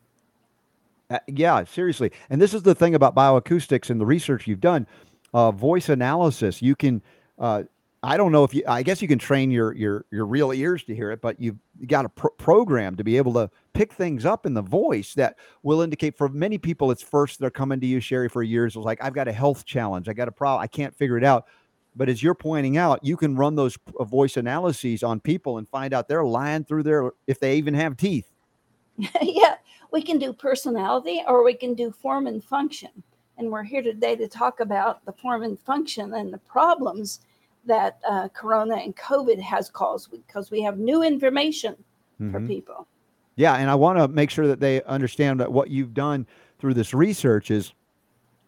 [1.11, 2.11] Uh, yeah, seriously.
[2.29, 4.87] And this is the thing about bioacoustics and the research you've done.
[5.33, 6.59] Uh, voice analysis.
[6.61, 7.03] You can.
[7.37, 7.63] Uh,
[8.01, 8.63] I don't know if you.
[8.65, 11.57] I guess you can train your your your real ears to hear it, but you've
[11.87, 15.35] got a pro- program to be able to pick things up in the voice that
[15.63, 16.17] will indicate.
[16.17, 18.77] For many people, it's first they're coming to you, Sharry, for years.
[18.77, 20.07] It's like I've got a health challenge.
[20.07, 20.63] I got a problem.
[20.63, 21.45] I can't figure it out.
[21.93, 25.67] But as you're pointing out, you can run those uh, voice analyses on people and
[25.67, 28.31] find out they're lying through their if they even have teeth.
[29.21, 29.55] yeah,
[29.91, 32.91] we can do personality or we can do form and function.
[33.37, 37.21] And we're here today to talk about the form and function and the problems
[37.65, 41.75] that uh, Corona and COVID has caused because we have new information
[42.17, 42.47] for Mhm.
[42.47, 42.87] people.
[43.35, 46.27] Yeah, and I want to make sure that they understand that what you've done
[46.59, 47.73] through this research is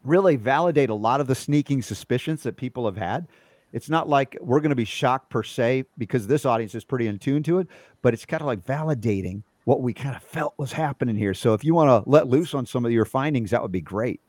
[0.04, 3.28] really validate a lot of the sneaking suspicions that people have had.
[3.72, 7.08] It's not like we're going to be shocked per se because this audience is pretty
[7.08, 7.68] in tune to it,
[8.02, 11.34] but it's kind of like validating what we kind of felt was happening here.
[11.34, 13.80] So if you want to let loose on some of your findings, that would be
[13.80, 14.20] great.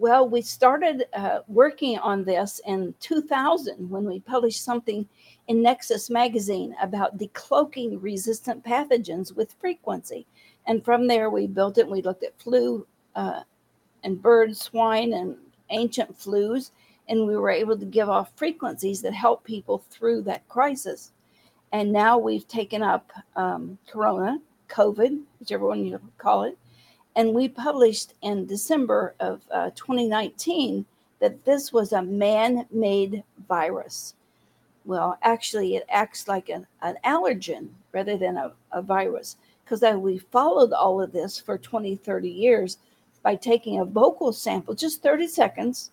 [0.00, 5.06] Well, we started uh, working on this in 2000 when we published something
[5.46, 10.26] in Nexus magazine about decloaking resistant pathogens with frequency.
[10.66, 11.86] And from there, we built it.
[11.86, 13.42] We looked at flu uh,
[14.02, 15.36] and bird, swine, and
[15.68, 16.70] ancient flus.
[17.10, 21.12] And we were able to give off frequencies that help people through that crisis.
[21.72, 24.40] And now we've taken up um, Corona,
[24.70, 26.56] COVID, whichever one you call it,
[27.20, 30.86] and we published in December of uh, 2019
[31.20, 34.14] that this was a man made virus.
[34.86, 40.16] Well, actually, it acts like an, an allergen rather than a, a virus because we
[40.16, 42.78] followed all of this for 20, 30 years
[43.22, 45.90] by taking a vocal sample, just 30 seconds,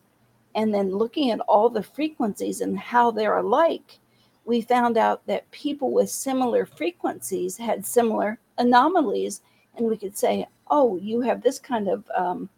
[0.56, 4.00] and then looking at all the frequencies and how they're alike.
[4.46, 9.42] We found out that people with similar frequencies had similar anomalies,
[9.76, 12.50] and we could say, oh, you have this kind of um,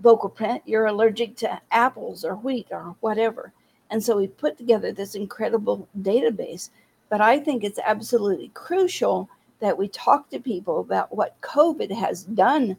[0.00, 3.52] vocal print, you're allergic to apples or wheat or whatever.
[3.90, 6.70] And so we put together this incredible database.
[7.08, 9.28] But I think it's absolutely crucial
[9.58, 12.76] that we talk to people about what COVID has done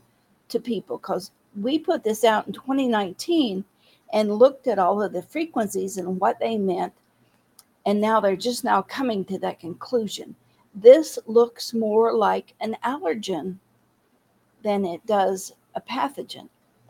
[0.49, 3.63] to people because we put this out in 2019
[4.13, 6.93] and looked at all of the frequencies and what they meant.
[7.85, 10.35] And now they're just now coming to that conclusion.
[10.73, 13.57] This looks more like an allergen
[14.63, 16.49] than it does a pathogen.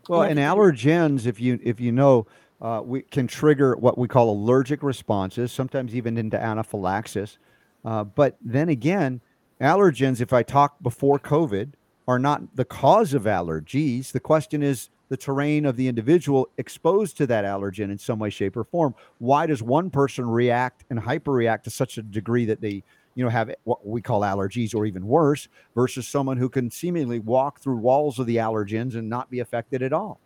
[0.10, 2.28] Well, And and allergens, if you if you know,
[2.62, 7.38] uh, we can trigger what we call allergic responses, sometimes even into anaphylaxis.
[7.84, 9.22] Uh, but then again,
[9.60, 11.74] allergens, if I talk before COVID,
[12.08, 14.12] are not the cause of allergies.
[14.12, 18.30] The question is the terrain of the individual exposed to that allergen in some way,
[18.30, 18.96] shape, or form.
[19.20, 22.84] Why does one person react and hyperreact to such a degree that they,
[23.16, 27.20] you know, have what we call allergies or even worse, versus someone who can seemingly
[27.20, 30.20] walk through walls of the allergens and not be affected at all?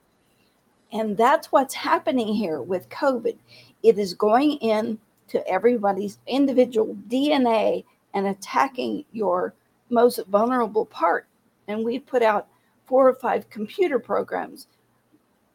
[0.92, 3.36] And that's what's happening here with COVID.
[3.84, 7.84] It is going in to everybody's individual DNA
[8.14, 9.54] and attacking your
[9.90, 11.28] most vulnerable part.
[11.68, 12.48] And we put out
[12.86, 14.68] four or five computer programs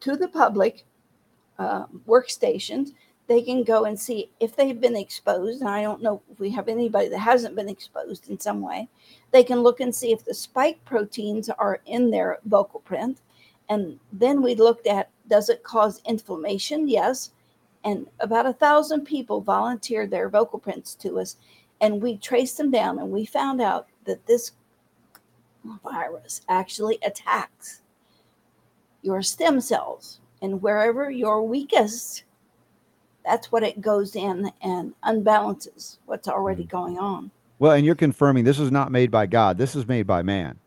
[0.01, 0.83] to the public
[1.57, 2.89] uh, workstations.
[3.31, 5.61] They can go and see if they've been exposed.
[5.61, 8.89] And I don't know if we have anybody that hasn't been exposed in some way.
[9.31, 13.21] They can look and see if the spike proteins are in their vocal print.
[13.69, 16.89] And then we looked at does it cause inflammation?
[16.89, 17.31] Yes.
[17.85, 21.37] And about a thousand people volunteered their vocal prints to us.
[21.79, 24.51] And we traced them down and we found out that this
[25.85, 27.81] virus actually attacks
[29.03, 30.19] your stem cells.
[30.41, 32.25] And wherever you're weakest,
[33.25, 36.69] that's what it goes in and unbalances what's already mm.
[36.69, 37.31] going on.
[37.59, 39.57] Well, and you're confirming this is not made by God.
[39.57, 40.57] This is made by man.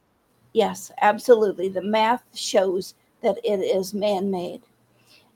[0.52, 1.68] Yes, absolutely.
[1.68, 4.62] The math shows that it is man made.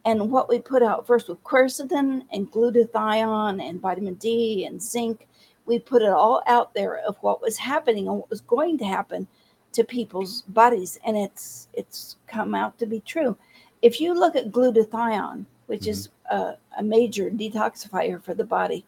[0.05, 5.27] And what we put out first with quercetin and glutathione and vitamin D and zinc,
[5.67, 8.85] we put it all out there of what was happening and what was going to
[8.85, 9.27] happen
[9.73, 10.99] to people's bodies.
[11.05, 13.37] And it's it's come out to be true.
[13.83, 15.89] if you look at glutathione, which Mhm.
[15.89, 18.85] is a, a major detoxifier for the body,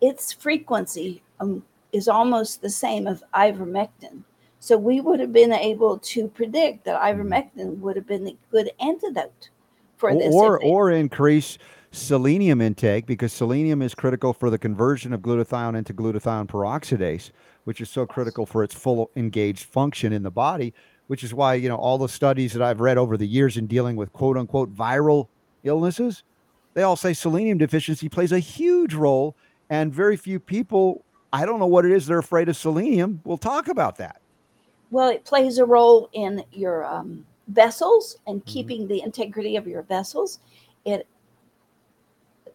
[0.00, 1.62] its frequency um,
[1.92, 4.22] is almost the same of ivermectin.
[4.60, 8.70] So we would have been able to predict that ivermectin would have been a good
[8.80, 9.50] antidote
[9.96, 10.34] for this.
[10.34, 11.58] or or increase
[11.90, 17.30] selenium intake because selenium is critical for the conversion of glutathione into glutathione peroxidase
[17.64, 20.74] which is so critical for its full engaged function in the body
[21.06, 23.66] which is why you know all the studies that i've read over the years in
[23.66, 25.28] dealing with quote unquote viral
[25.64, 26.24] illnesses
[26.74, 29.36] they all say selenium deficiency plays a huge role
[29.70, 33.38] and very few people i don't know what it is they're afraid of selenium we'll
[33.38, 34.16] talk about that
[34.90, 38.46] Well, it plays a role in your um, vessels and Mm-hmm.
[38.46, 40.40] keeping the integrity of your vessels.
[40.84, 41.06] It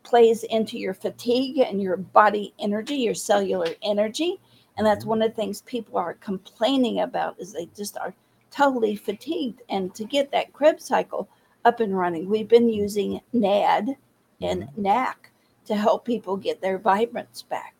[0.03, 4.39] plays into your fatigue and your body energy, your cellular energy.
[4.77, 5.09] And that's Mhm.
[5.09, 8.13] one of the things people are complaining about is they just are
[8.51, 9.61] totally fatigued.
[9.69, 11.30] And to get that Krebs cycle
[11.65, 13.95] up and running, we've been using NAD
[14.41, 14.81] and mm-hmm.
[14.81, 15.31] NAC
[15.65, 17.76] to help people get their vibrance back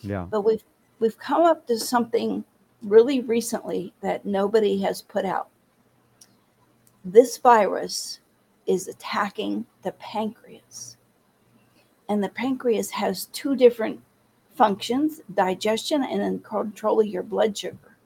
[0.00, 0.64] yeah but we've
[0.98, 2.44] we've come up to something
[2.82, 5.48] really recently that nobody has put out.
[7.04, 8.20] This virus
[8.66, 10.96] is attacking the pancreas.
[12.08, 14.00] And the pancreas has two different
[14.54, 17.96] functions digestion and then control of your blood sugar.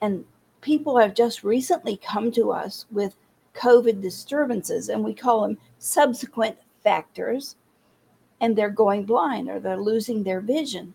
[0.00, 0.24] And
[0.60, 3.16] people have just recently come to us with
[3.60, 7.56] COVID disturbances, and we call them subsequent factors,
[8.40, 10.94] and they're going blind or they're losing their vision.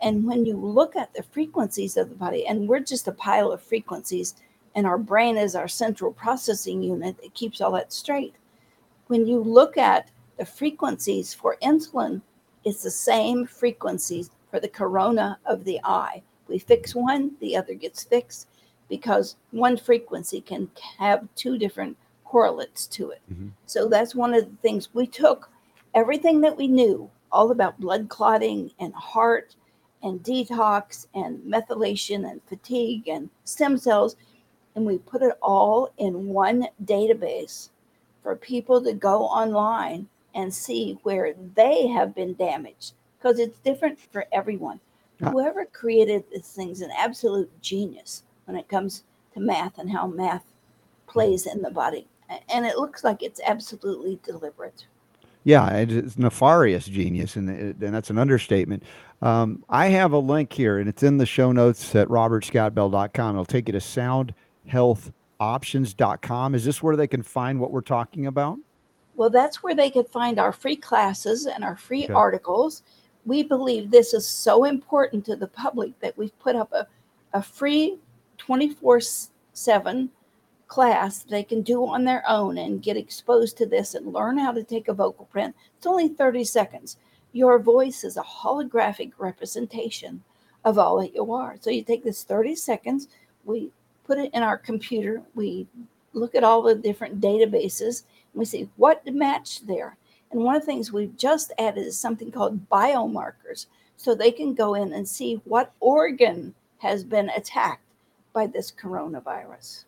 [0.00, 3.52] And when you look at the frequencies of the body, and we're just a pile
[3.52, 4.34] of frequencies,
[4.74, 8.34] and our brain is our central processing unit that keeps all that straight.
[9.08, 12.22] When you look at the frequencies for insulin,
[12.64, 16.22] it's the same frequencies for the corona of the eye.
[16.48, 18.48] We fix one, the other gets fixed
[18.88, 21.96] because one frequency can have two different
[22.26, 23.22] correlates to it.
[23.32, 23.52] Mhm.
[23.66, 25.50] So that's one of the things we took
[25.94, 29.56] everything that we knew all about blood clotting and heart
[30.02, 34.14] and detox and methylation and fatigue and stem cells
[34.74, 37.70] and we put it all in one database
[38.22, 43.98] for people to go online and see where they have been damaged because it's different
[43.98, 44.78] for everyone.
[45.22, 45.30] Ah.
[45.30, 50.44] Whoever created this thing's an absolute genius when it comes to math and how math
[51.06, 52.06] plays in the body.
[52.48, 54.86] And it looks like it's absolutely deliberate.
[55.44, 58.82] Yeah, it's nefarious genius, and, it- and that's an understatement.
[59.22, 63.34] Um, I have a link here, and it's in the show notes at robertscottbell.com.
[63.36, 66.54] It'll take you to soundhealthoptions.com.
[66.54, 68.58] Is this where they can find what we're talking about?
[69.14, 72.12] Well, that's where they could find our free classes and our free Okay.
[72.12, 72.82] articles.
[73.24, 76.86] We believe this is so important to the public that we've put up a,
[77.32, 77.98] a free
[78.38, 79.00] 24
[79.52, 80.10] 7
[80.68, 84.52] class they can do on their own and get exposed to this and learn how
[84.52, 85.54] to take a vocal print.
[85.76, 86.96] It's only 30 seconds.
[87.32, 90.22] Your voice is a holographic representation
[90.64, 91.56] of all that you are.
[91.60, 93.08] So you take this 30 seconds,
[93.44, 93.70] we
[94.04, 95.66] put it in our computer, we
[96.12, 98.02] look at all the different databases,
[98.32, 99.96] and we see what matched there.
[100.32, 103.66] And one of the things we've just added is something called biomarkers.
[103.96, 107.82] So they can go in and see what organ has been attacked
[108.32, 109.85] by this coronavirus.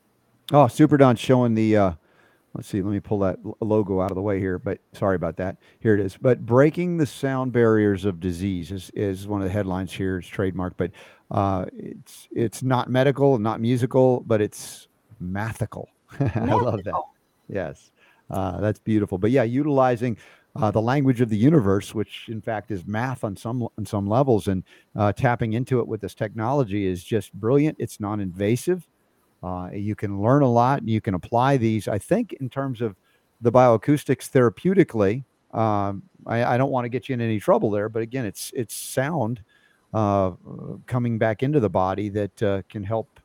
[0.52, 1.76] Oh, Super Don's showing the.
[1.76, 1.92] Uh,
[2.54, 2.80] let's see.
[2.80, 4.58] Let me pull that logo out of the way here.
[4.58, 5.58] But sorry about that.
[5.80, 6.16] Here it is.
[6.16, 10.18] But breaking the sound barriers of disease is, is one of the headlines here.
[10.18, 10.92] It's trademarked, but
[11.30, 14.88] uh, it's it's not medical, not musical, but it's
[15.22, 15.86] mathical.
[16.20, 16.94] I love that.
[17.48, 17.90] Yes,
[18.30, 19.18] uh, that's beautiful.
[19.18, 20.16] But yeah, utilizing
[20.56, 24.06] uh, the language of the universe, which in fact is math on some on some
[24.08, 24.64] levels, and
[24.96, 27.76] uh, tapping into it with this technology is just brilliant.
[27.78, 28.86] It's non-invasive.
[29.42, 30.80] Uh, you can learn a lot.
[30.80, 31.88] and You can apply these.
[31.88, 32.96] I think in terms of
[33.40, 35.24] the bioacoustics therapeutically.
[35.56, 38.52] Um, I, I don't want to get you in any trouble there, but again, it's
[38.54, 39.42] it's sound
[39.94, 40.32] uh,
[40.86, 43.20] coming back into the body that uh, can help.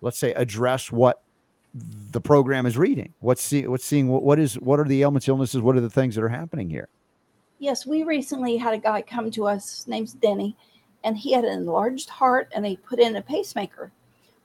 [0.00, 1.22] Let's say address what
[2.10, 3.12] the program is reading.
[3.20, 5.60] What's see, what's seeing what, what is what are the ailments, illnesses?
[5.60, 6.88] What are the things that are happening here?
[7.58, 10.56] Yes, we recently had a guy come to us, his name's Denny,
[11.04, 13.90] and he had an enlarged heart and they put in a pacemaker.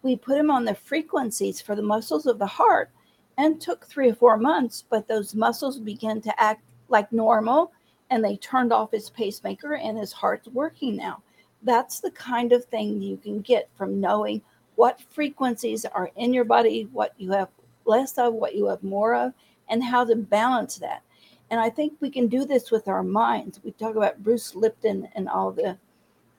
[0.03, 2.90] We put him on the frequencies for the muscles of the heart
[3.38, 7.72] and took three or four months, but those muscles began to act like normal
[8.10, 11.22] and they turned off his pacemaker and his heart's working now.
[11.64, 14.41] That's the kind of thing you can get from knowing
[14.76, 17.49] what frequencies are in your body, what you have
[17.86, 19.34] less of, what you have more of,
[19.69, 21.03] and how to balance that.
[21.49, 23.60] And I think we can do this with our minds.
[23.64, 25.78] We talk about Bruce Lipton and all the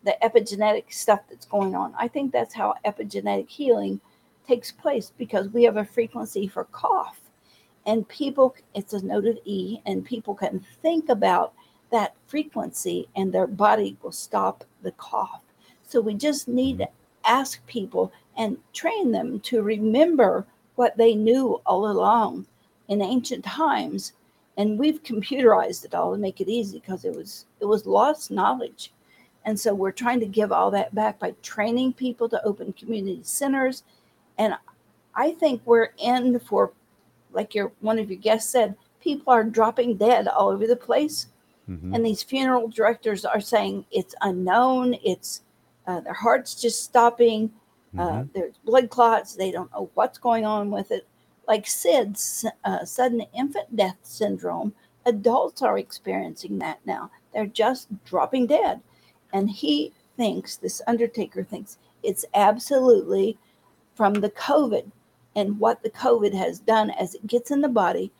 [0.05, 1.95] the epigenetic stuff that's going on.
[1.99, 4.01] I think that's how epigenetic healing
[4.47, 7.19] takes place because we have a frequency for cough.
[7.87, 11.53] and people it's a note of e and people can think about
[11.91, 15.43] that frequency and their body will stop the cough
[15.83, 16.89] so we just need to
[17.25, 20.47] ask people and train them to remember
[20.77, 22.47] what they knew all along
[22.89, 24.13] in ancient times
[24.57, 28.31] and we've computerized it all to make it easy because it was it was lost
[28.31, 28.93] knowledge
[29.45, 33.21] and so we're trying to give all that back by training people to open community
[33.23, 33.83] centers
[34.39, 34.55] and
[35.15, 36.73] i think we're in for
[37.33, 41.27] like your one of your guests said, people are dropping dead all over the place,
[41.69, 41.95] mm-hmm.
[41.95, 44.95] and these funeral directors are saying it's unknown.
[45.05, 45.43] It's
[45.87, 47.51] uh, their heart's just stopping.
[47.97, 48.21] Uh, mm-hmm.
[48.21, 49.35] Uh, there's blood clots.
[49.35, 51.07] They don't know what's going on with it.
[51.49, 54.73] Like SIDS, uh, sudden infant death syndrome,
[55.07, 57.11] adults are experiencing that now.
[57.35, 58.81] They're just dropping dead.
[59.33, 63.39] And he thinks, this undertaker thinks, it's absolutely
[63.95, 64.91] from the COVID
[65.37, 68.11] and what the COVID has done as it gets in the body.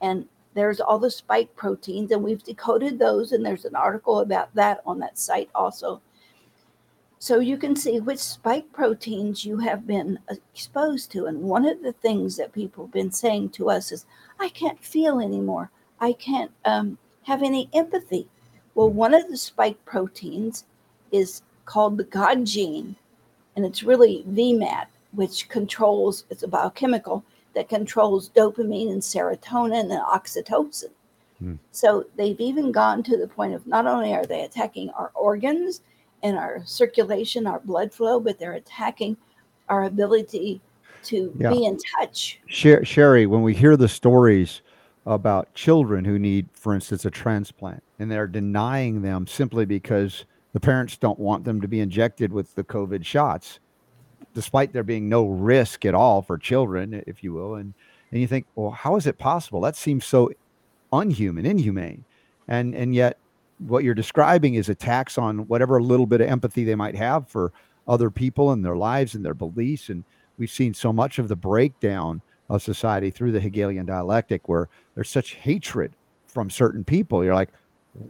[0.00, 3.32] And there's all the spike proteins, and we've decoded those.
[3.32, 6.00] And there's an article about that on that site also.
[7.18, 11.26] So you can see which spike proteins you have been exposed to.
[11.26, 14.06] And one of the things that people have been saying to us is,
[14.38, 15.70] I can't feel anymore.
[16.00, 18.26] I can't um, have any empathy.
[18.74, 20.64] Well, one of the spike proteins
[21.12, 22.96] is called the God gene,
[23.56, 27.24] and it's really VMAT which controls, it's a biochemical
[27.54, 30.90] that controls dopamine and serotonin and oxytocin.
[31.38, 31.54] Hmm.
[31.72, 35.82] So they've even gone to the point of not only are they attacking our organs
[36.22, 39.16] and our circulation, our blood flow, but they're attacking
[39.68, 40.60] our ability
[41.04, 41.50] to yeah.
[41.50, 42.38] be in touch.
[42.46, 44.60] Sher- Sharry, when we hear the stories
[45.10, 50.60] about children who need, for instance, a transplant, and they're denying them simply because the
[50.60, 53.58] parents don't want them to be injected with the COVID shots
[54.34, 57.54] despite there being no risk at all for children, if you will.
[57.54, 57.74] And
[58.12, 59.60] and you think, well, how is it possible?
[59.60, 60.30] That seems so
[60.92, 62.04] unhuman, inhumane.
[62.48, 63.18] And and yet
[63.58, 67.52] what you're describing is attacks on whatever little bit of empathy they might have for
[67.86, 69.88] other people and their lives and their beliefs.
[69.88, 70.04] And
[70.38, 75.08] we've seen so much of the breakdown of society through the Hegelian dialectic where there's
[75.08, 75.92] such hatred
[76.26, 77.24] from certain people.
[77.24, 77.50] You're like,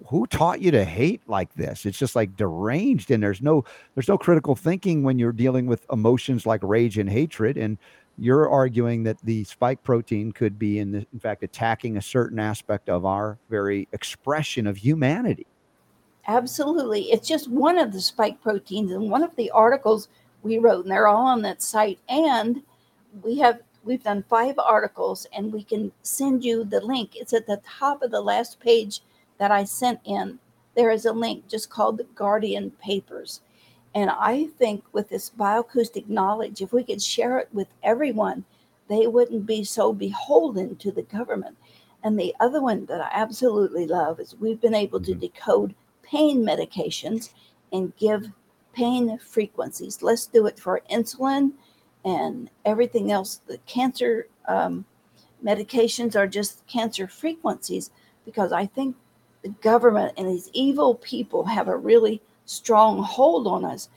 [0.07, 1.87] who taught you to hate like this?
[1.87, 3.65] It's just like deranged and there's no
[3.95, 7.57] there's no critical thinking when you're dealing with emotions like rage and hatred.
[7.57, 7.79] And
[8.19, 12.39] you're arguing that the spike protein could be in the, in fact attacking a certain
[12.39, 15.47] aspect of our very expression of humanity.
[16.27, 17.11] Absolutely.
[17.11, 20.09] It's just one of the spike proteins and one of the articles
[20.43, 21.99] we wrote and they're all on that site.
[22.09, 22.63] And
[23.23, 27.47] we have we've done five articles and we can send you the link it's at
[27.47, 29.01] the top of the last page
[29.41, 30.39] that I sent in,
[30.77, 33.41] there is a link just called the Guardian Papers.
[33.95, 38.45] And I think with this bioacoustic knowledge, if we could share it with everyone,
[38.89, 41.57] they wouldn't be so beholden to the government.
[42.05, 45.21] And the other one that I absolutely love is we've been able to mm-hmm.
[45.21, 47.31] decode pain medications
[47.73, 48.31] and give
[48.75, 50.03] pain frequencies.
[50.03, 51.53] Let's do it for insulin
[52.05, 53.41] and everything else.
[53.47, 54.85] The cancer um,
[55.45, 57.91] medications are just cancer frequencies
[58.25, 58.97] because I think
[59.43, 63.89] the government and these evil people have a really strong hold on us.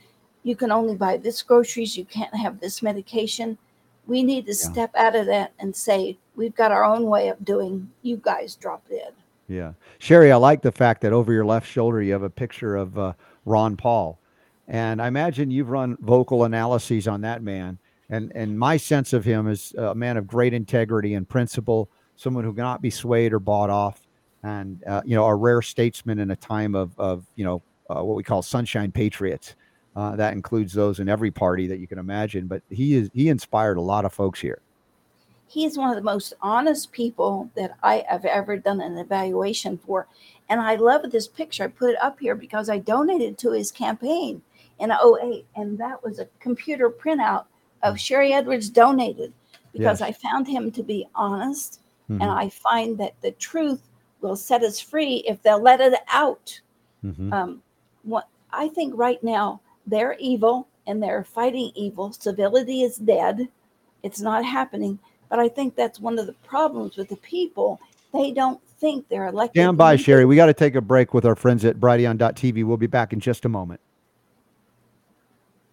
[0.43, 3.57] You can only buy this groceries, you can't have this medication.
[4.05, 4.71] We need to yeah.
[4.71, 8.55] step out of that and say, we've got our own way of doing, you guys
[8.55, 9.13] drop dead.
[9.47, 9.73] Yeah.
[9.99, 12.97] Sharry, I like the fact that over your left shoulder you have a picture of
[12.97, 13.13] uh,
[13.45, 14.19] Ron Paul.
[14.67, 17.77] And I imagine you've run vocal analyses on that man.
[18.13, 22.43] And, and my sense of him is a man of great integrity and principle, someone
[22.43, 24.05] who cannot be swayed or bought off
[24.43, 28.03] and uh, you know a rare statesman in a time of of you know uh,
[28.03, 29.55] what we call sunshine patriots.
[29.95, 32.47] Uh, that includes those in every party that you can imagine.
[32.47, 34.59] But he is he inspired a lot of folks here.
[35.47, 39.77] He is one of the most honest people that I have ever done an evaluation
[39.77, 40.07] for,
[40.49, 41.65] and I love this picture.
[41.65, 44.41] I put it up here because I donated to his campaign
[44.79, 47.45] in 08, and that was a computer printout
[47.83, 49.33] of Sharry Edwards donated
[49.71, 50.09] because yes.
[50.09, 52.21] I found him to be honest, mm-hmm.
[52.21, 53.81] and I find that the truth
[54.21, 56.59] will set us free if they'll let it out.
[57.03, 57.33] Mm-hmm.
[57.33, 57.61] Um,
[58.03, 62.11] what I think right now they're evil and they're fighting evil.
[62.13, 63.47] Civility is dead.
[64.03, 64.99] It's not happening.
[65.29, 67.79] But I think that's one of the problems with the people.
[68.13, 69.61] They don't think they're elected.
[69.61, 70.27] Stand by, Sharry.
[70.27, 72.63] We got to take a break with our friends at Brighteon.tv.
[72.65, 73.81] We'll be back in just a moment.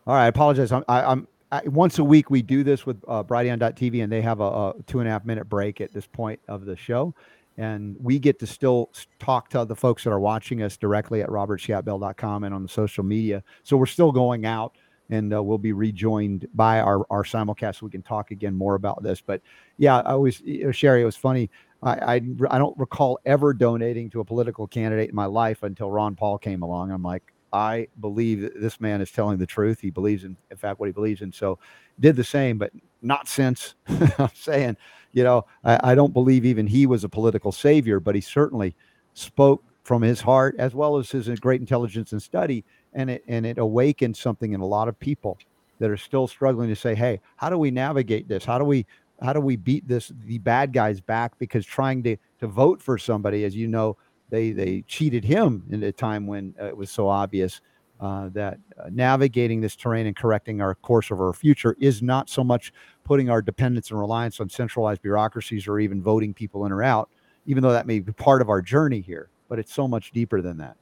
[0.07, 0.25] All right.
[0.25, 0.73] I apologize.
[0.73, 4.23] I'm, I, am i once a week we do this with uh, Brighteon.tv, and they
[4.23, 7.15] have a, a two and a half minute break at this point of the show
[7.61, 11.29] and we get to still talk to the folks that are watching us directly at
[11.29, 13.45] robertscottbell.com and on the social media.
[13.65, 14.77] So we're still going out
[15.11, 18.77] and uh, we'll be rejoined by our our simulcast so we can talk again more
[18.77, 19.21] about this.
[19.21, 19.43] But
[19.77, 21.03] yeah, I was Sharry.
[21.03, 21.51] It was funny.
[21.83, 22.15] I, I
[22.49, 26.39] I don't recall ever donating to a political candidate in my life until Ron Paul
[26.39, 26.93] came along.
[26.93, 29.81] I'm like, I believe that this man is telling the truth.
[29.81, 31.33] He believes in, in fact, what he believes in.
[31.33, 31.59] So
[31.99, 32.73] did the same, but
[33.03, 33.75] not since.
[34.19, 34.77] I'm saying,
[35.13, 38.77] you know, I, I, don't believe even he was a political savior, but he certainly
[39.15, 42.65] spoke from his heart as well as his uh, great intelligence and study.
[42.93, 45.39] And it, and it awakened something in a lot of people
[45.79, 48.45] that are still struggling to say, hey, how do we navigate this?
[48.45, 48.87] How do we
[49.23, 51.39] how do we beat this the bad guys back?
[51.39, 53.97] Because trying to to vote for somebody, as you know,
[54.31, 57.61] they they cheated him in a time when uh, it was so obvious
[58.01, 62.31] uh, that uh, navigating this terrain and correcting our course of our future is not
[62.31, 62.73] so much
[63.05, 67.11] putting our dependence and reliance on centralized bureaucracies or even voting people in or out,
[67.45, 69.29] even though that may be part of our journey here.
[69.49, 70.77] But it's so much deeper than that.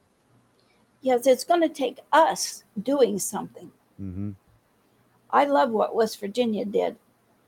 [1.01, 3.71] Yes, it's going to take us doing something.
[4.01, 4.31] Mm-hmm.
[5.31, 6.95] I love what West Virginia did.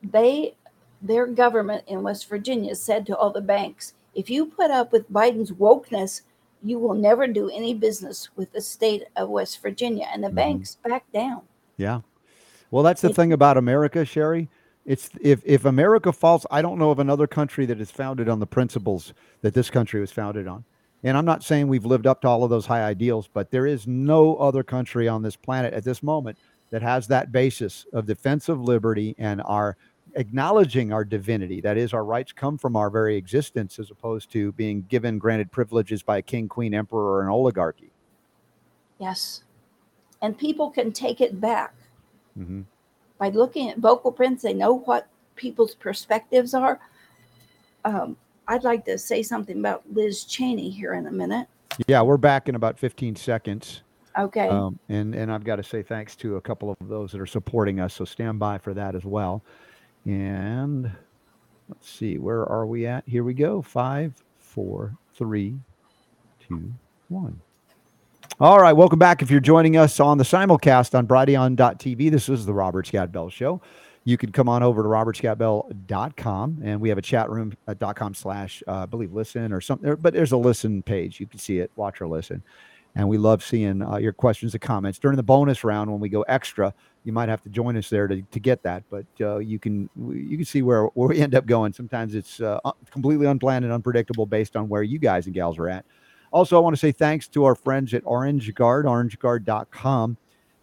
[0.03, 0.55] They,
[1.01, 5.11] their government in West Virginia said to all the banks, if you put up with
[5.11, 6.21] Biden's wokeness,
[6.63, 10.07] you will never do any business with the state of West Virginia.
[10.11, 10.35] And the mm-hmm.
[10.35, 11.41] banks back down.
[11.77, 12.01] Yeah.
[12.69, 14.47] Well, that's the it, thing about America, Sharry.
[14.85, 18.39] It's if if America falls, I don't know of another country that is founded on
[18.39, 20.63] the principles that this country was founded on.
[21.03, 23.65] And I'm not saying we've lived up to all of those high ideals, but there
[23.65, 26.37] is no other country on this planet at this moment
[26.69, 29.77] that has that basis of defense of liberty and our
[30.15, 31.61] acknowledging our divinity.
[31.61, 35.51] That is, our rights come from our very existence as opposed to being given granted
[35.51, 37.91] privileges by a king, queen, emperor, or an oligarchy.
[38.99, 39.43] Yes.
[40.21, 41.73] And people can take it back.
[42.37, 42.61] Mm-hmm.
[43.17, 46.79] By looking at vocal prints, they know what people's perspectives are.
[47.85, 48.17] Um,
[48.47, 51.47] I'd like to say something about Liz Cheney here in a minute.
[51.87, 53.81] Yeah, we're back in about 15 seconds.
[54.17, 54.49] Okay.
[54.49, 57.25] Um, and and I've got to say thanks to a couple of those that are
[57.25, 57.93] supporting us.
[57.93, 59.43] So stand by for that as well.
[60.05, 60.91] And
[61.69, 63.03] let's see, where are we at?
[63.07, 63.61] Here we go.
[63.61, 65.59] Five, four, three,
[66.47, 66.73] two,
[67.09, 67.39] one.
[68.39, 69.21] All right, welcome back.
[69.21, 73.29] If you're joining us on the simulcast on Brighteon.tv, this is the Robert Scott Bell
[73.29, 73.61] Show.
[74.03, 78.15] You can come on over to robertscottbell.com and we have a chat room at .com
[78.15, 81.19] slash, uh, I believe, listen or something, but there's a listen page.
[81.19, 82.41] You can see it, watch or listen.
[82.95, 86.09] And we love seeing uh, your questions and comments during the bonus round when we
[86.09, 86.73] go extra.
[87.03, 89.89] You might have to join us there to, to get that, but uh, you can
[89.97, 91.73] you can see where, where we end up going.
[91.73, 92.59] Sometimes it's uh,
[92.91, 95.85] completely unplanned and unpredictable based on where you guys and gals are at.
[96.31, 100.17] Also, I want to say thanks to our friends at Orange Guard, orangeguard.com.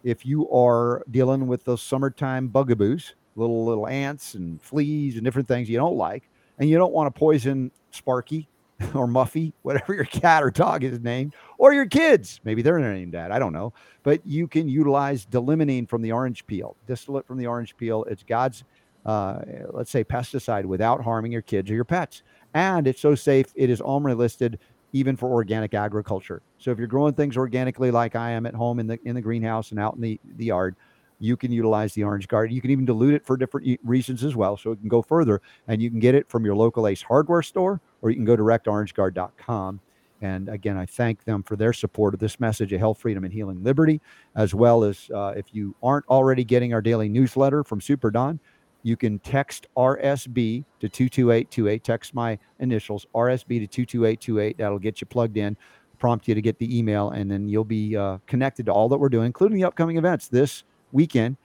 [0.04, 5.48] If you are dealing with those summertime bugaboos, little little ants and fleas and different
[5.48, 6.28] things you don't like,
[6.58, 8.48] and you don't want to poison Sparky
[8.94, 12.40] or Muffy, whatever your cat or dog is named, or your kids.
[12.44, 13.32] Maybe they're named that.
[13.32, 13.72] I don't know.
[14.02, 18.04] But you can utilize d-limonene from the orange peel, distillate from the orange peel.
[18.04, 18.64] It's God's,
[19.04, 19.40] uh,
[19.70, 22.22] let's say, pesticide without harming your kids or your pets.
[22.54, 24.58] And it's so safe, it is only listed
[24.92, 26.40] even for organic agriculture.
[26.58, 29.20] So if you're growing things organically, like I am at home in the in the
[29.20, 30.76] greenhouse and out in the, the yard,
[31.18, 32.52] you can utilize the Orange Guard.
[32.52, 34.56] You can even dilute it for different reasons as well.
[34.56, 37.42] So it can go further and you can get it from your local Ace hardware
[37.42, 39.80] store or you can go direct orangeguard.com.
[40.20, 43.32] And again, I thank them for their support of this message of health, freedom, and
[43.32, 44.00] healing liberty,
[44.34, 48.40] as well as uh, if you aren't already getting our daily newsletter from Super Don,
[48.82, 51.84] you can text RSB to 22828.
[51.84, 54.58] Text my initials, RSB to 22828.
[54.58, 55.56] That'll get you plugged in,
[55.98, 58.98] prompt you to get the email, and then you'll be uh, connected to all that
[58.98, 60.28] we're doing, including the upcoming events.
[60.28, 61.36] This weekend,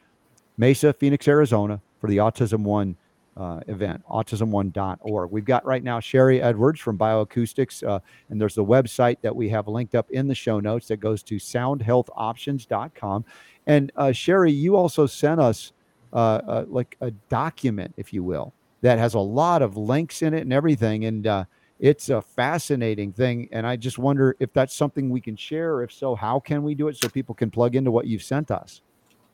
[0.57, 2.95] Mesa, Phoenix, Arizona, for the Autism One
[3.35, 5.31] uh, event, autismone.org.
[5.31, 7.99] We've got right now Sharry Edwards from Bioacoustics, uh,
[8.29, 11.23] and there's the website that we have linked up in the show notes that goes
[11.23, 13.25] to soundhealthoptions.com.
[13.65, 15.71] And uh, Sharry, you also sent us
[16.11, 20.33] uh, uh, like a document, if you will, that has a lot of links in
[20.33, 21.05] it and everything.
[21.05, 21.45] And uh,
[21.79, 23.49] it's a fascinating thing.
[23.51, 25.81] And I just wonder if that's something we can share.
[25.81, 28.51] If so, how can we do it so people can plug into what you've sent
[28.51, 28.81] us?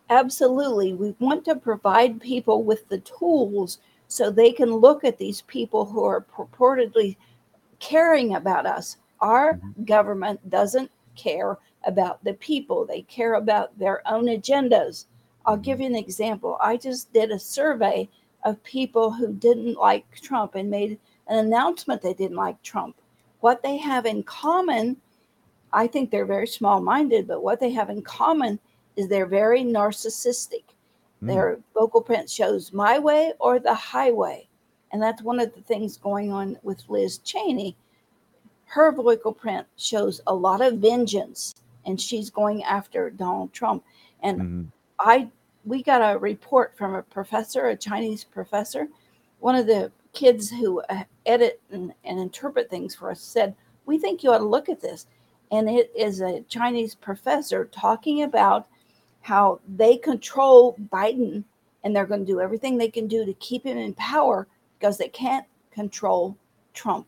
[0.09, 0.93] Absolutely.
[0.93, 5.85] We want to provide people with the tools so they can look at these people
[5.85, 7.15] who are purportedly
[7.79, 8.97] caring about us.
[9.21, 9.83] Our mm-hmm.
[9.83, 15.05] government doesn't care about the people, they care about their own agendas.
[15.45, 15.61] I'll mm-hmm.
[15.61, 16.57] give you an example.
[16.61, 18.09] I just did a survey
[18.43, 22.95] of people who didn't like Trump and made an announcement they didn't like Trump.
[23.41, 24.97] What they have in common,
[25.71, 28.59] I think they're very small minded, but what they have in common
[28.99, 30.63] is they're very narcissistic.
[31.23, 31.27] Mm.
[31.27, 34.47] Their vocal print shows my way or the highway.
[34.91, 37.75] And that's one of the things going on with Liz Cheney.
[38.65, 41.55] Her vocal print shows a lot of vengeance
[41.85, 43.83] and she's going after Donald Trump.
[44.21, 44.67] And mm
[45.01, 45.29] I
[45.65, 48.89] we got a report from a professor, a Chinese professor.
[49.39, 53.55] One of the kids who uh, edit and, and interpret things for us said,
[53.85, 55.07] "We think you ought to look at this."
[55.51, 58.67] And it is a Chinese professor talking about
[59.21, 61.43] how they control Biden
[61.83, 64.47] and they're going to do everything they can do to keep him in power
[64.77, 66.35] because they can't control
[66.73, 67.07] Trump.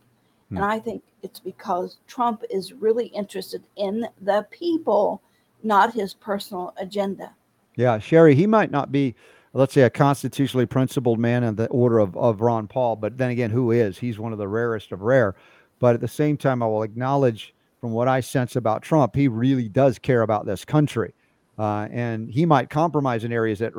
[0.49, 0.57] Hmm.
[0.57, 5.21] And I think it's because Trump is really interested in the people,
[5.63, 7.33] not his personal agenda.
[7.75, 9.15] Yeah, Sharry, he might not be,
[9.53, 13.29] let's say, a constitutionally principled man in the order of, of Ron Paul, but then
[13.29, 13.97] again, who is?
[13.97, 15.35] He's one of the rarest of rare.
[15.79, 19.27] But at the same time, I will acknowledge from what I sense about Trump, he
[19.27, 21.13] really does care about this country.
[21.61, 23.71] Uh, and he might compromise in areas that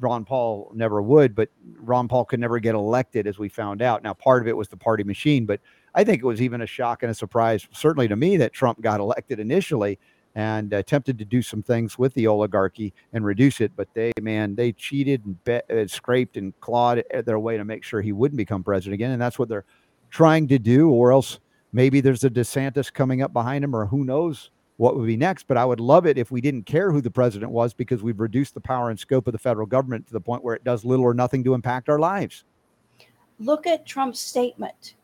[0.00, 4.02] Ron Paul never would, but Ron Paul could never get elected, as we found out.
[4.02, 5.60] Now, part of it was the party machine, but
[5.94, 8.80] I think it was even a shock and a surprise, certainly to me, that Trump
[8.80, 9.98] got elected initially
[10.36, 13.72] and attempted to do some things with the oligarchy and reduce it.
[13.76, 18.00] But they, man, they cheated and uh, scraped and clawed their way to make sure
[18.00, 19.10] he wouldn't become president again.
[19.10, 19.66] And that's what they're
[20.08, 21.40] trying to do, or else
[21.74, 25.46] maybe there's a DeSantis coming up behind him, or who knows what would be next.
[25.46, 28.18] But I would love it if we didn't care who the president was because we've
[28.18, 30.84] reduced the power and scope of the federal government to the point where it does
[30.84, 32.44] little or nothing to impact our lives.
[33.38, 34.94] Look at Trump's statement.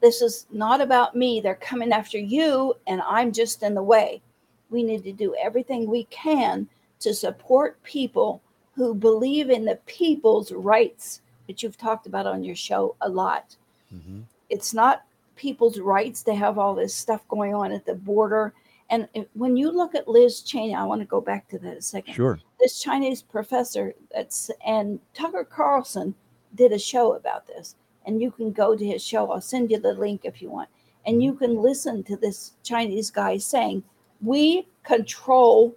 [0.00, 1.40] This is not about me.
[1.40, 4.20] They're coming after you, and I'm just in the way.
[4.68, 6.68] We need to do everything we can
[7.00, 8.42] to support people
[8.74, 13.56] who believe in the people's rights, which you've talked about on your show a lot.
[13.94, 14.20] Mm-hmm.
[14.50, 15.04] It's not
[15.36, 18.52] people's rights to have all this stuff going on at the border.
[18.90, 21.82] And when you look at Liz Cheney, I want to go back to that a
[21.82, 22.14] second.
[22.14, 22.38] Sure.
[22.60, 26.14] This Chinese professor that's and Tucker Carlson
[26.54, 27.76] did a show about this.
[28.04, 29.30] And you can go to his show.
[29.30, 30.68] I'll send you the link if you want.
[31.06, 33.82] And you can listen to this Chinese guy saying,
[34.20, 35.76] We control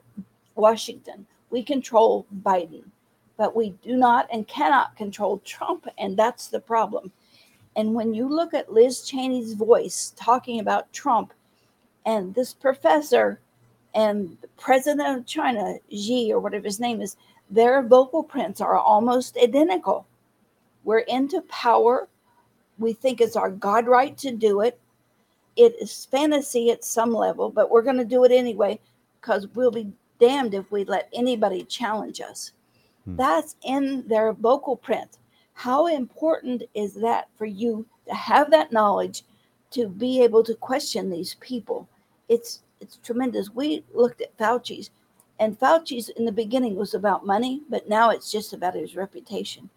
[0.55, 1.25] Washington.
[1.49, 2.83] We control Biden,
[3.37, 5.87] but we do not and cannot control Trump.
[5.97, 7.11] And that's the problem.
[7.75, 11.33] And when you look at Liz Cheney's voice talking about Trump
[12.05, 13.39] and this professor
[13.93, 17.15] and the president of China, Xi, or whatever his name is,
[17.49, 20.05] their vocal prints are almost identical.
[20.83, 22.07] We're into power.
[22.77, 24.79] We think it's our God right to do it.
[25.55, 28.79] It is fantasy at some level, but we're going to do it anyway
[29.21, 32.51] because we'll be damned if we let anybody challenge us.
[33.05, 33.15] Hmm.
[33.15, 35.17] That's in their vocal print.
[35.53, 39.23] How important is that for you to have that knowledge
[39.71, 41.87] to be able to question these people?
[42.29, 43.49] It's it's tremendous.
[43.49, 44.91] We looked at Fauci's,
[45.39, 49.69] and Fauci's in the beginning was about money, but now it's just about his reputation.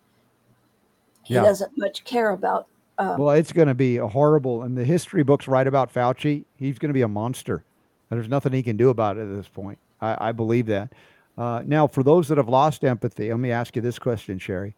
[1.23, 1.43] He yeah.
[1.43, 2.67] doesn't much care about.
[2.99, 6.45] Um, well, it's going to be a horrible, and the history books write about Fauci.
[6.57, 7.63] He's going to be a monster.
[8.11, 9.79] There's nothing he can do about it at this point.
[10.01, 10.93] I, I believe that.
[11.37, 14.75] Uh, now, for those that have lost empathy, let me ask you this question, Sharry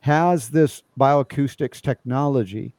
[0.00, 2.74] has this bioacoustics technology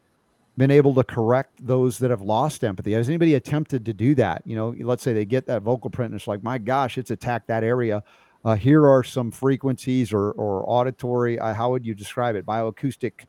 [0.57, 2.94] been able to correct those that have lost empathy?
[2.94, 4.41] Has anybody attempted to do that?
[4.45, 7.11] You know, let's say they get that vocal print and it's like, my gosh, it's
[7.11, 8.03] attacked that area.
[8.44, 12.45] Uh, here are some frequencies or, or auditory, uh, how would you describe it?
[12.45, 13.26] Bioacoustic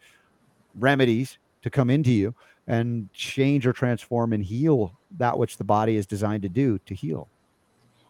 [0.74, 2.34] remedies to come into you
[2.66, 6.94] and change or transform and heal that which the body is designed to do to
[6.94, 7.28] heal.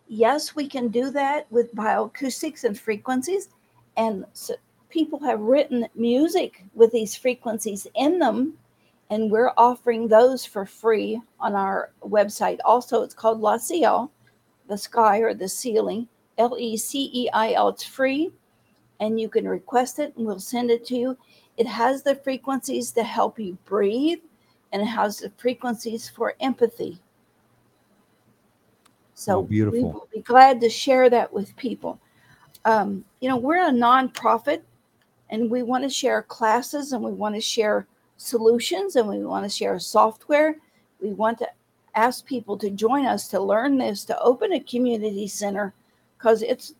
[0.08, 3.48] Yes, we can do that with bioacoustics and frequencies.
[3.96, 4.54] And so
[4.88, 8.54] people have written music with these frequencies in them,
[9.10, 12.58] and we're offering those for free on our website.
[12.64, 14.10] Also, it's called La Ciel,
[14.68, 16.08] the sky or the ceiling,
[16.38, 17.68] L E C E I L.
[17.68, 18.32] It's free,
[19.00, 21.16] and you can request it, and we'll send it to you.
[21.56, 24.18] It has the frequencies to help you breathe,
[24.72, 27.00] and it has the frequencies for empathy.
[29.14, 29.78] So oh, beautiful.
[29.78, 31.98] we will be glad to share that with people.
[32.66, 34.60] Um, you know, we're a nonprofit
[35.30, 39.44] and we want to share classes and we want to share solutions and we want
[39.44, 40.56] to share software.
[41.00, 41.48] We want to
[41.94, 45.72] ask people to join us to learn this, to open a community center
[46.18, 46.74] because it's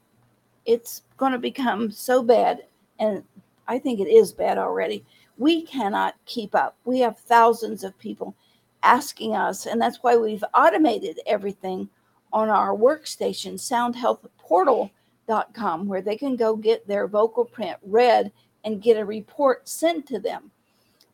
[0.64, 2.64] it's going to become so bad
[2.98, 3.22] and
[3.68, 5.04] I think it is bad already.
[5.38, 6.76] We cannot keep up.
[6.84, 8.34] We have thousands of people
[8.82, 11.88] asking us and that's why we've automated everything
[12.32, 18.32] on our workstation soundhealthportal.com where they can go get their vocal print read
[18.64, 20.50] and get a report sent to them.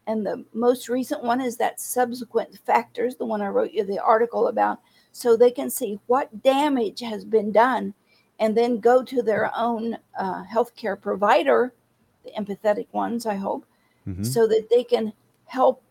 [0.06, 4.00] And the most recent one is that subsequent factors, the one I wrote you the
[4.00, 4.80] article about,
[5.12, 7.94] so they can see what damage has been done
[8.40, 11.72] and then go to their own uh, healthcare provider,
[12.24, 13.64] the empathetic ones, I hope,
[14.08, 14.24] mm-hmm.
[14.24, 15.12] so that they can
[15.44, 15.82] help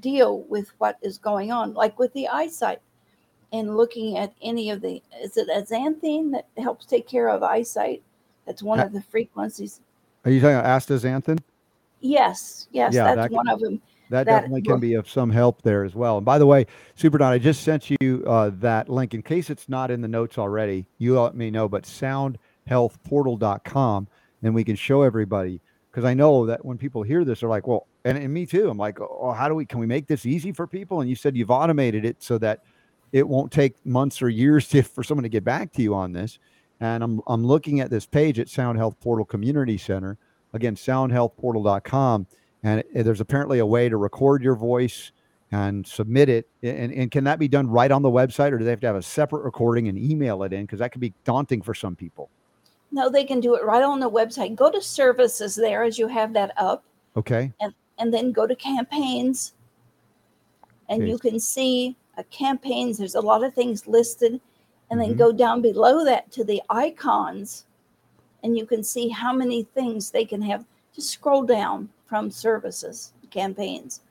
[0.00, 2.80] deal with what is going on, like with the eyesight.
[3.52, 8.02] and looking at any of the is it azathine that helps take care of eyesight?
[8.46, 9.80] That's one of the frequencies.
[10.24, 11.38] Are you talking about astaxanthin?
[12.04, 13.80] Yes, yes, Yeah, that's that- one of them.
[14.10, 16.18] That, that definitely can be of some help there as well.
[16.18, 19.48] And by the way, Super Don, I just sent you uh, that link in case
[19.48, 20.84] it's not in the notes already.
[20.98, 24.08] You let me know, but soundhealthportal.com,
[24.42, 27.66] and we can show everybody because I know that when people hear this, they're like,
[27.66, 28.68] well, and, and me too.
[28.68, 31.00] I'm like, oh, how do we can we make this easy for people?
[31.00, 32.60] And you said you've automated it so that
[33.12, 36.12] it won't take months or years to, for someone to get back to you on
[36.12, 36.38] this.
[36.80, 40.18] And I'm I'm looking at this page at Sound Health Portal Community Center.
[40.54, 42.26] Again, soundhealthportal.com.
[42.62, 45.12] And there's apparently a way to record your voice
[45.52, 46.48] and submit it.
[46.62, 48.86] And, and can that be done right on the website, or do they have to
[48.86, 50.62] have a separate recording and email it in?
[50.62, 52.30] Because that could be daunting for some people.
[52.90, 54.54] No, they can do it right on the website.
[54.54, 56.84] Go to services there as you have that up,
[57.16, 57.52] Okay.
[57.60, 59.54] and and then go to campaigns,
[60.88, 61.10] and Okay.
[61.10, 62.98] you can see uh, campaigns.
[62.98, 64.40] There's a lot of things listed,
[64.90, 67.66] and then go down below that to the icons,
[68.44, 70.64] and you can see how many things they can have.
[70.94, 74.02] Just scroll down from services campaigns.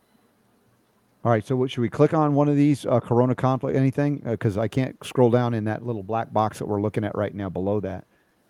[1.23, 1.45] All right.
[1.45, 4.17] So what, should we click on one of these uh, Corona conflict, anything?
[4.17, 7.33] Because I can't scroll down in that little black box that we're looking at right
[7.33, 8.03] now below that.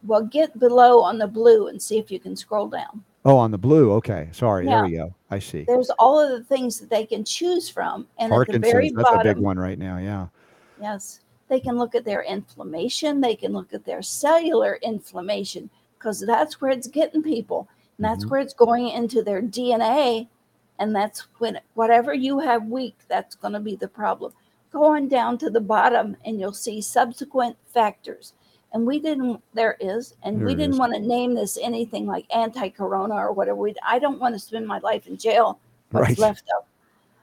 [0.04, 3.04] Well, get below on the blue and see if you can scroll down.
[3.26, 3.92] Oh, on the blue.
[3.94, 4.30] Okay.
[4.32, 4.66] Sorry.
[4.66, 4.78] Yeah.
[4.78, 5.16] There we go.
[5.30, 5.66] I see.
[5.66, 8.72] There's all of the things that they can choose from, and at the Parkinson's.
[8.72, 9.98] very That's a big one right now.
[9.98, 10.28] Yeah.
[10.82, 11.20] Yes.
[11.54, 13.22] They can look at their inflammation.
[13.22, 15.70] They can look at their cellular inflammation
[16.00, 17.68] because that's where it's getting people.
[18.00, 18.30] And that's Mhm.
[18.32, 20.28] where it's going into their DNA.
[20.80, 24.34] And that's when whatever you have weak, that's going to be the problem.
[24.72, 28.34] Go on down to the bottom and you'll see subsequent factors.
[28.72, 30.80] And we didn't, there is, and There we didn't is.
[30.80, 33.58] want to name this anything like anti corona or whatever.
[33.58, 35.60] We, I don't want to spend my life in jail
[35.92, 36.18] what's Right.
[36.18, 36.66] left of.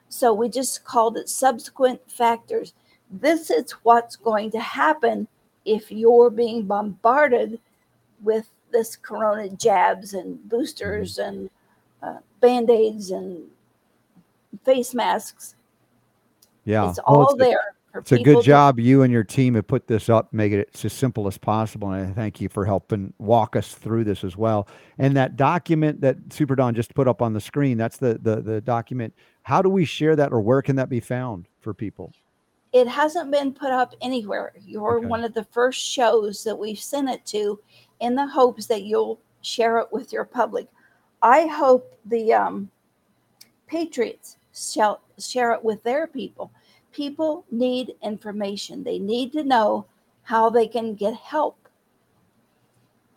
[0.07, 2.71] So we just called it subsequent factors.
[3.11, 5.27] This is what's going to happen
[5.65, 7.59] if you're being bombarded
[8.23, 11.49] with this corona jabs and boosters and
[12.01, 13.43] uh, band aids and
[14.63, 15.55] face masks.
[16.65, 16.89] Yeah.
[16.89, 17.61] It's Well, all it's a- there.
[17.91, 20.53] For It's a good to- job you and your team have put this up, make
[20.53, 21.91] it as simple as possible.
[21.91, 24.65] And I thank you for helping walk us through this as well.
[24.97, 28.37] And that document that Super Don just put up on the screen, that's the the
[28.41, 29.13] the document.
[29.43, 32.13] How do we share that or where can that be found for people?
[32.73, 34.53] It hasn't been put up anywhere.
[34.65, 35.07] You're Okay.
[35.07, 37.59] one of the first shows that we've sent it to
[37.99, 40.67] in the hopes that you'll share it with your public.
[41.21, 42.71] I hope the um,
[43.67, 46.51] Patriots shall share it with their people.
[46.91, 49.85] People need information, they need to know
[50.23, 51.57] how they can get help.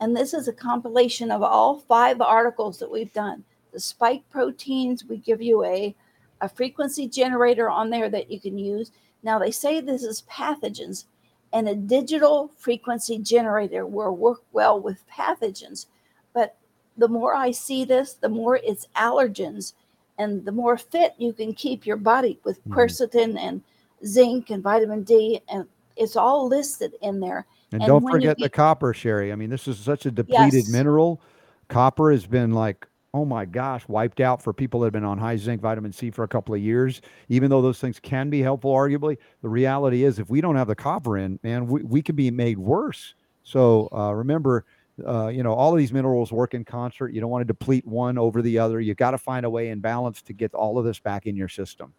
[0.00, 3.44] And this is a compilation of all five articles that we've done.
[3.72, 5.94] The spike proteins, we give you a,
[6.40, 8.92] a frequency generator on there that you can use.
[9.24, 11.06] Now, they say this is pathogens,
[11.52, 15.86] and a digital frequency generator will work well with pathogens.
[16.34, 16.56] But
[16.96, 19.72] the more I see this, the more it's allergens,
[20.18, 22.74] and the more fit you can keep your body with Mhm.
[22.74, 23.62] quercetin and
[24.06, 27.46] zinc and vitamin D, and it's all listed in there.
[27.72, 29.32] And, And don't forget the eat- copper, Sharry.
[29.32, 30.68] I mean, this is such a depleted Yes.
[30.68, 31.20] mineral.
[31.68, 35.16] Copper has been like, oh my gosh, wiped out for people that have been on
[35.16, 37.00] high zinc, vitamin C for a couple of years.
[37.28, 40.66] Even though those things can be helpful, arguably, the reality is if we don't have
[40.66, 43.14] the copper in, man, we, we could be made worse.
[43.44, 44.64] So uh, remember,
[45.06, 47.12] uh, you know, all of these minerals work in concert.
[47.12, 48.80] You don't want to deplete one over the other.
[48.80, 51.36] You got to find a way in balance to get all of this back in
[51.36, 51.94] your system.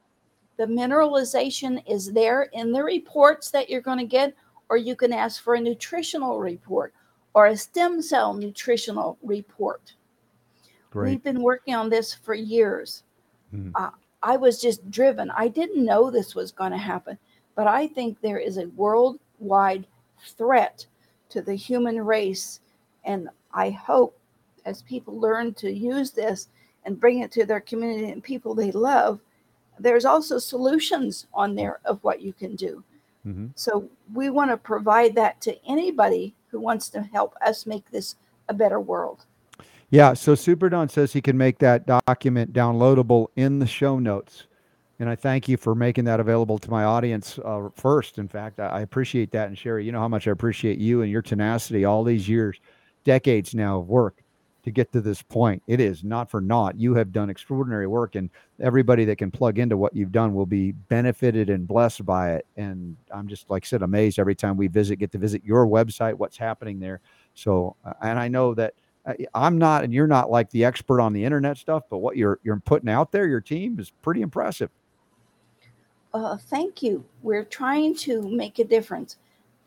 [0.57, 4.33] The mineralization is there in the reports that you're going to get,
[4.69, 6.93] or you can ask for a nutritional report
[7.33, 9.94] or a stem cell nutritional report.
[10.95, 11.09] Great.
[11.09, 13.03] We've been working on this for years.
[13.53, 13.73] Mhm.
[13.75, 13.89] Uh,
[14.23, 15.29] I was just driven.
[15.31, 17.17] I didn't know this was going to happen,
[17.53, 19.85] but I think there is a worldwide
[20.19, 20.85] threat
[21.29, 22.61] to the human race.
[23.03, 24.17] And I hope
[24.63, 26.47] as people learn to use this
[26.85, 29.19] and bring it to their community and people they love,
[29.77, 32.81] there's also solutions on there of what you can do.
[33.25, 33.51] Mhm.
[33.55, 38.15] So we want to provide that to anybody who wants to help us make this
[38.47, 39.25] a better world.
[39.89, 44.47] Yeah, so Super Don says he can make that document downloadable in the show notes.
[44.99, 48.17] And I thank you for making that available to my audience uh, first.
[48.17, 49.47] In fact, I, I appreciate that.
[49.47, 52.59] And Sharry, you know how much I appreciate you and your tenacity all these years,
[53.03, 54.23] decades now of work
[54.63, 55.61] to get to this point.
[55.67, 56.79] It is not for naught.
[56.79, 60.47] You have done extraordinary work, and everybody that can plug into what you've done will
[60.47, 62.47] be benefited and blessed by it.
[62.55, 65.67] And I'm just, like I said, amazed every time we visit, get to visit your
[65.67, 67.01] website, what's happening there.
[67.35, 68.73] So, uh, and I know that
[69.33, 72.39] I'm not, and you're not like the expert on the internet stuff, but what you're
[72.43, 74.69] you're putting out there, your team is pretty impressive.
[76.13, 77.03] uh, thank you.
[77.21, 79.17] We're trying to make a difference,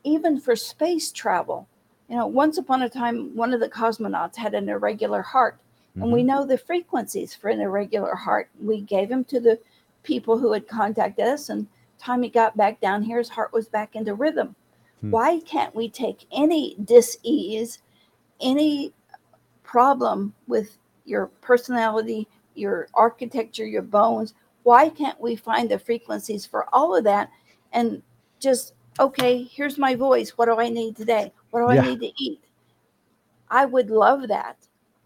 [0.02, 1.68] even for space travel.
[2.08, 5.58] You know, once upon a time, one of the cosmonauts had an irregular heart,
[5.94, 8.48] and we know the frequencies for an irregular heart.
[8.60, 9.58] We gave him to the
[10.04, 11.66] people who had contacted us, and
[11.98, 14.54] time he got back down here, his heart was back into rhythm.
[15.00, 15.10] Hmm.
[15.10, 17.80] Why can't we take any dis-ease,
[18.40, 18.94] any
[19.68, 24.32] problem with your personality, your architecture, your bones?
[24.62, 27.30] Why can't we find the frequencies for all of that
[27.74, 28.02] and
[28.40, 30.30] just okay, here's my voice.
[30.30, 31.32] What do I need today?
[31.50, 31.82] What do Yeah.
[31.82, 32.40] I need to eat?
[33.50, 34.56] I would love that.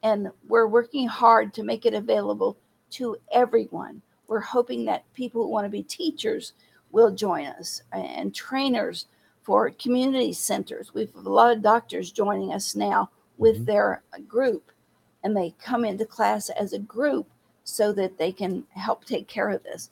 [0.03, 2.57] And we're working hard to make it available
[2.93, 4.01] to everyone.
[4.29, 6.55] We're hoping that people who want to be teachers
[6.93, 9.07] will join us and trainers
[9.43, 10.95] for community centers.
[10.95, 13.11] We've a lot of doctors joining us now
[13.43, 13.67] with Mhm.
[13.67, 14.71] their group,
[15.23, 17.27] and they come into class as a group
[17.65, 19.91] so that they can help take care of this.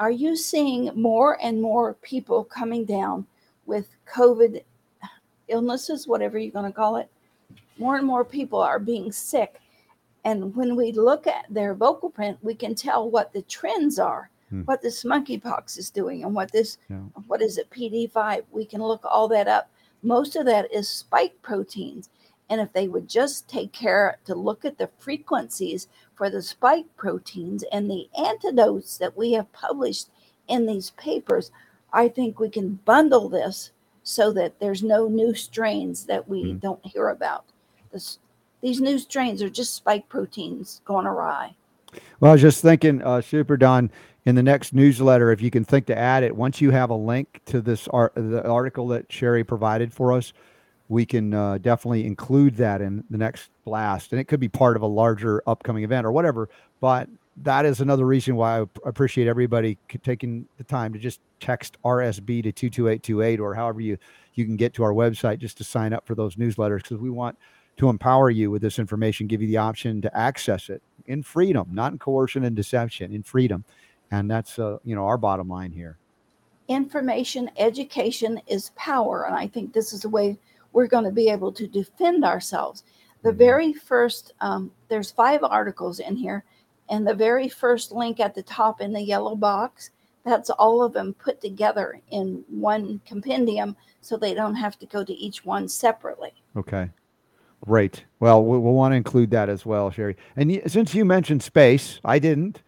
[0.00, 3.26] Are you seeing more and more people coming down
[3.66, 4.62] with COVID
[5.48, 7.08] illnesses, whatever you're going to call it?
[7.78, 9.60] More and more people are being sick.
[10.24, 14.30] And when we look at their vocal print, we can tell what the trends are,
[14.48, 14.62] Hmm.
[14.62, 17.00] what this monkeypox is doing, and what this, Yeah.
[17.26, 18.44] what is it, PD5.
[18.50, 19.68] We can look all that up.
[20.02, 22.08] Most of that is spike proteins.
[22.50, 26.86] And if they would just take care to look at the frequencies for the spike
[26.96, 30.10] proteins and the antidotes that we have published
[30.48, 31.50] in these papers,
[31.92, 33.70] I think we can bundle this
[34.02, 36.60] so that there's no new strains that we Mhm.
[36.60, 37.44] don't hear about.
[37.90, 38.18] This,
[38.60, 41.56] these new strains are just spike proteins going awry.
[42.20, 43.90] Well, I was just thinking, uh, Super Don,
[44.26, 46.94] in the next newsletter, if you can think to add it, once you have a
[46.94, 50.32] link to this art, the article that Sharry provided for us,
[50.88, 54.76] we can uh, definitely include that in the next blast, and it could be part
[54.76, 56.48] of a larger upcoming event or whatever.
[56.80, 57.08] But
[57.42, 62.42] that is another reason why I appreciate everybody taking the time to just text RSB
[62.44, 63.98] to two two eight two eight or however you
[64.34, 67.10] you can get to our website just to sign up for those newsletters because we
[67.10, 67.36] want
[67.76, 71.68] to empower you with this information, give you the option to access it in freedom,
[71.72, 73.64] not in coercion and deception, in freedom.
[74.10, 75.98] And that's uh, you know our bottom line here.
[76.68, 79.26] Information, education is power.
[79.26, 80.38] And I think this is the way
[80.74, 82.84] we're going to be able to defend ourselves.
[83.22, 83.36] The Mhm.
[83.36, 86.44] very first, um, there's five articles in here,
[86.90, 89.90] and the very first link at the top in the yellow box,
[90.24, 95.02] that's all of them put together in one compendium so they don't have to go
[95.04, 96.34] to each one separately.
[96.56, 96.90] Okay.
[97.62, 98.04] Great.
[98.20, 100.16] Well, we- we'll want to include that as well, Sharry.
[100.36, 102.62] And y- since you mentioned space, I didn't.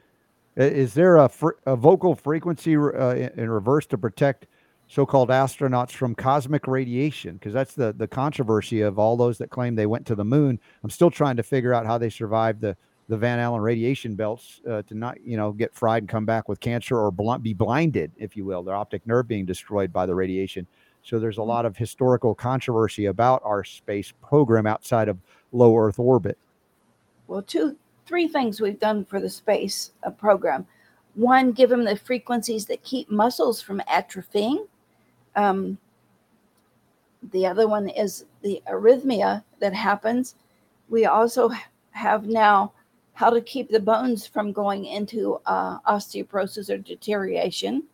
[0.57, 4.47] Is there a, fr- a vocal frequency uh, in reverse to protect
[4.89, 7.35] so-called astronauts from cosmic radiation?
[7.35, 10.59] Because that's the the controversy of all those that claim they went to the moon.
[10.83, 12.77] I'm still trying to figure out how they survived the
[13.09, 16.49] the Van Allen radiation belts uh, to not, you know, get fried and come back
[16.49, 20.15] with cancer or be blinded, if you will, their optic nerve being destroyed by the
[20.15, 20.67] radiation.
[21.05, 25.19] So there's a lot of historical controversy about our space program outside of
[25.53, 26.37] low Earth orbit.
[27.29, 27.77] Well, two,
[28.07, 30.67] three things we've done for the space uh, program.
[31.15, 34.67] One, give them the frequencies that keep muscles from atrophying.
[35.37, 35.79] Um,
[37.33, 40.35] the other one is the arrhythmia that happens.
[40.89, 41.51] We also
[41.91, 42.73] have now
[43.15, 47.85] how to keep the bones from going into uh, osteoporosis or deterioration.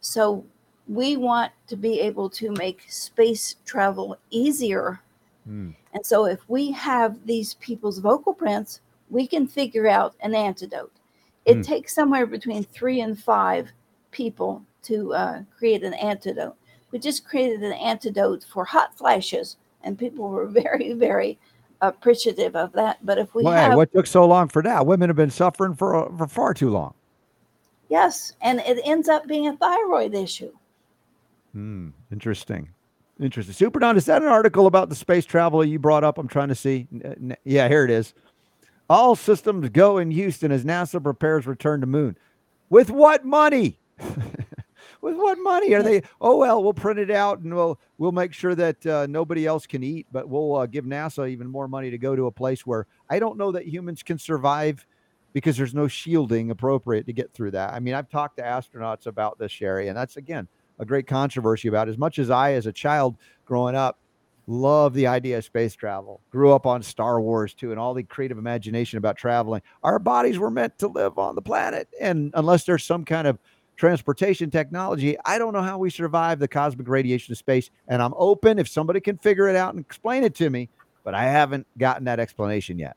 [0.00, 0.44] So
[0.88, 5.00] we want to be able to make space travel easier
[5.44, 5.70] Hmm.
[5.94, 8.80] and so if we have these people's vocal prints,
[9.10, 10.92] we can figure out an antidote.
[11.44, 11.62] It Hmm.
[11.62, 13.70] takes somewhere between three and five
[14.10, 16.56] people to uh, create an antidote.
[16.90, 21.38] We just created an antidote for hot flashes, and people were very, very
[21.82, 23.04] appreciative of that.
[23.04, 23.56] But if we Why?
[23.58, 24.86] have, What took so long for that?
[24.86, 26.94] Women have been suffering for uh, for far too long.
[27.88, 30.52] yes, and it ends up being a thyroid issue.
[31.52, 31.90] Hmm.
[32.12, 32.68] Interesting.
[33.18, 33.54] Interesting.
[33.54, 36.18] Super Don, is that an article about the space travel you brought up?
[36.18, 36.86] I'm trying to see.
[37.44, 38.12] Yeah, here it is.
[38.90, 42.16] All systems go in Houston as NASA prepares return to moon.
[42.68, 43.78] With what money?
[45.06, 46.02] With what money are they?
[46.20, 49.64] Oh well, we'll print it out and we'll we'll make sure that uh, nobody else
[49.64, 52.66] can eat, but we'll uh, give NASA even more money to go to a place
[52.66, 54.84] where I don't know that humans can survive
[55.32, 57.72] because there's no shielding appropriate to get through that.
[57.72, 60.48] I mean, I've talked to astronauts about this, Sharry, and that's again
[60.80, 61.88] a great controversy about.
[61.88, 64.00] As much as I, as a child growing up,
[64.48, 68.02] love the idea of space travel, grew up on Star Wars too, and all the
[68.02, 69.62] creative imagination about traveling.
[69.84, 73.38] Our bodies were meant to live on the planet, and unless there's some kind of
[73.76, 77.70] transportation technology, I don't know how we survive the cosmic radiation of space.
[77.88, 80.68] And I'm open if somebody can figure it out and explain it to me,
[81.04, 82.96] but I haven't gotten that explanation yet.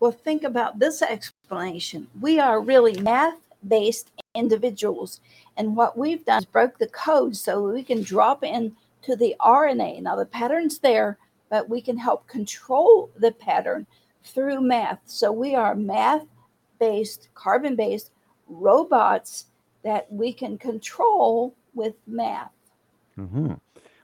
[0.00, 2.08] Well, think about this explanation.
[2.20, 3.38] We are really math
[3.68, 5.20] based individuals.
[5.56, 9.34] And what we've done is broke the code so we can drop in to the
[9.40, 10.02] RNA.
[10.02, 11.18] Now the pattern's there,
[11.50, 13.86] but we can help control the pattern
[14.24, 14.98] through math.
[15.06, 16.26] So we are math
[16.78, 18.10] based, carbon based
[18.48, 19.46] robots
[19.84, 22.50] that we can control with math.
[23.16, 23.52] hmm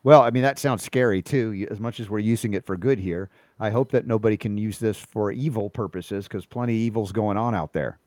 [0.05, 2.99] Well, I mean, that sounds scary too, as much as we're using it for good
[2.99, 3.31] here.
[3.59, 7.37] I hope that nobody can use this for evil purposes because plenty of evil's going
[7.37, 7.99] on out there.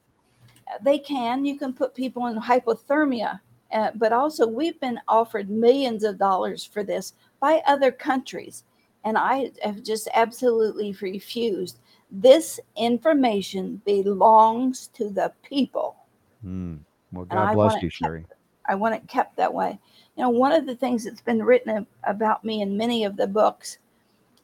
[0.82, 3.40] They can, you can put people in hypothermia,
[3.72, 8.64] uh, but also we've been offered millions of dollars for this by other countries.
[9.04, 11.80] And I have just absolutely refused.
[12.10, 15.96] This information belongs to the people.
[16.42, 16.76] Hmm.
[17.14, 18.26] Well, God bless you, Sharry.
[18.68, 19.80] I want it kept that way.
[20.16, 23.28] You know, one of the things that's been written about me in many of the
[23.28, 23.78] books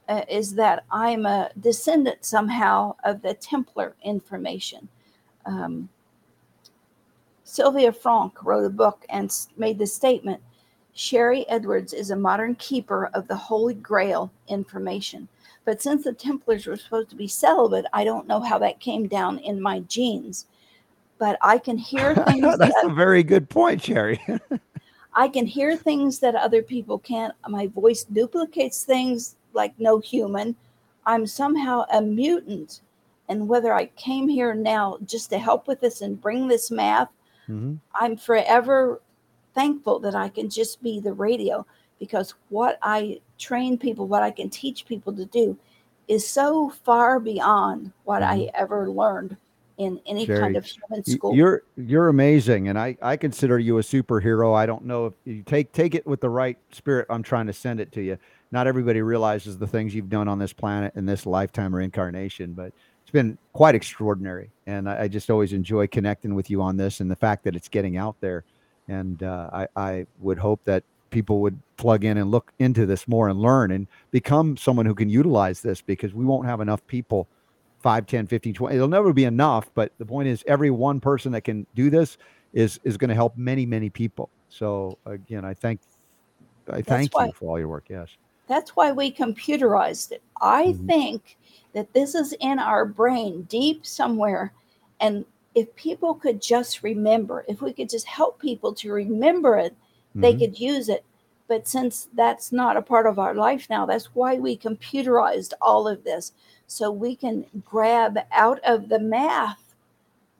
[0.07, 4.89] uh, is that I'm a descendant somehow of the Templar information.
[5.45, 5.89] Um,
[7.43, 10.41] Sylvia Frank wrote a book and made the statement
[10.95, 15.27] Sharry Edwards is a modern keeper of the Holy Grail information.
[15.65, 19.07] But since the Templars were supposed to be celibate, I don't know how that came
[19.07, 20.45] down in my genes.
[21.19, 24.19] But I can hear things that That's a very good point, Sharry.
[25.13, 27.33] I can hear things that other people can't.
[27.47, 30.55] My voice duplicates things like no human.
[31.05, 32.81] I'm somehow a mutant.
[33.27, 37.09] And whether I came here now just to help with this and bring this math,
[37.45, 39.01] hmm I'm forever
[39.55, 41.65] thankful that I can just be the radio
[41.99, 45.57] because what I train people, what I can teach people to do
[46.07, 49.37] is so far beyond what I ever learned
[49.79, 51.33] in any Sharry, kind of human school.
[51.33, 54.53] You're you're amazing, and I I consider you a superhero.
[54.53, 57.07] I don't know if you take take it with the right spirit.
[57.09, 58.17] I'm trying to send it to you.
[58.51, 62.53] Not everybody realizes the things you've done on this planet in this lifetime or incarnation,
[62.53, 64.49] but it's been quite extraordinary.
[64.67, 67.55] And I, I just always enjoy connecting with you on this and the fact that
[67.55, 68.43] it's getting out there.
[68.89, 73.07] And uh, I I would hope that people would plug in and look into this
[73.07, 76.85] more and learn and become someone who can utilize this because we won't have enough
[76.85, 77.29] people
[77.79, 81.31] 5 10 15 20 it'll never be enough but the point is every one person
[81.31, 82.17] that can do this
[82.53, 85.79] is is going to help many many people so again i thank
[86.71, 88.09] i thank why- you for all your work yes
[88.47, 90.23] That's why we computerized it.
[90.41, 90.87] I Mhm.
[90.87, 91.37] think
[91.73, 94.53] that this is in our brain deep somewhere.
[94.99, 95.23] And
[95.53, 99.75] if people could just remember, if we could just help people to remember it,
[100.15, 100.39] they Mhm.
[100.39, 101.03] could use it.
[101.47, 105.87] But since that's not a part of our life now, that's why we computerized all
[105.87, 106.33] of this.
[106.69, 109.75] So we can grab out of the math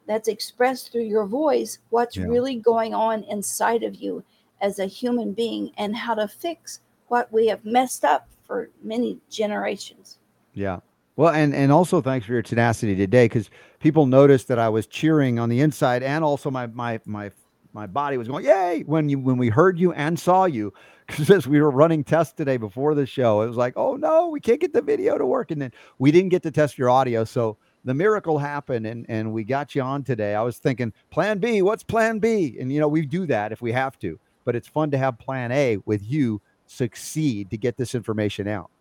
[0.06, 2.26] that's expressed through your voice what's Yeah.
[2.26, 4.24] really going on inside of you
[4.62, 9.18] as a human being and how to fix what we have messed up for many
[9.30, 10.20] generations.
[10.54, 10.82] Yeah.
[11.16, 13.50] Well, and and also thanks for your tenacity today because
[13.80, 17.32] people noticed that I was cheering on the inside and also my my my
[17.74, 20.74] my body was going yay when you when we heard you and saw you
[21.18, 24.40] because we were running tests today before the show it was like oh no we
[24.40, 25.52] can't get the video to work.
[25.52, 27.23] And then we didn't get to test your audio.
[27.23, 30.36] So the miracle happened and and we got you on today.
[30.36, 32.57] I was thinking plan b what's plan b?
[32.60, 34.19] And you know we do that if we have to
[34.49, 38.72] but it's fun to have plan a with you succeed to get this information out.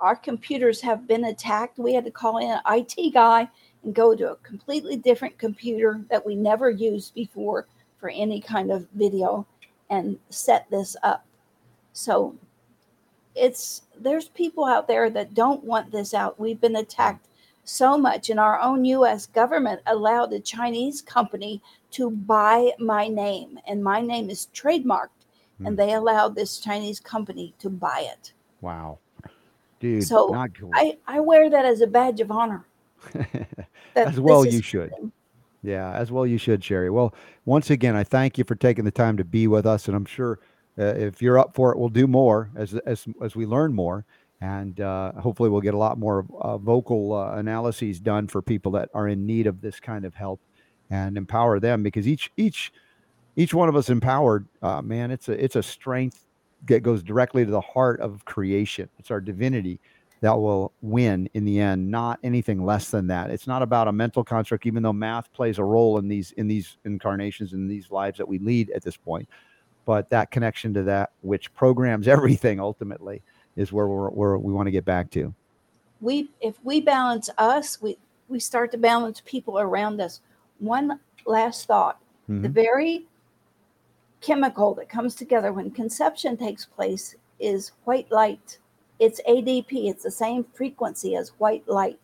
[0.00, 1.78] Our computers have been attacked.
[1.78, 3.48] We had to call in an IT guy
[3.84, 7.68] and go to a completely different computer that we never used before
[8.00, 9.46] for any kind of video
[9.90, 11.24] and set this up.
[11.92, 12.34] So
[13.34, 16.38] it's there's people out there that don't want this out.
[16.38, 17.28] We've been attacked
[17.64, 21.62] so much and our own US government allowed a Chinese company
[21.92, 25.08] to buy my name and my name is trademarked
[25.58, 25.66] Hmm.
[25.66, 28.32] and they allowed this Chinese company to buy it.
[28.60, 28.98] Wow.
[29.80, 30.28] Dude, So,
[30.58, 30.70] cool.
[30.74, 32.64] I, I wear that as a badge of honor.
[33.96, 34.90] as well you should.
[34.90, 35.12] happening.
[35.64, 36.92] Yeah, as well you should, Sharry.
[36.92, 37.14] Well,
[37.44, 40.04] once again, I thank you for taking the time to be with us, and I'm
[40.04, 40.38] sure
[40.78, 44.04] uh, if you're up for it, we'll do more as as as we learn more,
[44.40, 48.72] and uh, hopefully we'll get a lot more uh, vocal uh, analyses done for people
[48.72, 50.40] that are in need of this kind of help,
[50.90, 52.72] and empower them because each each
[53.36, 56.24] each one of us empowered, uh, man, it's a it's a strength
[56.66, 58.88] that goes directly to the heart of creation.
[58.98, 59.80] It's our divinity
[60.22, 63.30] that will win in the end, not anything less than that.
[63.30, 66.46] It's not about a mental construct, even though math plays a role in these in
[66.46, 69.28] these incarnations in these lives that we lead at this point.
[69.84, 73.22] But that connection to that which programs everything ultimately
[73.56, 75.34] is where we're, where we want to get back to.
[76.00, 77.96] We if we balance us, we
[78.28, 80.20] we start to balance people around us.
[80.58, 82.52] One last thought: the Mhm.
[82.52, 83.06] very
[84.20, 88.58] chemical that comes together when conception takes place is white light.
[88.98, 89.88] It's ADP.
[89.88, 91.98] It's the same frequency as white light.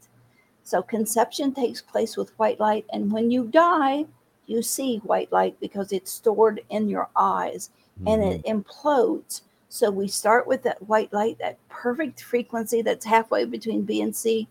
[0.65, 4.05] So conception takes place with white light, and when you die,
[4.49, 7.71] you see white light because it's stored in your eyes
[8.07, 8.61] and it mm-hmm.
[8.61, 9.43] implodes.
[9.69, 14.15] So we start with that white light, that perfect frequency that's halfway between B and
[14.15, 14.49] C,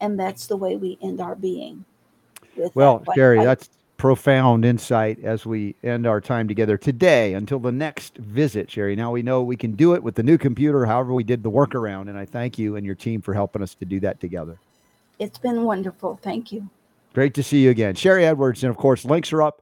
[0.00, 1.84] and that's the way we end our being.
[2.74, 3.44] Well, that Sharry, light.
[3.44, 8.96] that's profound insight as we end our time together today until the next visit, Sharry.
[8.96, 11.50] Now we know we can do it with the new computer, however, we did the
[11.50, 12.08] workaround.
[12.08, 14.58] And I thank you and your team for helping us to do that together.
[15.18, 16.18] it's been wonderful.
[16.22, 16.68] Thank you.
[17.18, 17.96] Great to see you again.
[17.96, 18.62] Sharry Edwards.
[18.62, 19.60] And of course, links are up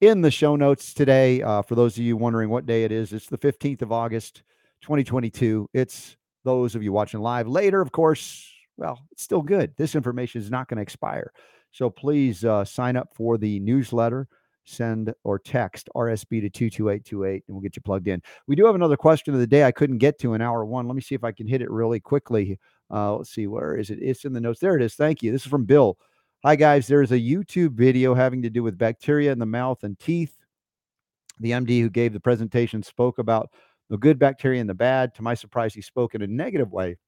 [0.00, 1.42] in the show notes today.
[1.42, 4.42] Uh, for those of you wondering what day it is, it's the 15th of August,
[4.80, 5.68] 2022.
[5.74, 8.50] It's those of you watching live later, of course.
[8.78, 9.74] Well, it's still good.
[9.76, 11.30] This information is not going to expire.
[11.72, 14.26] So please uh, sign up for the newsletter,
[14.64, 18.22] send or text RSB to 22828, and we'll get you plugged in.
[18.46, 20.88] We do have another question of the day I couldn't get to in hour one.
[20.88, 22.58] Let me see if I can hit it really quickly.
[22.90, 23.98] Uh, let's see, where is it?
[24.00, 24.60] It's in the notes.
[24.60, 24.94] There it is.
[24.94, 25.32] Thank you.
[25.32, 25.98] This is from Bill.
[26.46, 26.86] Hi, guys.
[26.86, 30.36] There's a YouTube video having to do with bacteria in the mouth and teeth.
[31.40, 33.48] The MD who gave the presentation spoke about
[33.88, 35.14] the good bacteria and the bad.
[35.14, 36.98] To my surprise, he spoke in a negative way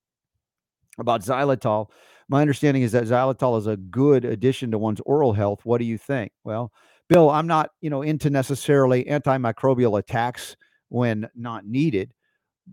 [0.98, 1.90] about xylitol.
[2.30, 5.60] My understanding is that xylitol is a good addition to one's oral health.
[5.64, 6.32] What do you think?
[6.42, 6.72] Well,
[7.10, 10.56] Bill, I'm not, you know, into necessarily antimicrobial attacks
[10.88, 12.14] when not needed,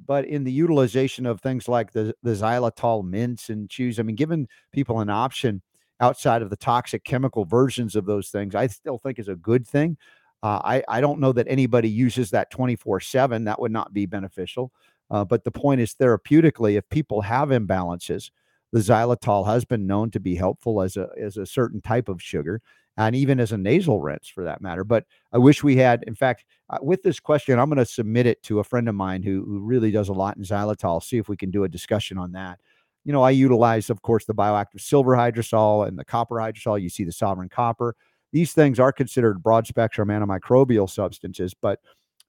[0.07, 4.15] but in the utilization of things like the the xylitol mints and chews, I mean,
[4.15, 5.61] giving people an option
[5.99, 9.67] outside of the toxic chemical versions of those things, I still think is a good
[9.67, 9.97] thing.
[10.41, 13.45] Uh, I I don't know that anybody uses that 24 seven.
[13.45, 14.71] That would not be beneficial.
[15.09, 18.31] Uh, but the point is, therapeutically, if people have imbalances,
[18.71, 22.21] the xylitol has been known to be helpful as a as a certain type of
[22.21, 22.61] sugar,
[22.97, 24.83] and even as a nasal rinse for that matter.
[24.83, 26.03] But I wish we had.
[26.07, 28.95] In fact, uh, with this question, I'm going to submit it to a friend of
[28.95, 31.01] mine who who really does a lot in xylitol.
[31.03, 32.59] See if we can do a discussion on that.
[33.05, 36.81] You know, I utilize, of course, the bioactive silver hydrosol and the copper hydrosol.
[36.81, 37.95] You see the sovereign copper.
[38.31, 41.79] These things are considered broad spectrum antimicrobial substances, but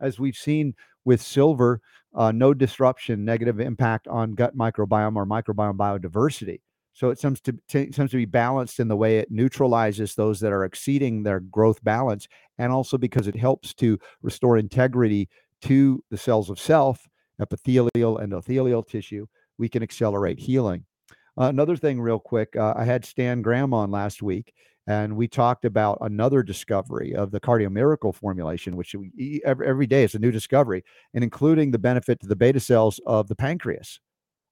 [0.01, 0.75] as we've seen
[1.05, 1.81] with silver,
[2.15, 6.61] uh, no disruption, negative impact on gut microbiome or microbiome biodiversity.
[6.93, 10.53] So it seems to, seems to be balanced in the way it neutralizes those that
[10.53, 12.29] are exceeding their growth balance,
[12.59, 15.29] and also because it helps to restore integrity
[15.63, 17.09] to the cells of self,
[17.41, 19.27] epithelial, and endothelial tissue.
[19.59, 20.85] We can accelerate healing.
[21.36, 24.55] Uh, another thing, real quick, uh, I had Stan Graham on last week,
[24.86, 29.86] and we talked about another discovery of the cardio miracle formulation, which we, every, every
[29.86, 33.35] day is a new discovery, and including the benefit to the beta cells of the
[33.35, 33.98] pancreas.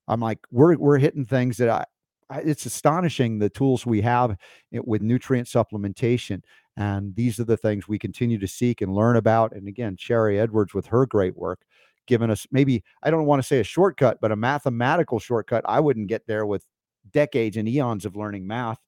[0.08, 1.84] I'm like, we're we're hitting things that I,
[2.28, 4.36] I it's astonishing the tools we have
[4.72, 6.42] it, with nutrient supplementation,
[6.76, 9.54] and these are the things we continue to seek and learn about.
[9.54, 11.60] And again, Sharry Edwards with her great work,
[12.06, 15.64] giving us maybe I don't want to say a shortcut, but a mathematical shortcut.
[15.66, 16.64] I wouldn't get there with
[17.10, 18.78] decades and eons of learning math.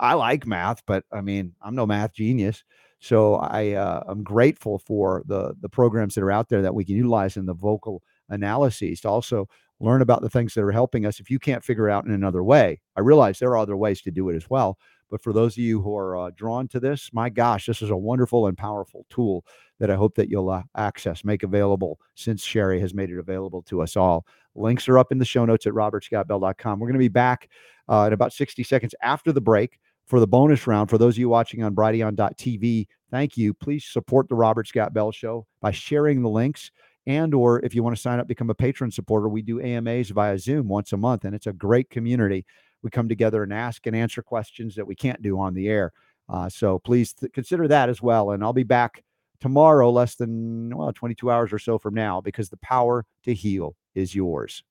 [0.00, 2.64] I like math, but I mean, I'm no math genius.
[3.00, 6.84] So I uh, I'm grateful for the the programs that are out there that we
[6.84, 9.46] can utilize in the vocal analyses to also
[9.80, 11.20] learn about the things that are helping us.
[11.20, 14.10] If you can't figure out in another way, I realize there are other ways to
[14.10, 14.78] do it as well.
[15.14, 17.90] But for those of you who are uh, drawn to this, my gosh, this is
[17.90, 19.44] a wonderful and powerful tool
[19.78, 23.62] that I hope that you'll uh, access, make available since Sharry has made it available
[23.68, 24.26] to us all.
[24.56, 26.80] Links are up in the show notes at robertscottbell.com.
[26.80, 27.48] We're going to be back
[27.88, 30.90] uh, in about 60 seconds after the break for the bonus round.
[30.90, 33.54] For those of you watching on Brighteon.tv, thank you.
[33.54, 36.72] Please support the Robert Scott Bell Show by sharing the links.
[37.06, 40.10] And or if you want to sign up, become a patron supporter, we do AMAs
[40.10, 42.44] via Zoom once a month, and it's a great community.
[42.84, 45.90] We come together and ask and answer questions that we can't do on the air.
[46.28, 48.30] Uh, so please th- consider that as well.
[48.30, 49.02] And I'll be back
[49.40, 53.74] tomorrow, less than well 22 hours or so from now, because the power to heal
[53.94, 54.62] is yours.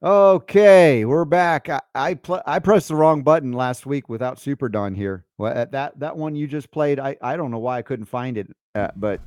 [0.00, 1.68] Okay, we're back.
[1.68, 5.24] I I, pl- I pressed the wrong button last week without Super Don here.
[5.38, 8.38] Well, that that one you just played, I I don't know why I couldn't find
[8.38, 8.46] it,
[8.76, 9.20] uh, but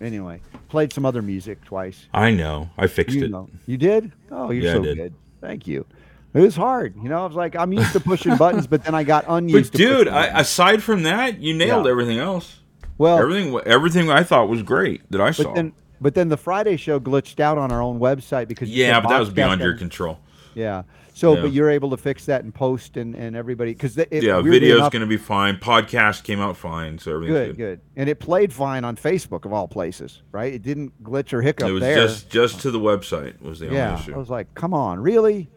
[0.00, 2.08] anyway, played some other music twice.
[2.12, 2.68] I know.
[2.76, 3.30] I fixed You it.
[3.30, 4.10] know, you did?
[4.32, 5.14] Oh, you're Yeah, so good.
[5.40, 5.86] Thank you.
[6.34, 7.22] It was hard, you know.
[7.22, 9.72] I was like, I'm used to pushing buttons, but then I got But unused.
[9.72, 11.92] to dude, I, aside from that, you nailed Yeah.
[11.92, 12.58] everything else.
[12.98, 15.54] well, Everything, everything I thought was great that I saw.
[15.54, 19.08] then but then the Friday show glitched out on our own website because yeah, but
[19.10, 20.18] that was beyond your control.
[20.54, 20.82] Yeah.
[21.14, 21.40] So, Yeah.
[21.42, 25.00] but you're able to fix that and post and and everybody because yeah, video's going
[25.00, 25.56] to be fine.
[25.56, 27.56] Podcast came out fine, so everything's good, good.
[27.56, 30.52] good, and it played fine on Facebook of all places, right?
[30.52, 31.96] It didn't glitch or hiccup It was there.
[31.96, 34.14] just just to the website was the yeah, only issue.
[34.14, 35.48] I was like, come on, really?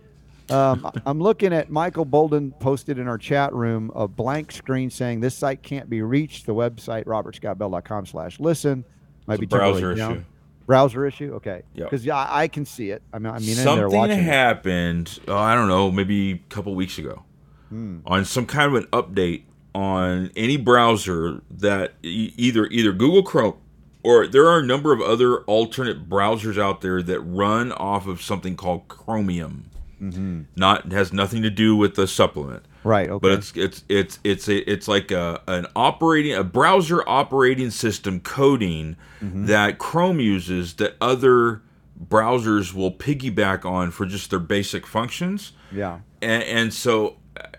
[0.49, 5.19] Um, I'm looking at Michael Bolden posted in our chat room a blank screen saying
[5.19, 6.45] this site can't be reached.
[6.45, 8.85] The website robertscottbell.com slash listen
[9.29, 10.11] might be browser down.
[10.11, 10.23] issue.
[10.65, 11.33] Browser issue.
[11.35, 11.63] Okay.
[11.73, 11.89] Yep.
[11.89, 13.01] Because yeah, I I can see it.
[13.13, 15.19] I mean, I mean, in there Something happened.
[15.27, 17.23] Oh, I don't know, maybe a couple weeks ago,
[17.69, 17.99] Hmm.
[18.05, 19.43] on some kind of an update
[19.73, 23.55] on any browser that e- either either Google Chrome
[24.03, 28.21] or there are a number of other alternate browsers out there that run off of
[28.21, 29.65] something called Chromium.
[30.01, 30.41] Mm-hmm.
[30.55, 32.63] Not has nothing to do with the supplement.
[32.83, 33.09] Right.
[33.09, 33.19] Okay.
[33.21, 38.19] but it's it's it's it's a, it's like a an operating a browser operating system
[38.19, 39.47] coding Mm-hmm.
[39.47, 41.61] that Chrome uses that other
[42.01, 45.51] browsers will piggyback on for just their basic functions.
[45.73, 45.99] yeah.
[46.21, 47.17] And, and so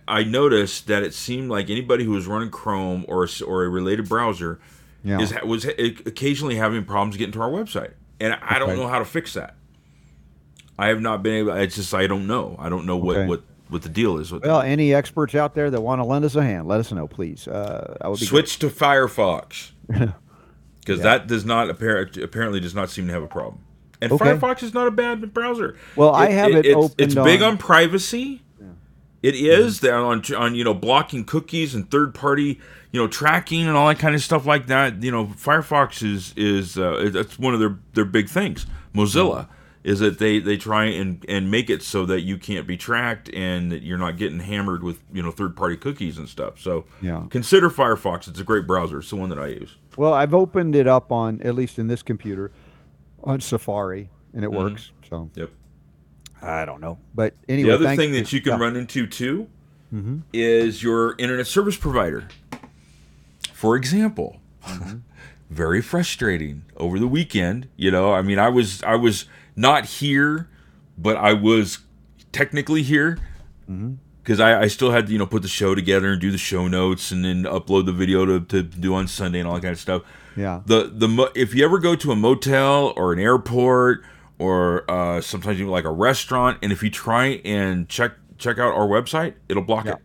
[0.09, 4.09] I noticed that it seemed like anybody who was running Chrome or or a related
[4.09, 4.59] browser
[5.05, 5.21] Yeah.
[5.21, 8.81] is was occasionally having problems getting to our website, and I don't Okay.
[8.81, 9.55] know how to fix that.
[10.79, 11.53] I have not been able.
[11.53, 12.57] It's just I don't know.
[12.59, 13.27] I don't know what Okay.
[13.29, 14.45] what what the deal is with.
[14.45, 17.07] Well, any experts out there that want to lend us a hand, let us know,
[17.07, 17.47] please.
[17.49, 20.13] Uh, I would be switch to Firefox because
[20.87, 20.97] Yeah.
[20.97, 23.61] that does not apparent apparently does not seem to have a problem.
[24.03, 24.25] And Okay.
[24.25, 25.77] Firefox is not a bad browser.
[25.97, 28.43] Well, I have it it's, opened It's big on- on privacy.
[29.23, 32.59] It is there on on you know blocking cookies and third party
[32.91, 35.03] you know tracking and all that kind of stuff like that.
[35.03, 38.65] You know, Firefox is is uh, that's one of their their big things.
[38.95, 39.47] Mozilla
[39.83, 43.31] is that they they try and and make it so that you can't be tracked
[43.33, 46.61] and that you're not getting hammered with you know third party cookies and stuff.
[46.61, 47.25] So Yeah.
[47.31, 48.29] consider Firefox.
[48.29, 48.99] It's a great browser.
[48.99, 49.77] It's the one that I use.
[49.97, 52.51] Well, I've opened it up on at least in this computer
[53.25, 54.57] on Safari, and it Mhm.
[54.57, 54.91] works.
[55.09, 55.51] So Yep.
[56.43, 58.59] I don't know, but anyway, the other thing that you can yeah.
[58.65, 59.49] run into too
[59.95, 60.23] Mhm.
[60.33, 62.29] is your internet service provider.
[63.53, 64.37] For example,
[64.67, 64.99] Mm-hmm.
[65.51, 67.67] very frustrating over the weekend.
[67.77, 69.25] You know, I mean, I was I was
[69.61, 70.49] not here,
[70.97, 71.79] but I was
[72.33, 73.19] technically here
[73.71, 73.95] Mm-hmm.
[74.23, 76.39] because I, I still had to you know put the show together and do the
[76.39, 79.61] show notes and then upload the video to, to do on Sunday and all that
[79.63, 80.03] kind of stuff
[80.37, 80.63] Yeah.
[80.67, 84.03] the the if you ever go to a motel or an airport
[84.39, 88.73] or uh, sometimes even like a restaurant, and if you try and check check out
[88.75, 89.93] our website, it'll block Yeah.
[89.93, 89.99] it.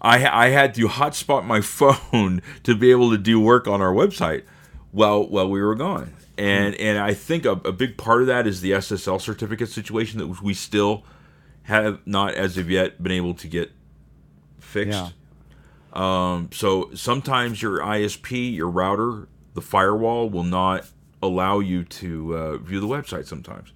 [0.00, 3.92] I I had to hotspot my phone to be able to do work on our
[3.92, 4.42] website
[4.90, 8.46] while while we were gone, and and I think a, a big part of that
[8.46, 11.04] is the SSL certificate situation that we still
[11.64, 13.72] have not as of yet been able to get
[14.58, 14.98] fixed.
[14.98, 15.10] Yeah.
[15.92, 20.86] Um, so sometimes your ISP, your router, the firewall will not
[21.22, 23.26] allow you to uh, view the website.
[23.26, 23.72] Sometimes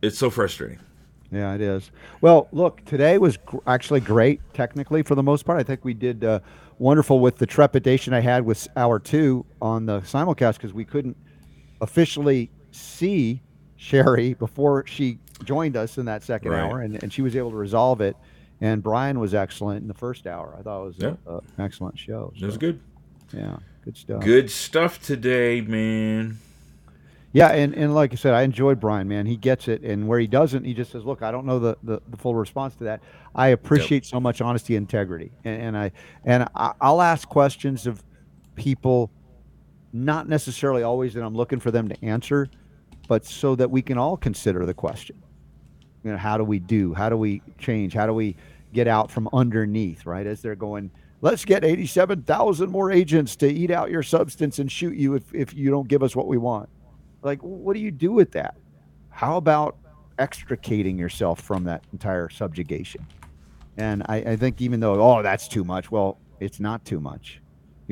[0.00, 0.78] it's so frustrating.
[1.30, 1.90] Yeah, it is.
[2.20, 5.58] Well, look, today was gr- actually great technically for the most part.
[5.58, 6.40] I think we did uh,
[6.78, 11.16] wonderful with the trepidation I had with hour two on the simulcast because we couldn't
[11.82, 13.42] officially see
[13.78, 16.60] Sharry before she joined us in that second Right.
[16.62, 18.16] hour, and, and she was able to resolve it.
[18.60, 20.54] And Brian was excellent in the first hour.
[20.58, 21.14] I thought it was Yeah.
[21.26, 22.32] a, a excellent show.
[22.40, 22.80] It was good.
[23.34, 24.22] Yeah, good stuff.
[24.22, 26.38] Good stuff today, man.
[27.34, 29.24] Yeah, and, and like I said, I enjoyed Brian, man.
[29.24, 31.78] He gets it, and where he doesn't, he just says, "Look, I don't know the,
[31.82, 33.00] the, the full response to that."
[33.34, 35.92] I appreciate so much honesty, and integrity, and, and I
[36.26, 38.04] and I, I'll ask questions of
[38.54, 39.10] people,
[39.92, 42.48] not necessarily always that I'm looking for them to answer,
[43.08, 45.22] but so that we can all consider the question.
[46.04, 46.94] You know, how do we do?
[46.94, 47.94] How do we change?
[47.94, 48.36] How do we
[48.72, 50.06] get out from underneath?
[50.06, 50.90] Right as they're going.
[51.20, 55.54] Let's get 87,000 more agents to eat out your substance and shoot you if, if
[55.54, 56.68] you don't give us what we want
[57.22, 58.56] like what do you do with that
[59.10, 59.76] how about
[60.18, 63.06] extricating yourself from that entire subjugation
[63.76, 67.40] and I, I think even though oh that's too much well it's not too much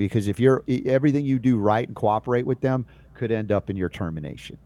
[0.09, 3.77] because if you're everything you do right and cooperate with them could end up in
[3.77, 4.57] your termination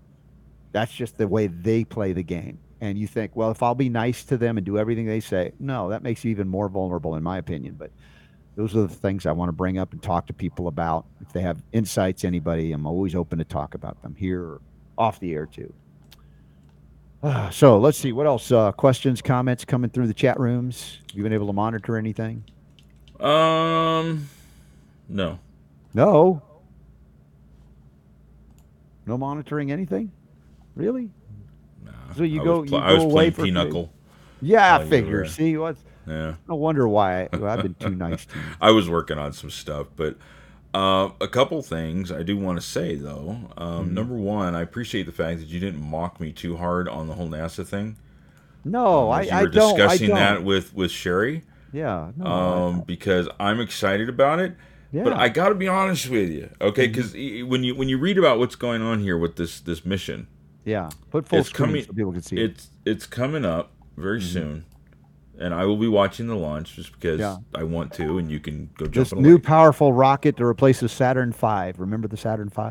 [0.73, 3.89] that's just the way they play the game and you think well if i'll be
[3.89, 7.15] nice to them and do everything they say no that makes you even more vulnerable
[7.17, 7.91] in my opinion but
[8.57, 11.07] those are the things I want to bring up and talk to people about.
[11.21, 14.61] If they have insights, anybody, I'm always open to talk about them here or
[14.97, 15.73] off the air too.
[17.23, 18.53] Ah, so let's see what else.
[18.53, 20.99] Uh, questions, comments coming through the chat rooms.
[21.13, 22.45] You been able to monitor anything?
[23.19, 24.29] Um,
[25.15, 25.39] no.
[25.95, 26.43] No.
[29.07, 30.11] No monitoring anything?
[30.77, 31.11] Really?
[31.85, 31.93] Nah.
[32.17, 33.93] So you I go- Was pl- you I was go away playing pinochle.
[34.43, 35.19] Yeah, I figure.
[35.19, 36.35] were- See, what's Yeah.
[36.49, 38.45] no wonder why I, I've been too nice to you.
[38.61, 40.17] I was working on some stuff, but
[40.75, 43.37] uh, a couple things I do want to say though.
[43.57, 43.95] Um, Mm-hmm.
[43.95, 47.15] Number one, I appreciate the fact that you didn't mock me too hard on the
[47.15, 47.97] whole NASA thing.
[48.65, 49.75] No, I, As you I were don't.
[49.75, 50.17] I discussing don't.
[50.17, 51.43] that with with Sharry,
[51.73, 52.11] Yeah.
[52.17, 54.57] No, I- um, because I'm excited about it.
[54.95, 55.03] Yeah.
[55.05, 56.89] But I got to be honest with you, okay?
[56.89, 56.93] Mm-hmm.
[56.93, 60.29] Because when you when you read about what's going on here with this this mission,
[60.65, 62.43] Yeah, put full It's screen coming- so people can see it.
[62.53, 64.33] It's it's coming up very Mhm.
[64.33, 64.65] soon,
[65.39, 67.37] and I will be watching the launch just because Yeah.
[67.55, 70.89] I want to, and you can go jump This new powerful rocket to replace the
[70.89, 71.73] Saturn V.
[71.77, 72.63] Remember the Saturn V?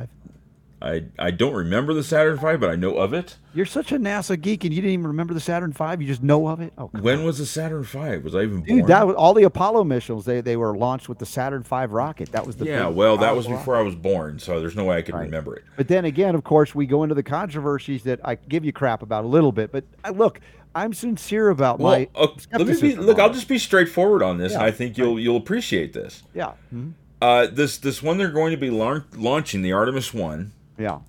[0.84, 3.38] I I don't remember the Saturn V, but I know of it.
[3.54, 5.84] You're such a NASA geek, and you didn't even remember the Saturn V.
[6.04, 6.74] You just know of it.
[6.78, 7.26] Oh, When on.
[7.26, 8.18] was the Saturn V?
[8.18, 8.80] Was I even born?
[8.80, 8.88] dude?
[8.88, 10.26] That was all the Apollo missions.
[10.26, 12.32] They they were launched with the Saturn V rocket.
[12.34, 14.84] That was the yeah, well, that was powerful before I was born, so there's no
[14.84, 15.24] way I can Right.
[15.24, 15.64] remember it.
[15.78, 19.02] But then again, of course, we go into the controversies that I give you crap
[19.02, 19.72] about a little bit.
[19.72, 20.42] But I, look,
[20.76, 22.08] I'm sincere about Well, my.
[22.16, 23.20] uh, let me be, look.
[23.20, 26.24] I'll just be straightforward on this, Yeah, I think you'll you'll appreciate this.
[26.34, 26.54] Yeah.
[26.76, 30.52] mhm, Uh, this this one they're going to be launch, launching the Artemis One.
[30.78, 31.00] Yeah.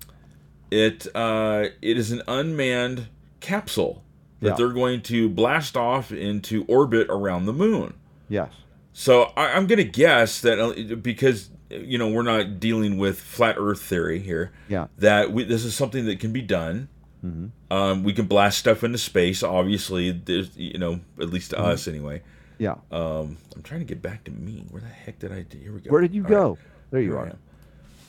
[0.71, 3.07] It uh, it is an unmanned
[3.39, 4.03] capsule
[4.41, 4.55] that Yeah.
[4.55, 7.93] they're going to blast off into orbit around the moon.
[8.29, 8.49] Yes.
[8.93, 13.19] So I, I'm going to guess that uh, because you know we're not dealing with
[13.19, 14.87] flat Earth theory here, Yeah.
[14.97, 16.89] that we, this is something that can be done.
[17.21, 19.43] hmm Um, we can blast stuff into space.
[19.43, 21.65] Obviously, there's you know at least to Mhm.
[21.65, 22.21] us anyway.
[22.57, 22.75] Yeah.
[22.91, 24.65] Um, I'm trying to get back to me.
[24.71, 25.41] Where the heck did I?
[25.43, 25.57] do?
[25.57, 25.91] Here we go.
[25.91, 26.49] Where did you All go?
[26.49, 26.57] right.
[26.91, 27.35] There you Here are.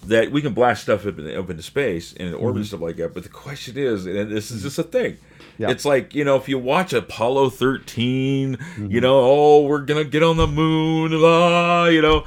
[0.05, 2.57] That we can blast stuff up, in, up into space and orbit Mhm.
[2.59, 3.13] and stuff like that.
[3.15, 5.17] But the question is, and this is just a thing.
[5.59, 5.71] Yeah.
[5.71, 8.91] It's like you know, if you watch Apollo 13, Mm-hmm.
[8.91, 12.25] you know, oh, we're gonna get on the moon, ah, you know,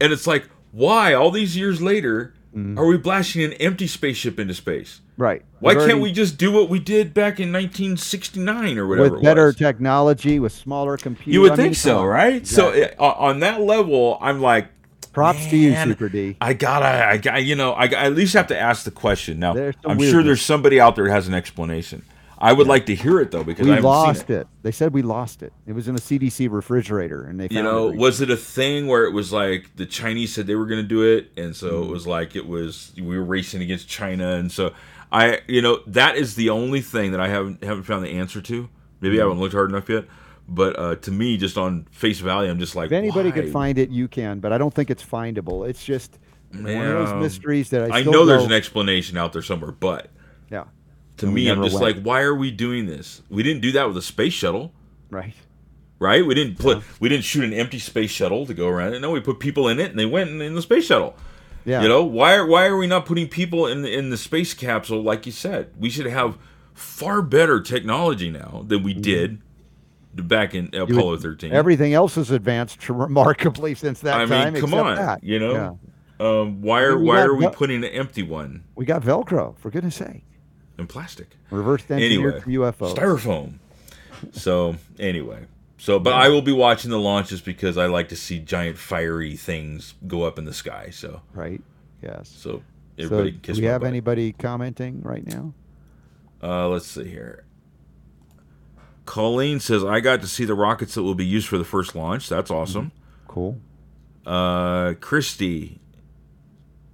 [0.00, 2.76] and it's like, why all these years later Mhm.
[2.78, 5.00] are we blasting an empty spaceship into space?
[5.16, 5.42] Right.
[5.60, 9.10] Why We've can't already- we just do what we did back in 1969 or whatever?
[9.10, 11.32] with it better technology, with smaller computers?
[11.34, 12.36] You would think so, right?
[12.36, 12.82] Exactly.
[12.82, 14.66] So uh, on that level, I'm like,
[15.12, 16.36] Props to you, Super D.
[16.40, 19.38] I gotta, I got, you know, I, I at least have to ask the question.
[19.38, 22.02] Now, I'm sure there's somebody out there that has an explanation.
[22.38, 24.40] I would like to hear it though because We I lost seen it.
[24.40, 24.46] it.
[24.62, 25.52] They said we lost it.
[25.64, 27.96] It was in a CDC refrigerator, and they found You know, it.
[27.96, 30.88] was it a thing where it was like the Chinese said they were going to
[30.88, 31.90] do it, and so Mm-hmm.
[31.90, 34.72] it was like it was we were racing against China, and so
[35.12, 38.40] I, you know, that is the only thing that I haven't haven't found the answer
[38.40, 38.68] to.
[39.00, 39.20] Maybe Mm-hmm.
[39.20, 40.06] I haven't looked hard enough yet,
[40.54, 43.34] but uh, to me, just on face value, I'm just like, If anybody why?
[43.34, 45.68] could find it, you can, but I don't think it's findable.
[45.68, 46.18] It's just
[46.52, 50.10] one of those mysteries that I, I know there's an explanation out there somewhere, but
[50.50, 50.64] yeah,
[51.18, 51.96] to And me, I'm just went.
[51.96, 53.22] like, why are we doing this?
[53.30, 54.72] We didn't do that with a space shuttle,
[55.10, 55.34] right.
[55.98, 56.24] right?
[56.26, 59.00] We didn't put, we didn't shoot an empty space shuttle to go around it.
[59.00, 61.16] No, we put people in it, and they went in, in the space shuttle.
[61.64, 64.16] Yeah, You know, why are why are we not putting people in the, in the
[64.16, 65.70] space capsule like you said?
[65.78, 66.36] We should have
[66.74, 69.40] far better technology now than we did
[70.14, 70.66] back in.
[70.74, 71.52] Apollo would- 13.
[71.52, 75.22] everything else has advanced remarkably since that I mean, come on, that.
[75.24, 75.52] you know.
[76.20, 76.26] Yeah.
[76.26, 79.70] Um, why are why are we Vel- putting an empty one we got Velcro for
[79.70, 80.22] goodness sake.
[80.78, 81.36] And plastic?
[81.50, 82.94] Reverse engineered Anyway, UFOs.
[82.96, 83.54] styrofoam.
[84.32, 85.46] So anyway,
[85.78, 89.36] so but I will be watching the launches because I like to see giant fiery
[89.36, 90.90] things go up in the sky.
[90.90, 91.60] So right.
[92.02, 92.28] Yes.
[92.28, 92.62] so
[92.98, 93.88] So, everybody do can kiss we have butt.
[93.88, 95.54] anybody commenting right now?
[96.42, 97.44] Uh, let's see here.
[99.04, 101.94] Colleen says, I got to see the rockets that will be used for the first
[101.94, 102.28] launch.
[102.28, 102.92] That's awesome.
[103.26, 103.60] Cool.
[104.24, 105.80] Uh, Christy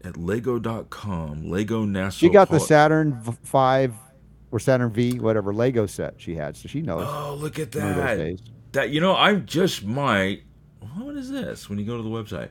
[0.02, 1.50] at lego.com.
[1.50, 2.18] Lego NASA.
[2.18, 3.94] She got the Saturn v- five
[4.50, 7.04] or Saturn V, whatever Lego set she had, so she knows.
[7.06, 8.38] Oh, look at that.
[8.72, 10.44] That you know, I just might.
[10.96, 11.68] What is this?
[11.68, 12.48] When you go to the website,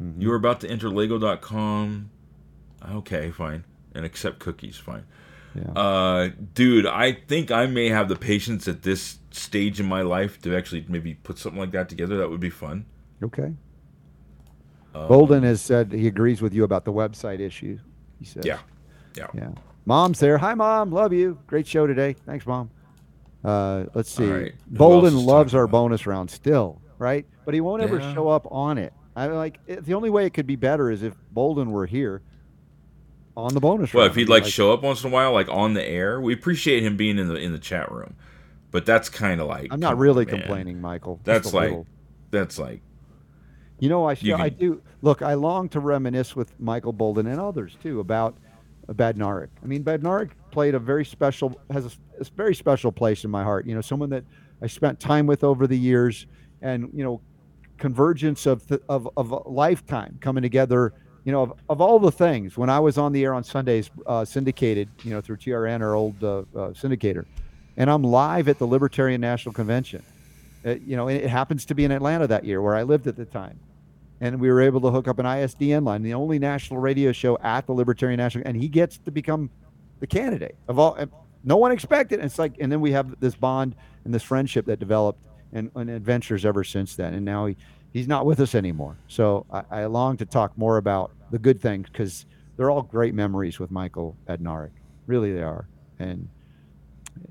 [0.00, 0.20] Mhm.
[0.22, 2.10] you are about to enter Lego.com.
[2.92, 3.64] Okay, fine,
[3.94, 4.76] and accept cookies.
[4.76, 5.04] Fine.
[5.54, 5.72] Yeah.
[5.72, 10.40] Uh, dude, I think I may have the patience at this stage in my life
[10.42, 12.16] to actually maybe put something like that together.
[12.18, 12.86] That would be fun.
[13.22, 13.52] Okay.
[14.94, 17.78] Um, Bolden has said he agrees with you about the website issue.
[18.18, 18.44] He said.
[18.44, 18.58] Yeah.
[19.16, 19.26] Yeah.
[19.34, 19.50] Yeah.
[19.86, 20.38] Mom's there.
[20.38, 20.90] Hi, mom.
[20.92, 21.38] Love you.
[21.46, 22.12] Great show today.
[22.26, 22.70] Thanks, mom.
[23.44, 24.26] Uh, let's see.
[24.30, 24.54] All right.
[24.70, 25.72] Who Bolden loves our about?
[25.72, 27.26] bonus round still, right?
[27.44, 28.14] But he won't ever Yeah.
[28.14, 28.92] show up on it.
[29.16, 32.22] I like it, the only way it could be better is if Bolden were here
[33.40, 34.10] on the bonus Well, round.
[34.12, 36.32] if he'd I'd like show up once in a while, like on the air, we
[36.34, 38.14] appreciate him being in the in the chat room.
[38.70, 40.38] But that's kind of like I'm not really man.
[40.38, 41.20] complaining, Michael.
[41.24, 41.86] That's a like little.
[42.30, 42.82] that's like
[43.80, 45.22] You know, I should, I do look.
[45.22, 48.36] I long to reminisce with Michael Bolden and others too about
[48.88, 49.48] Badnarik.
[49.62, 51.90] I mean, Badnarik played a very special, has a,
[52.20, 53.66] a very special place in my heart.
[53.66, 54.24] You know, someone that
[54.62, 56.26] I spent time with over the years,
[56.62, 57.20] and you know,
[57.78, 60.92] convergence of th- of of a lifetime coming together.
[61.30, 63.88] You know, of, of all the things when I was on the air on Sundays,
[64.04, 67.24] uh, syndicated, you know, through TRN or old uh, uh, syndicator,
[67.76, 70.02] and I'm live at the Libertarian National Convention.
[70.66, 73.14] Uh, you know, it happens to be in Atlanta that year where I lived at
[73.14, 73.60] the time
[74.20, 77.38] and we were able to hook up an ISDN line, the only national radio show
[77.38, 79.50] at the Libertarian National, and he gets to become
[80.00, 80.98] the candidate of all.
[81.44, 82.18] No one expected.
[82.18, 85.90] It's like, and then we have this bond and this friendship that developed and, and
[85.90, 87.14] adventures ever since then.
[87.14, 87.56] And now he,
[87.92, 88.96] he's not with us anymore.
[89.06, 92.26] So I, I long to talk more about the good things because
[92.56, 94.70] they're all great memories with Michael Badnarik.
[95.06, 95.66] Really, they are.
[95.98, 96.28] and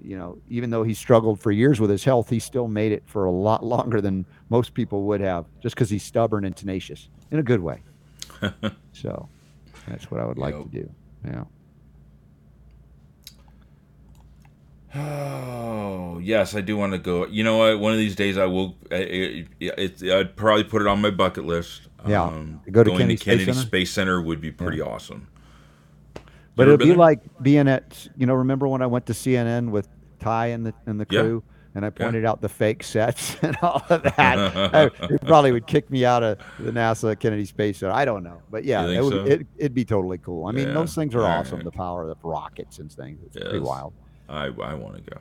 [0.04, 3.02] you know, even though he struggled for years with his health, he still made it
[3.06, 7.10] for a lot longer than most people would have, just because he's stubborn and tenacious
[7.32, 7.82] in a good way.
[8.94, 9.30] so
[9.88, 10.64] that's what I would like Yep.
[10.64, 10.90] to do.
[11.26, 11.44] Yeah.
[14.96, 17.26] Oh yes, I do want to go.
[17.28, 17.80] You know what?
[17.80, 18.76] One of these days I will.
[18.92, 21.89] It, it, it, I'd probably put it on my bucket list.
[22.08, 23.66] Yeah, um, to go to going Kennedy to Space Kennedy Center?
[23.68, 25.28] Space Center would be pretty awesome.
[26.56, 26.98] But it'll been be there?
[26.98, 29.88] like being at you know, remember when I went to CNN with
[30.20, 31.22] Ty and the and the Yeah.
[31.22, 31.44] crew
[31.76, 34.92] and I pointed out the fake sets and all of that.
[35.10, 37.94] It probably would kick me out of the NASA Kennedy Space Center.
[37.94, 38.42] I don't know.
[38.50, 39.26] But yeah, it would so?
[39.26, 40.48] it, it'd be totally cool.
[40.48, 40.74] I mean, Yeah.
[40.74, 41.64] those things are All awesome, right.
[41.66, 43.22] the power of the rockets and things.
[43.26, 43.66] It's pretty Yes.
[43.68, 43.94] wild.
[44.28, 45.18] I I want to go.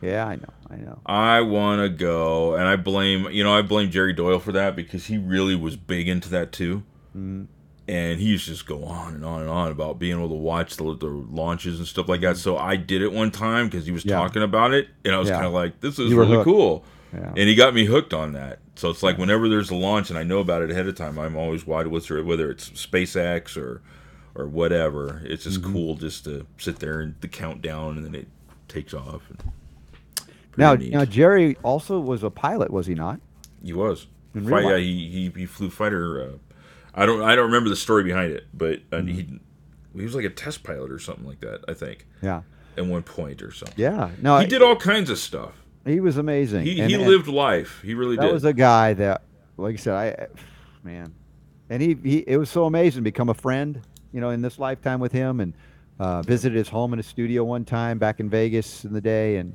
[0.00, 0.48] Yeah, I know.
[0.70, 0.98] I know.
[1.06, 4.76] I want to go, and I blame you know I blame Jerry Doyle for that
[4.76, 6.82] because he really was big into that too,
[7.16, 7.46] Mm,
[7.88, 10.34] and he used to just go on and on and on about being able to
[10.34, 12.36] watch the, the launches and stuff like that.
[12.36, 14.16] So I did it one time because he was Yeah.
[14.16, 15.36] talking about it, and I was Yeah.
[15.36, 16.44] kind of like, "This is really hooked.
[16.44, 16.84] cool,"
[17.14, 17.28] yeah.
[17.30, 18.58] and he got me hooked on that.
[18.76, 21.18] So it's like whenever there's a launch and I know about it ahead of time,
[21.18, 23.80] I'm always wide whether whether it's SpaceX or
[24.36, 25.22] or whatever.
[25.24, 25.72] It's just Mm-hmm.
[25.72, 28.28] cool just to sit there and the countdown, and then it
[28.68, 29.22] takes off.
[29.30, 29.42] And
[30.58, 30.92] Now, neat.
[30.92, 33.20] now Jerry also was a pilot, was he not?
[33.62, 34.06] He was.
[34.34, 36.22] Fight, yeah, he, he he flew fighter.
[36.22, 36.36] Uh,
[36.94, 39.08] I don't I don't remember the story behind it, but uh, Mm-hmm.
[39.08, 39.40] he
[39.96, 41.64] he was like a test pilot or something like that.
[41.66, 42.42] I think Yeah.
[42.76, 43.74] at one point or something.
[43.76, 44.10] Yeah.
[44.22, 45.52] No, he did all kinds of stuff.
[45.84, 46.64] He was amazing.
[46.66, 47.80] He And- he and- lived life.
[47.84, 48.32] He really that did.
[48.32, 49.22] was a guy that
[49.56, 50.26] like i said i
[50.84, 51.12] man
[51.68, 53.80] and he, he it was so amazing to become a friend
[54.12, 55.52] you know in this lifetime with him and
[55.98, 59.36] uh, visited his home in his studio one time back in vegas in the day
[59.38, 59.54] and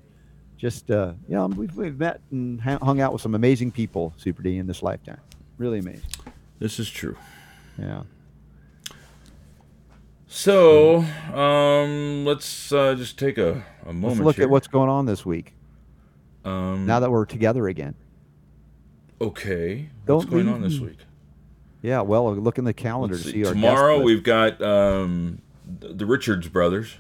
[0.64, 4.42] just uh, you know we've, we've met and hung out with some amazing people super
[4.42, 5.20] d in this lifetime
[5.58, 6.08] really amazing
[6.60, 7.18] this is true.
[7.78, 8.04] yeah
[10.28, 11.00] So
[11.34, 14.04] um, let's uh, just take a, a moment.
[14.04, 14.46] let's look here.
[14.46, 15.54] at what's going on this week
[16.46, 17.94] um, now that we're together again
[19.20, 19.90] okay.
[20.06, 20.98] What's Don't going leave on this week?
[21.82, 23.44] yeah well look in the calendar Let's to see.
[23.44, 25.42] see our Tomorrow we've got um,
[25.82, 26.96] the Richards brothers.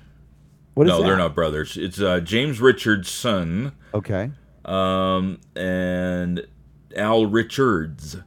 [0.74, 1.78] What is no, they're not brothers.
[1.78, 3.74] It's uh, James Richards' son.
[3.94, 4.32] okay
[4.66, 6.48] um, and
[6.95, 8.18] Al Richards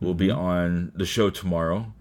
[0.00, 0.38] will be Mm-hmm.
[0.38, 1.92] on the show tomorrow.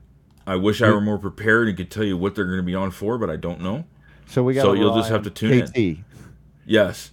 [0.47, 2.75] I wish I were more prepared and could tell you what they're going to be
[2.75, 3.85] on for, but I don't know.
[4.25, 6.03] so we got So you'll just have to tune in.
[6.65, 7.11] Yes,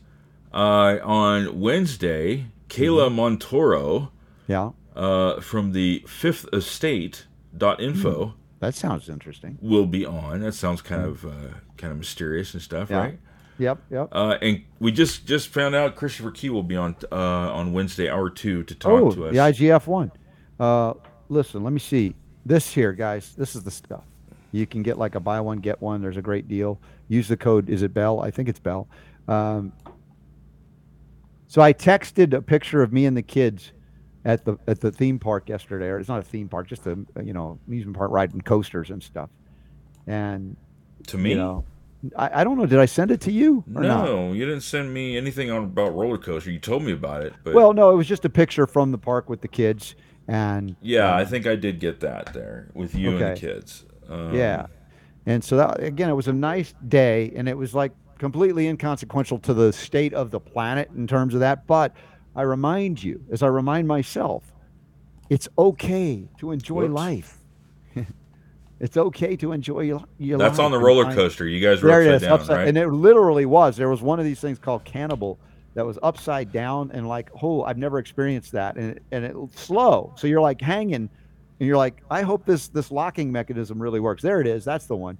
[0.52, 3.18] uh, on Wednesday, Kayla Mm-hmm.
[3.20, 4.10] Montoro
[4.46, 7.26] yeah uh, from the Fifth Estate
[7.56, 10.40] dot info that sounds interesting will be on.
[10.40, 11.30] That sounds kind of uh,
[11.78, 12.90] kind of mysterious and stuff.
[12.90, 12.98] Yeah.
[12.98, 13.18] right?
[13.60, 17.16] yep yep Uh, and we just just found out Christopher Key will be on uh,
[17.16, 19.32] on Wednesday hour two to talk Oh, to us.
[19.32, 20.12] the IGF one.
[20.60, 20.94] Uh,
[21.28, 22.14] listen, let me see
[22.46, 23.34] this here, guys.
[23.36, 24.04] This is the stuff.
[24.52, 26.00] You can get like a buy one get one.
[26.02, 26.80] There's a great deal.
[27.08, 27.68] Use the code.
[27.68, 28.20] Is it Bell?
[28.20, 28.88] I think it's Bell.
[29.26, 29.72] Um,
[31.48, 33.72] so I texted a picture of me and the kids
[34.24, 35.86] at the at the theme park yesterday.
[35.88, 39.02] Or it's not a theme park, just a you know amusement park riding coasters and
[39.02, 39.30] stuff.
[40.06, 40.56] And
[41.08, 41.30] to me.
[41.30, 41.64] you know,
[42.16, 42.66] I, I don't know.
[42.66, 44.04] Did I send it to you or not?
[44.04, 46.50] No, you didn't send me anything on about roller coaster.
[46.50, 48.98] You told me about it, but Well, no, it was just a picture from the
[48.98, 49.94] park with the kids.
[50.28, 53.84] And yeah, uh, I think I did get that there with you and the kids.
[54.08, 54.66] Um, Yeah.
[55.26, 59.38] And so that again, it was a nice day, and it was like completely inconsequential
[59.40, 61.66] to the state of the planet in terms of that.
[61.66, 61.94] But
[62.36, 64.44] I remind you, as I remind myself,
[65.28, 66.94] it's okay to enjoy Whoops.
[66.94, 67.37] life.
[68.80, 71.48] It's okay to enjoy your, your that's on the roller coaster.
[71.48, 72.68] You guys were There it upside is, down, upside, right?
[72.68, 73.76] and it literally was.
[73.76, 75.38] There was one of these things called Cannibal
[75.74, 79.60] that was upside down, and like, oh, I've never experienced that, and it, and it's
[79.60, 80.12] slow.
[80.16, 81.10] So you're like hanging, and
[81.58, 84.22] you're like, I hope this this locking mechanism really works.
[84.22, 84.64] There it is.
[84.64, 85.18] That's the one.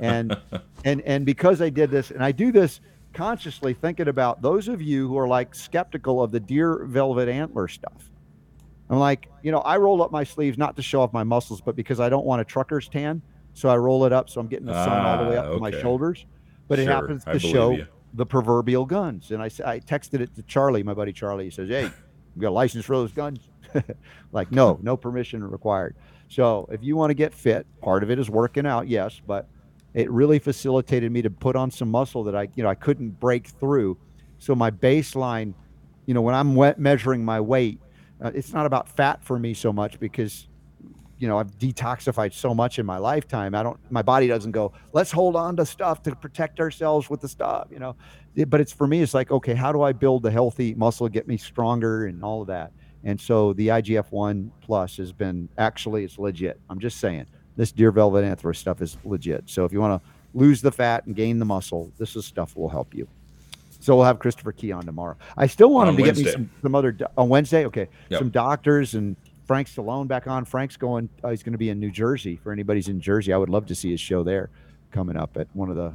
[0.00, 0.36] And
[0.84, 2.80] and and because I did this, and I do this
[3.14, 7.68] consciously, thinking about those of you who are like skeptical of the deer velvet antler
[7.68, 8.10] stuff.
[8.90, 11.60] I'm like, you know, I roll up my sleeves not to show off my muscles,
[11.60, 13.20] but because I don't want a trucker's tan.
[13.54, 15.52] So I roll it up so I'm getting the sun all the way Ah, up
[15.54, 16.24] to my shoulders.
[16.68, 17.86] But it happens to show you.
[18.14, 19.30] the proverbial guns.
[19.30, 21.44] And I, I texted it to Charlie, my buddy Charlie.
[21.44, 23.40] He says, Hey, you got a license for those guns?
[24.32, 25.96] like, no, no permission required.
[26.28, 29.48] So if you want to get fit, part of it is working out, yes, but
[29.94, 33.18] it really facilitated me to put on some muscle that I, you know, I couldn't
[33.18, 33.96] break through.
[34.38, 35.54] So my baseline,
[36.06, 37.80] you know, when I'm wet measuring my weight,
[38.22, 40.48] uh, it's not about fat for me so much because
[41.18, 43.54] you know I've detoxified so much in my lifetime.
[43.54, 47.20] I don't my body doesn't go, let's hold on to stuff to protect ourselves with
[47.20, 47.96] the stuff, you know.
[48.34, 51.08] It- but it's for me it's like, okay, how do I build the healthy muscle,
[51.08, 52.72] get me stronger and all of that.
[53.04, 56.60] And so the IGF-1 plus has been actually it's legit.
[56.68, 57.26] I'm just saying.
[57.56, 59.44] This deer velvet antler stuff is legit.
[59.46, 61.92] So if you want to lose the fat and gain the muscle.
[61.98, 63.08] This is stuff will help you.
[63.88, 65.16] So we'll have Christopher Key on tomorrow.
[65.34, 67.64] I still want On him to get me some, some other do- on Wednesday.
[67.64, 68.18] Okay, Yep.
[68.18, 69.16] some doctors and
[69.46, 70.44] Frank Stallone back on.
[70.44, 71.08] Frank's going.
[71.24, 72.36] Uh, he's going to be in New Jersey.
[72.36, 74.50] For anybody's in Jersey, I would love to see his show there
[74.92, 75.94] coming up at one of the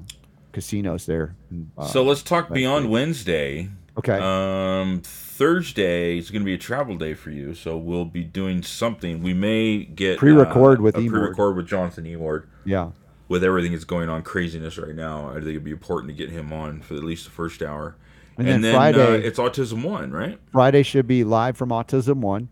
[0.53, 1.35] casinos there.
[1.51, 2.89] in, uh, so let's talk beyond.
[2.89, 3.69] Wednesday.
[3.95, 4.17] okay.
[4.19, 8.63] Um, Thursday is going to be a travel day for you, so we'll be doing
[8.63, 9.21] something.
[9.21, 11.09] We may get Pre-record uh, with a Emord.
[11.11, 12.45] pre-record with Jonathan Emord.
[12.65, 12.89] yeah.
[13.33, 16.29] With everything that's going on, craziness right now, I think it'd be important to get
[16.29, 17.95] him on for at least the first hour.
[18.37, 20.39] And And, then then, uh, Friday- it's Autism One, right?
[20.51, 22.49] Friday should be live from Autism One,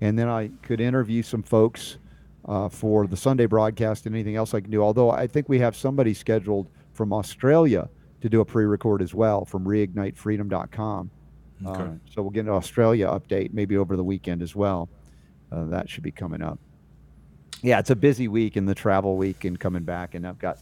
[0.00, 1.98] and then I could interview some folks
[2.46, 4.82] uh, for the Sunday broadcast and anything else I can do.
[4.82, 7.88] Although I think we have somebody scheduled from Australia
[8.20, 11.10] to do a pre-record as well from reignitefreedom.com.
[11.64, 11.80] Okay.
[11.80, 14.88] Uh, so we'll get an Australia update maybe over the weekend as well.
[15.52, 16.58] Uh, that should be coming up.
[17.62, 20.58] Yeah, it's a busy week in the travel week and coming back, and I've got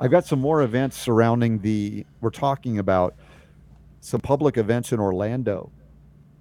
[0.00, 2.04] I've got some more events surrounding the.
[2.20, 3.14] We're talking about
[4.00, 5.70] some public events in Orlando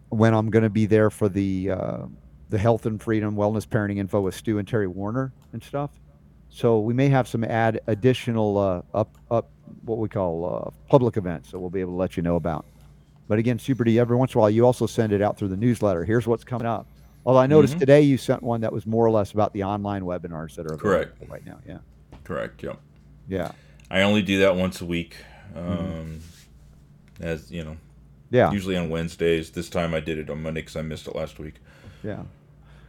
[0.09, 1.97] when I'm going to be there for the uh,
[2.49, 5.91] the health and freedom wellness parenting info with Stu and Terry Warner and stuff.
[6.49, 9.49] So we may have some add additional uh, up up
[9.85, 12.65] what we call uh, public events that we'll be able to let you know about.
[13.27, 15.49] But again, Super D, every once in a while you also send it out through
[15.49, 16.03] the newsletter.
[16.03, 16.87] Here's what's coming up.
[17.29, 17.79] Although I noticed Mhm.
[17.81, 20.73] today you sent one that was more or less about the online webinars that are
[20.73, 21.29] available Correct.
[21.29, 21.59] right now.
[21.67, 21.77] Yeah,
[22.23, 22.63] Correct.
[22.63, 22.79] Yep.
[23.27, 23.51] yeah,
[23.91, 25.15] I only do that once a week.
[25.55, 26.17] Um, Mm-hmm.
[27.21, 27.77] As you know,
[28.31, 28.51] yeah.
[28.51, 29.51] usually on Wednesdays.
[29.51, 31.55] This time I did it on Monday because I missed it last week.
[32.03, 32.23] Yeah.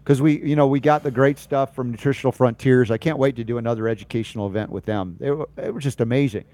[0.02, 2.90] Because we, you know, we got the great stuff from Nutritional Frontiers.
[2.90, 5.18] I can't wait to do another educational event with them.
[5.20, 6.44] It, it was just amazing.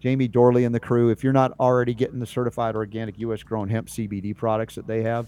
[0.00, 1.10] Jamie Dorley and the crew.
[1.10, 3.44] If you're not already getting the certified organic U.S.
[3.44, 5.26] grown hemp CBD products that they have,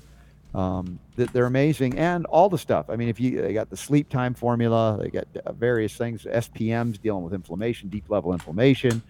[0.54, 2.86] um, they're amazing, and all the stuff.
[2.88, 6.24] I mean, if you they got the sleep time formula, they got uh, various things,
[6.24, 9.02] SPMs dealing with inflammation, deep level inflammation.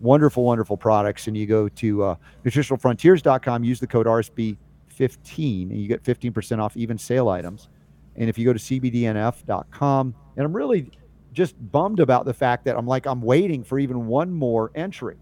[0.00, 1.28] Wonderful, wonderful products.
[1.28, 6.76] And you go to uh, nutritionalfrontiers.com, use the code RSB15, and you get 15% off
[6.76, 7.68] even sale items.
[8.16, 10.90] And if you go to cbdnf.com, and I'm really
[11.32, 15.16] just bummed about the fact that I'm like, I'm waiting for even one more entry.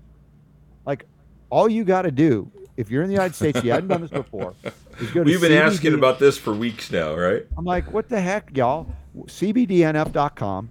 [0.86, 1.04] Like,
[1.50, 4.10] all you got to do, if you're in the United States, you haven't done this
[4.10, 4.54] before,
[5.00, 7.46] We've been asking about this for weeks now, right?
[7.56, 8.86] I'm like, what the heck, y'all?
[9.16, 10.70] CBDNF.com.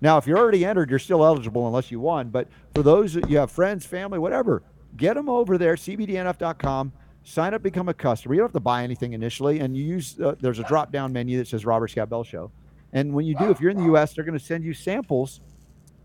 [0.00, 2.28] Now, if you're already entered, you're still eligible unless you won.
[2.28, 4.62] But for those that you have friends, family, whatever,
[4.96, 6.92] get them over there, CBDNF.com.
[7.24, 8.34] Sign up, become a customer.
[8.34, 10.18] You don't have to buy anything initially, and you use.
[10.18, 12.50] Uh, there's a drop-down menu that says Robert Scott Bell Show,
[12.92, 15.40] and when you do, if you're in the U.S., they're going to send you samples.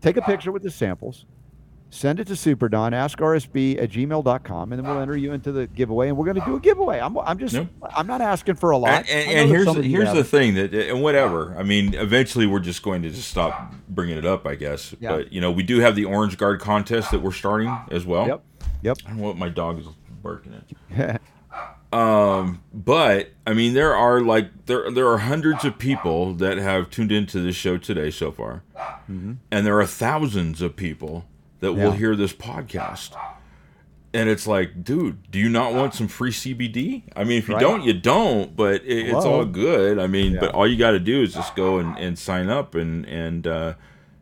[0.02, 1.24] Take a picture with the samples,
[1.94, 5.68] send it to SuperDon, ask RSB at gmail.com, and then we'll enter you into the
[5.68, 6.08] giveaway.
[6.08, 6.98] And we're going to do a giveaway.
[6.98, 7.68] I'm, I'm just, Yep.
[7.96, 9.08] I'm not asking for a lot.
[9.08, 11.54] And, and, and here's the, here's the thing that and whatever.
[11.56, 14.94] I mean, eventually we're just going to just stop bringing it up, I guess.
[14.98, 15.16] Yeah.
[15.16, 18.26] But you know, we do have the Orange Guard contest that we're starting as well.
[18.26, 18.42] Yep.
[18.82, 18.98] Yep.
[19.06, 19.86] I don't know what my dog is
[20.22, 20.60] barking
[20.96, 21.20] at.
[21.92, 26.90] Um, but I mean, there are like there there are hundreds of people that have
[26.90, 28.64] tuned into this show today so far,
[29.06, 31.24] and there are thousands of people
[31.64, 31.98] that will Mm-hmm.
[31.98, 33.10] Hear this podcast.
[34.12, 37.02] And it's like, dude, do you not want some free CBD?
[37.16, 37.60] I mean, if you Right.
[37.60, 38.54] don't, you don't.
[38.54, 39.98] But it, it's all good.
[39.98, 42.74] I mean, but all you got to do is just go and, and sign up
[42.76, 43.74] and and uh,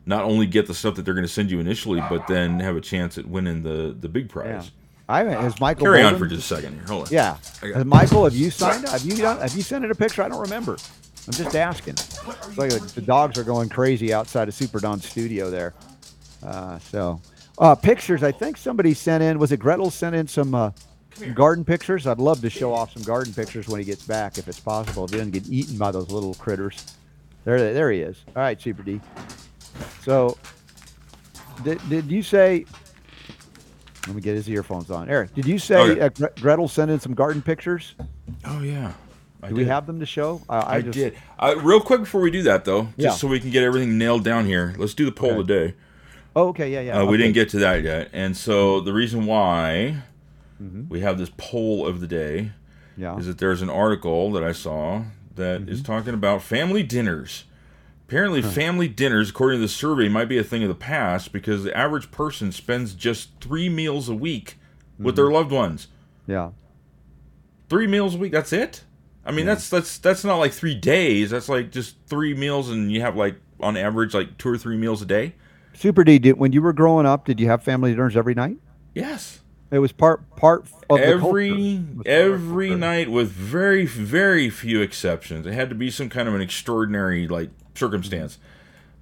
[0.06, 2.74] not only get the stuff that they're going to send you initially, but then have
[2.76, 4.32] a chance at winning the the big Yeah.
[4.32, 4.70] prize.
[5.10, 5.34] I haven't.
[5.42, 6.84] Has Michael Carry on for just a second here.
[6.86, 7.12] Hold on.
[7.12, 7.36] Yeah.
[7.60, 8.92] Got- Michael, have you signed up?
[8.92, 9.40] Have you done?
[9.40, 10.22] Have you sent it a picture?
[10.22, 10.78] I don't remember.
[11.26, 11.94] I'm just asking.
[11.94, 15.74] It's like the dogs are going crazy outside of Super Don's studio there.
[16.42, 17.20] Uh, so,
[17.58, 18.22] uh, pictures.
[18.22, 19.38] I think somebody sent in.
[19.38, 20.70] Was it Gretel sent in some uh,
[21.34, 22.06] garden pictures?
[22.06, 25.04] I'd love to show off some garden pictures when he gets back, if it's possible.
[25.04, 26.96] If he doesn't get eaten by those little critters.
[27.44, 28.16] There, there he is.
[28.36, 29.00] All right, Super D.
[30.02, 30.36] So,
[31.64, 32.64] did, did you say?
[34.06, 35.08] Let me get his earphones on.
[35.08, 36.24] Eric, did you say Okay.
[36.24, 37.94] uh, Gretel sent in some garden pictures?
[38.44, 38.92] Oh yeah.
[39.44, 40.40] I Do we have them to show?
[40.48, 41.16] I, I, just, did.
[41.36, 43.10] Uh, real quick before we do that, though, just Yeah.
[43.10, 45.40] so we can get everything nailed down here, let's do the poll Okay.
[45.40, 45.74] of the day.
[46.34, 46.98] Oh, okay, yeah, yeah.
[47.00, 49.96] Uh, we didn't get to that yet, and so the reason why
[50.62, 50.88] Mhm.
[50.88, 52.52] we have this poll of the day
[52.96, 53.16] Yeah.
[53.18, 55.02] is that there's an article that I saw
[55.36, 55.92] that is Mm-hmm.
[55.92, 57.44] talking about family dinners.
[58.08, 61.64] Apparently, family dinners, according to the survey, might be a thing of the past because
[61.64, 64.58] the average person spends just three meals a week
[64.98, 65.16] with Mm-hmm.
[65.16, 65.88] their loved ones.
[66.26, 66.50] Yeah.
[67.68, 68.32] Three meals a week.
[68.32, 68.84] That's it.
[69.24, 71.30] I mean, that's that's that's not like three days.
[71.30, 74.76] That's like just three meals, and you have like on average like two or three
[74.76, 75.34] meals a day.
[75.74, 78.58] Super D, did, when you were growing up, did you have family dinners every night?
[78.94, 79.40] Yes.
[79.70, 81.60] It was part part of the every culture.
[81.60, 85.90] It was part of every night with very very few exceptions it had to be
[85.90, 88.38] some kind of an extraordinary like circumstance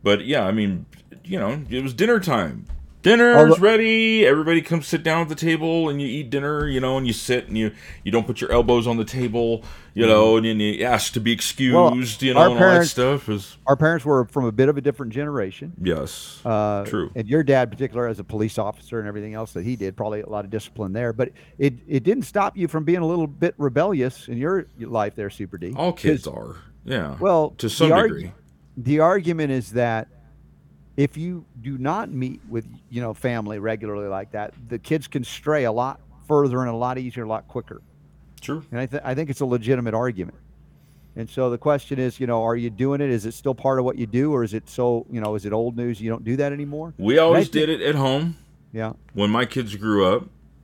[0.04, 0.86] but yeah i mean
[1.24, 2.66] you know it was dinner time
[3.02, 4.26] Dinner's ready.
[4.26, 7.14] Everybody come sit down at the table and you eat dinner, you know, and you
[7.14, 7.72] sit and you
[8.04, 9.64] you don't put your elbows on the table,
[9.94, 12.92] you know, and then you ask to be excused, you know, our and all parents-
[12.94, 15.72] that stuff is Our parents were from a bit of a different generation.
[15.82, 16.40] yes.
[16.44, 17.10] Uh, True.
[17.14, 19.96] And your dad, in particular, as a police officer and everything else that he did,
[19.96, 21.14] probably a lot of discipline there.
[21.14, 25.14] But it, it didn't stop you from being a little bit rebellious in your life
[25.14, 25.72] there, Super D.
[25.74, 26.56] All kids are.
[26.84, 27.16] Yeah.
[27.18, 28.32] Well, to some degree.
[28.76, 30.08] the argument is that
[31.00, 35.24] if you do not meet with you know family regularly like that, the kids can
[35.24, 37.80] stray a lot further and a lot easier, a lot quicker.
[38.40, 38.62] True.
[38.70, 40.38] And I, th- I think it's a legitimate argument.
[41.16, 43.10] And so the question is, you know, are you doing it?
[43.10, 45.44] Is it still part of what you do, or is it so, you know, is
[45.44, 46.00] it old news?
[46.00, 46.94] You don't do that anymore?
[46.98, 48.36] We always did it at home.
[48.72, 50.22] Yeah, When my kids grew up,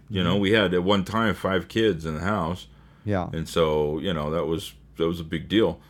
[0.08, 0.24] you Mm-hmm.
[0.28, 2.68] know, we had at one time five kids in the house.
[3.04, 5.80] yeah, and so you know that was that was a big deal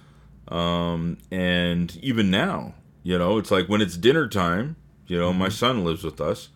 [0.49, 2.73] um and even now
[3.07, 4.75] you know it's like when it's dinner time
[5.07, 6.49] you know my son lives with us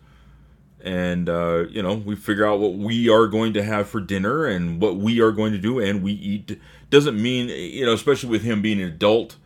[0.83, 4.45] and uh you know we figure out what we are going to have for dinner
[4.45, 6.59] and what we are going to do and we eat
[6.89, 9.37] doesn't mean you know especially with him being an adult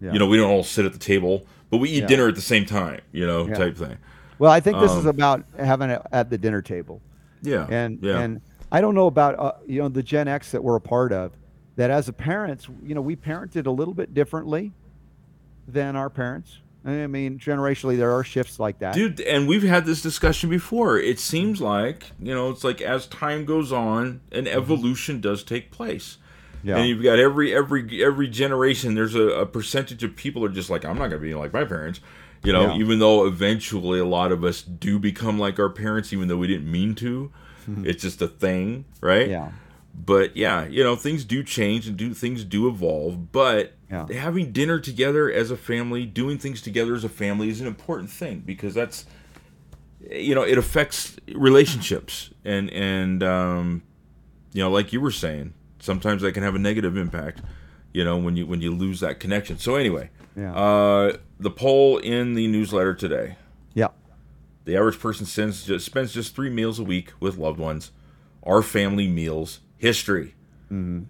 [0.00, 0.12] yeah.
[0.12, 2.06] you know we don't all sit at the table but we eat Yeah.
[2.08, 3.54] dinner at the same time you know Yeah.
[3.54, 3.96] type thing
[4.38, 7.00] Well, I think this is Um, about having it at the dinner table.
[7.42, 8.40] yeah and and
[8.72, 11.32] I don't know about uh, you know the Gen X that we're a part of.
[11.76, 14.72] That as a parents, you know, we parented a little bit differently
[15.72, 16.58] than our parents.
[16.84, 18.94] I mean, generationally, there are shifts like that.
[18.94, 20.98] Dude, and we've had this discussion before.
[20.98, 25.70] It seems like, you know, it's like as time goes on, an evolution does take
[25.70, 26.16] place.
[26.56, 26.68] Mm-hmm.
[26.68, 30.48] yeah, And you've got every every every generation there's a, a percentage of people are
[30.48, 32.00] just like, I'm not gonna be like my parents.
[32.42, 32.80] You know, Yeah.
[32.82, 36.46] even though eventually a lot of us do become like our parents, even though we
[36.46, 37.30] didn't mean to.
[37.84, 39.24] It's just a thing, right?
[39.28, 39.30] Mm-hmm.
[39.32, 39.50] yeah,
[39.94, 43.30] but yeah, you know, things do change and do things do evolve.
[43.30, 44.06] But Yeah.
[44.12, 48.08] having dinner together as a family, doing things together as a family is an important
[48.10, 49.04] thing because that's
[50.10, 53.82] you know, it affects relationships and and um
[54.52, 57.40] you know, like you were saying, sometimes that can have a negative impact,
[57.92, 59.58] you know, when you when you lose that connection.
[59.58, 63.36] So anyway, yeah, uh the poll in the newsletter today.
[63.74, 63.88] yeah.
[64.66, 67.90] The average person sends just, spends just three meals a week with loved ones.
[68.44, 70.34] Our family meals history.
[70.70, 71.04] Mm-hmm.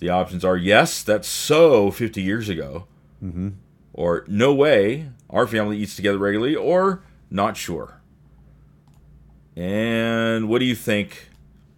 [0.00, 2.86] The options are yes, that's so 50 years ago,
[3.22, 3.50] Mm-hmm.
[3.92, 8.00] or no way, our family eats together regularly, or not sure.
[9.56, 11.28] And what do you think,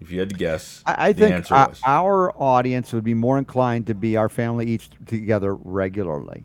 [0.01, 0.83] if you had to guess?
[0.87, 1.81] I, I the think answer was?
[1.85, 6.45] our audience would be more inclined to be our family eats together regularly.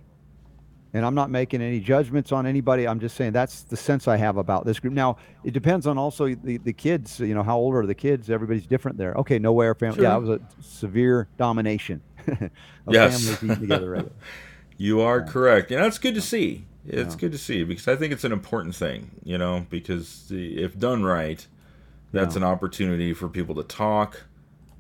[0.98, 2.88] And I'm not making any judgments on anybody.
[2.88, 4.94] I'm just saying that's the sense I have about this group.
[4.94, 8.30] Now, it depends on also the, the kids, you know, how old are the kids?
[8.30, 9.14] Everybody's different there.
[9.14, 10.02] Okay, no way our family.
[10.02, 10.18] Yeah, Sure.
[10.18, 12.50] it was a severe domination of
[12.90, 13.14] Yes.
[13.24, 14.12] families eating together regularly.
[14.80, 16.66] You are correct, and that's good to see.
[16.86, 17.20] It's Yeah.
[17.20, 20.78] good to see because I think it's an important thing, you know, because the, if
[20.78, 21.46] done right,
[22.12, 22.42] that's Yeah.
[22.42, 24.26] an opportunity for people to talk.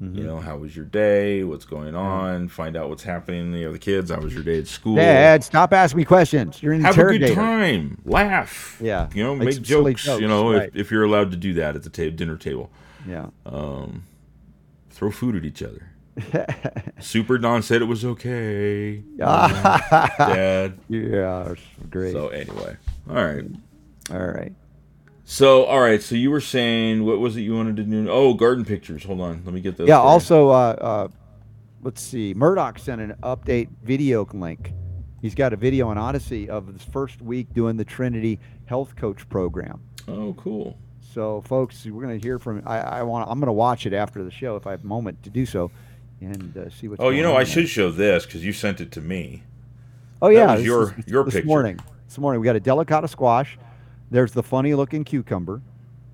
[0.01, 0.17] Mm-hmm.
[0.17, 1.43] You know, how was your day?
[1.43, 2.49] What's going on?
[2.49, 3.51] Find out what's happening.
[3.51, 4.11] You the other kids.
[4.11, 4.95] How was your day at school?
[4.95, 6.61] Dad, stop asking me questions.
[6.61, 7.99] You're an have a good time.
[8.05, 8.77] Laugh.
[8.79, 10.21] Yeah, You know, make make silly jokes.
[10.21, 10.69] You know, right.
[10.69, 12.69] if, if you're allowed to do that at the ta- dinner table,
[13.07, 13.27] Yeah.
[13.47, 14.03] um,
[14.91, 15.89] throw food at each other.
[16.99, 19.03] Super Don said it was okay.
[19.15, 20.79] yeah, Dad.
[20.89, 22.11] it's great.
[22.11, 22.77] So anyway,
[23.09, 23.45] all right.
[24.11, 24.53] All right.
[25.29, 26.01] So, all right.
[26.01, 28.09] So you were saying what was it you wanted to do?
[28.09, 29.03] Oh, garden pictures.
[29.03, 29.89] Hold on, let me get those.
[29.89, 29.99] Yeah.
[29.99, 31.07] Also, uh, uh,
[31.83, 32.33] let's see.
[32.33, 34.71] Murdoch sent an update video link.
[35.21, 39.27] He's got a video on Odysee of his first week doing the Trinity Health Coach
[39.27, 39.81] program.
[40.07, 40.77] Oh, cool.
[41.13, 42.63] So, folks, we're going to hear from.
[42.65, 43.29] I, I want.
[43.29, 45.45] I'm going to watch it after the show if I have a moment to do
[45.45, 45.71] so,
[46.21, 47.01] and uh, see what's.
[47.01, 47.47] Oh, you know, I there.
[47.47, 49.43] should show this because you sent it to me.
[50.21, 51.47] Oh yeah, was this your- is- your this picture.
[51.47, 51.79] morning.
[52.07, 53.57] This morning we got a delicata squash.
[54.09, 55.61] There's the funny looking cucumber,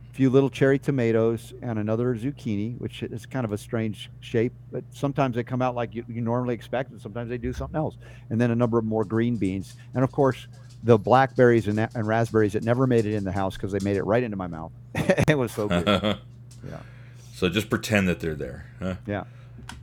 [0.10, 4.54] a few little cherry tomatoes, and another zucchini, which is kind of a strange shape.
[4.72, 7.78] But sometimes they come out like you, you normally expect, and sometimes they do something
[7.78, 7.98] else.
[8.30, 10.48] And then a number of more green beans, and of course
[10.84, 13.96] the blackberries and, and raspberries that never made it in the house because they made
[13.96, 14.72] it right into my mouth.
[14.96, 16.18] it was so good.
[16.66, 16.80] Yeah.
[17.34, 18.66] So just pretend that they're there.
[18.80, 18.96] Huh?
[19.06, 19.26] Yeah.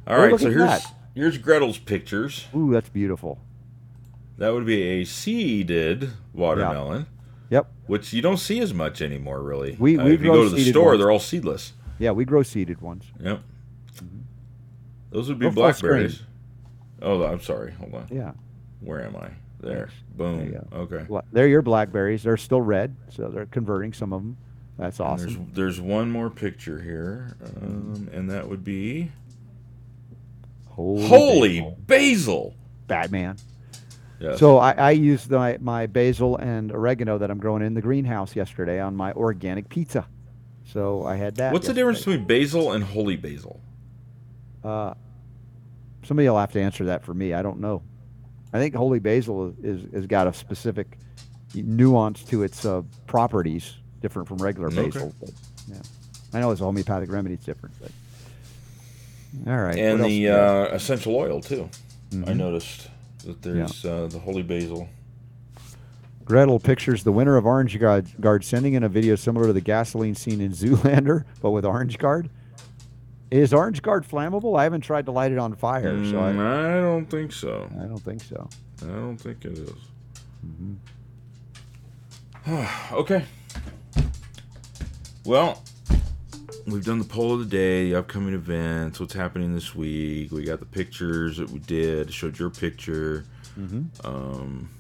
[0.07, 0.41] All right.
[0.41, 0.95] So here's that.
[1.15, 2.47] here's Gretel's pictures.
[2.57, 3.39] Ooh, that's beautiful.
[4.39, 7.07] That would be a seeded watermelon,
[7.51, 7.71] Yep.
[7.87, 9.77] which you don't see as much anymore, really.
[9.79, 10.99] We- Uh, we if you go to the store, ones.
[11.01, 11.73] they're all seedless.
[11.99, 13.05] Yeah, we grow seeded ones.
[13.21, 13.43] Yep.
[15.11, 16.23] Those would be Go blackberries.
[17.03, 17.73] Oh, I'm sorry.
[17.73, 18.07] Hold on.
[18.11, 18.33] Yeah.
[18.81, 19.31] Where am I?
[19.61, 19.75] There.
[19.75, 20.47] There Boom.
[20.47, 21.05] you Okay.
[21.09, 22.23] Bla- They're your blackberries.
[22.23, 24.37] They're still red, so they're converting some of them.
[24.79, 25.49] That's awesome.
[25.53, 29.11] There's there's one more picture here, um, and that would be
[30.69, 31.77] Holy, holy basil.
[31.87, 32.55] basil.
[32.87, 33.37] Batman.
[34.21, 34.39] Yes.
[34.39, 38.37] So I, I used my, my basil and oregano that I'm growing in the greenhouse
[38.37, 40.07] yesterday on my organic pizza.
[40.65, 41.53] So I had that.
[41.53, 43.61] What's the difference between basil and holy basil?
[44.63, 44.93] Uh,
[46.05, 47.33] somebody will have to answer that for me.
[47.33, 47.83] I don't know.
[48.53, 50.99] I think holy basil is, is has got a specific
[51.55, 54.85] nuance to its uh, properties, different from regular Okay.
[54.91, 55.15] basil.
[55.19, 55.31] But,
[55.69, 55.77] yeah,
[56.35, 57.75] I know it's a homeopathic remedy; it's different.
[57.81, 57.91] But
[59.51, 61.71] all right, and the uh, essential oil too.
[62.13, 62.37] I Mhm.
[62.37, 62.90] noticed
[63.25, 64.89] that there's uh, the holy basil.
[66.25, 69.61] Gretel pictures the winner of Orange Guard, Guard sending in a video similar to the
[69.61, 72.31] gasoline scene in Zoolander, but with Orange Guard.
[73.31, 74.59] Is Orange Guard flammable?
[74.59, 77.69] I haven't tried to light it on fire, so Mm, I, I don't think so.
[77.81, 78.49] I don't think so.
[78.83, 79.73] I don't think it is.
[80.47, 80.75] Mm-hmm.
[82.95, 83.25] okay.
[85.25, 85.63] Well,
[86.71, 90.31] we've done the poll of the day, the upcoming events, what's happening this week.
[90.33, 92.13] We got the pictures that we did.
[92.13, 93.25] Showed your picture.
[93.59, 94.07] Mm-hmm.
[94.07, 94.71] Um,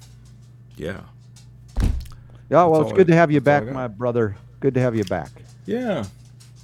[0.76, 1.00] yeah.
[2.48, 4.36] Yeah, well, it's good I- to have you I back, my brother.
[4.60, 5.30] Good to have you back.
[5.66, 6.04] Yeah.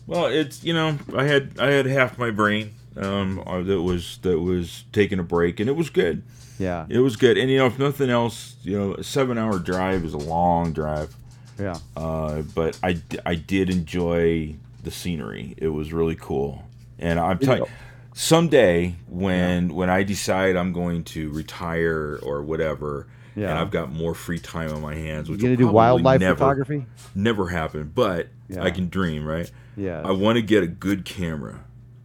[0.07, 4.19] Well, it's you know I had I had half my brain um uh, that was
[4.23, 6.23] that was taking a break and it was good.
[6.59, 7.37] Yeah, It was good.
[7.37, 10.73] And you know if nothing else, you know a seven hour drive is a long
[10.73, 11.15] drive.
[11.59, 11.79] yeah.
[11.97, 14.55] Uh, but I did enjoy
[14.87, 15.55] the scenery.
[15.59, 16.63] It was really cool.
[16.99, 17.69] And I'm telling you,
[18.15, 24.15] someday when when I decide I'm going to retire or whatever, and I've got more
[24.15, 26.87] free time on my hands, which You gonna will do wildlife never, photography?
[27.15, 28.63] Never happen, but Yeah.
[28.63, 29.51] I can dream, right?
[29.77, 30.01] Yeah.
[30.03, 31.61] I want to get a good camera.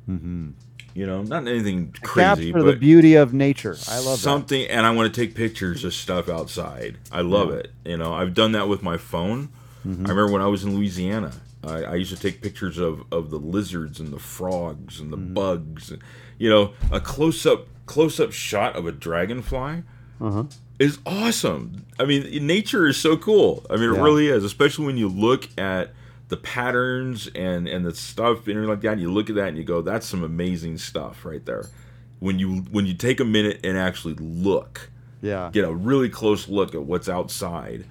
[0.10, 0.50] mm-hmm.
[0.94, 3.78] You know, not anything crazy, Capture the but beauty of nature.
[3.88, 4.68] I love something.
[4.68, 6.98] And I want to take pictures of stuff outside.
[7.14, 7.56] I love Yeah.
[7.60, 7.72] it.
[7.86, 9.48] You know, I've done that with my phone.
[9.88, 10.06] Mm-hmm.
[10.06, 11.32] I remember when I was in Louisiana,
[11.64, 15.18] I, I used to take pictures of, of the lizards and the frogs and the
[15.18, 15.34] Mm-hmm.
[15.34, 15.94] bugs.
[16.38, 19.84] You know, a close up close up shot of a dragonfly.
[20.20, 20.44] Uh-huh.
[20.80, 21.86] is awesome.
[22.00, 23.66] I mean, nature is so cool.
[23.70, 25.94] I mean, it really is, especially when you look at
[26.30, 28.94] the patterns and and the stuff and everything like that.
[28.94, 31.66] And you look at that and you go, "That's some amazing stuff right there."
[32.20, 34.90] When you when you take a minute and actually look,
[35.24, 35.50] Yeah.
[35.52, 37.86] get a really close look at what's outside.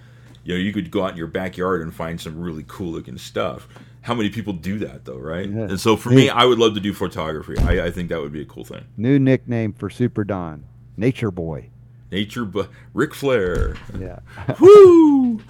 [0.45, 3.19] You know, you could go out in your backyard and find some really cool looking
[3.19, 3.69] stuff.
[4.03, 5.49] How many people do that though, right?
[5.49, 5.63] Yeah.
[5.63, 7.59] And so for me, I would love to do photography.
[7.59, 8.85] I, I think that would be a cool thing.
[8.97, 10.65] New nickname for Super Don,
[10.97, 11.69] Nature Boy.
[12.11, 13.77] Nature, but Ric Flair.
[13.99, 14.19] Yeah.
[14.61, 15.41] Woo!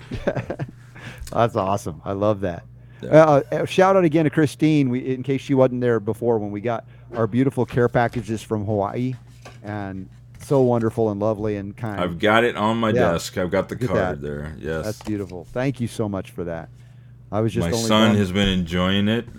[1.32, 2.02] That's awesome.
[2.04, 2.64] I love that.
[3.02, 3.10] Yeah.
[3.10, 4.90] Uh, uh, shout out again to Christine.
[4.90, 6.84] We, in case she wasn't there before, when we got
[7.14, 9.14] our beautiful care packages from Hawaii,
[9.62, 10.08] and
[10.42, 12.00] so wonderful and lovely and kind.
[12.00, 13.12] I've got it on my Yeah.
[13.12, 13.38] desk.
[13.38, 14.54] I've got the Look card there.
[14.58, 14.84] Yes.
[14.84, 15.44] That's beautiful.
[15.44, 16.68] Thank you so much for that.
[17.32, 19.24] I was just my son has been enjoying it.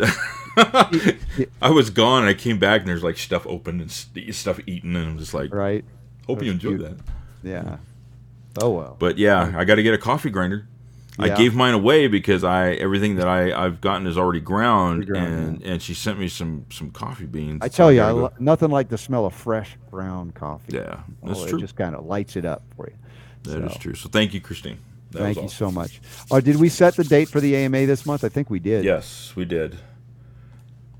[0.57, 2.23] I was gone.
[2.23, 5.53] I came back and there's like stuff open and stuff eaten, and I'm just like,
[5.53, 5.83] right.
[6.27, 6.97] hope you enjoyed cute.
[6.97, 7.03] that.
[7.43, 7.77] Yeah.
[8.61, 8.95] Oh well.
[8.99, 10.67] But yeah, I got to get a coffee grinder.
[11.19, 11.35] I Yeah.
[11.37, 15.61] gave mine away because I everything that I I've gotten is already ground, ground, and
[15.63, 17.59] and she sent me some some coffee beans.
[17.61, 20.73] I tell you, I lo- nothing like the smell of fresh ground coffee.
[20.77, 21.57] yeah, that's Oh, true.
[21.57, 22.95] It just kind of lights it up for you.
[23.43, 23.79] That is so.
[23.79, 23.93] true.
[23.95, 24.77] So thank you, Christine.
[25.11, 25.99] That Thank you so much.
[26.31, 28.23] Oh, did we set the date for the AMA this month?
[28.23, 28.85] I think we did.
[28.85, 29.77] Yes, we did.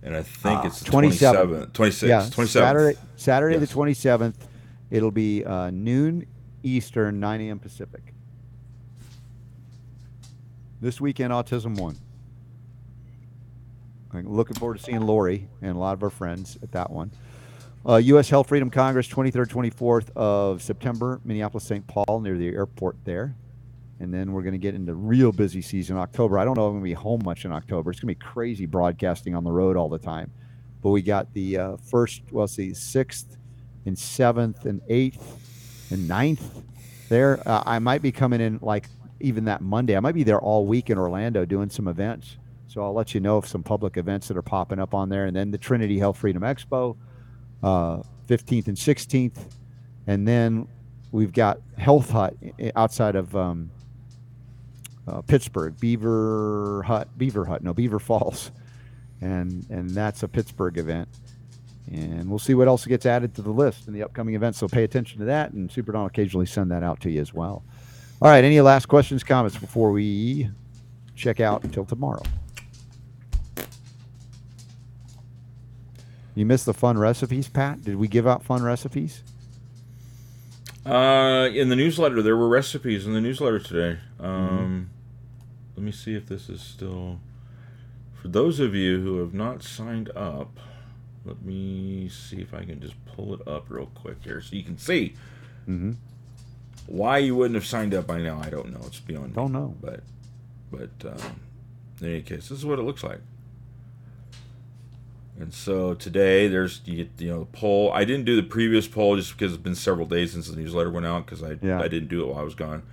[0.03, 1.72] And I think Ah, it's the 27th.
[1.72, 2.48] 27th, 26th, Yeah, 27th.
[2.49, 3.67] Saturday, Saturday Yes.
[3.69, 4.48] the twenty seventh.
[4.90, 6.25] It'll be uh, noon
[6.64, 7.59] Eastern, nine a.m.
[7.59, 8.10] Pacific.
[10.82, 11.95] This weekend, Autism One.
[14.11, 17.11] I'm looking forward to seeing Lori and a lot of our friends at that one.
[17.88, 18.32] Uh, U.S.
[18.32, 21.85] Health Freedom Congress, 23rd, 24th of September, Minneapolis, St.
[21.85, 23.35] Paul, near the airport there.
[24.00, 26.40] And then we're going to get into real busy season October.
[26.40, 27.92] I don't know if I'm going to be home much in October.
[27.92, 30.32] It's going to be crazy broadcasting on the road all the time.
[30.82, 33.38] But we got the uh, first, well, see, sixth
[33.85, 36.64] and seventh and eighth and ninth
[37.08, 37.48] there.
[37.48, 38.90] Uh, I might be coming in like
[39.22, 39.95] even that Monday.
[39.95, 42.38] I might be there all week in Orlando doing some events.
[42.67, 45.25] So I'll let you know of some public events that are popping up on there.
[45.25, 46.95] And then the Trinity Health Freedom Expo,
[47.61, 49.38] uh, 15th and 16th.
[50.08, 50.67] And then
[51.11, 52.35] we've got Health Hut
[52.75, 53.72] outside of um,
[55.08, 58.51] uh, Pittsburgh, Beaver Hut, Beaver Hut, no, Beaver Falls.
[59.19, 61.09] And, and that's a Pittsburgh event.
[61.91, 64.59] And we'll see what else gets added to the list in the upcoming events.
[64.59, 65.51] So pay attention to that.
[65.51, 67.64] And Super Don occasionally send that out to you as well.
[68.22, 68.43] All right.
[68.43, 70.50] Any last questions, comments before we
[71.16, 72.22] check out until tomorrow?
[76.35, 77.82] You missed the fun recipes, Pat?
[77.82, 79.24] Did we give out fun recipes?
[80.85, 84.00] Uh, in the newsletter, there were recipes in the newsletter today.
[84.19, 84.25] Mm-hmm.
[84.25, 84.90] Um,
[85.75, 87.19] Let me see if this is still.
[88.22, 90.59] For those of you who have not signed up,
[91.25, 94.64] let me see if I can just pull it up real quick here so you
[94.64, 95.16] can see.
[95.67, 95.93] Mm-hmm.
[96.88, 98.82] Why you wouldn't have signed up by now, I don't know.
[98.85, 99.34] It's beyond me.
[99.34, 99.76] Don't know.
[99.82, 100.01] But,
[100.72, 101.40] but um,
[102.01, 103.19] in any case, this is what it looks like.
[105.40, 107.92] And so today, there's you get you know the poll.
[107.93, 110.92] I didn't do the previous poll just because it's been several days since the newsletter
[110.92, 111.80] went out because I Yeah.
[111.82, 112.84] I didn't do it while I was gone.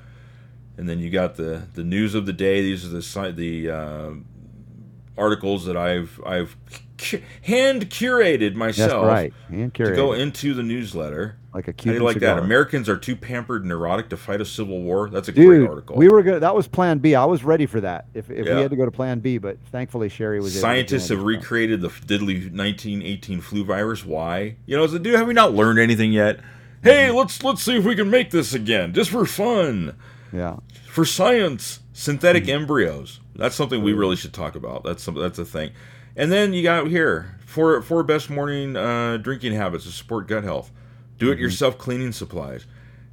[0.78, 2.62] And then you got the the news of the day.
[2.62, 4.10] These are the the uh,
[5.18, 6.56] articles that I've I've
[6.96, 9.32] cu- hand curated That's myself right.
[9.50, 11.36] And to go into the newsletter.
[11.52, 12.38] like a Cuban like that?
[12.38, 15.08] Americans are too pampered and neurotic to fight a civil war.
[15.10, 15.96] That's a great article.
[15.96, 16.42] we were good.
[16.42, 17.14] That was Plan B.
[17.14, 18.06] I was ready for that.
[18.14, 18.56] If, if Yeah.
[18.56, 20.58] we had to go to Plan B, but thankfully Sharry was.
[20.58, 24.04] Scientists have recreated the diddly 1918 flu virus.
[24.04, 24.56] Why?
[24.66, 26.40] You know, dude, have we not learned anything yet?
[26.82, 29.96] Hey, let's let's see if we can make this again, just for fun,
[30.32, 30.58] Yeah.
[30.88, 31.80] for science.
[31.92, 32.50] Synthetic Hmm.
[32.50, 33.18] embryos.
[33.38, 34.84] That's something we really should talk about.
[34.84, 35.70] That's some, that's a thing.
[36.16, 40.44] And then you got here four four best morning uh, drinking habits to support gut
[40.44, 40.70] health.
[41.16, 41.32] Do Mm-hmm.
[41.32, 42.66] it yourself cleaning supplies.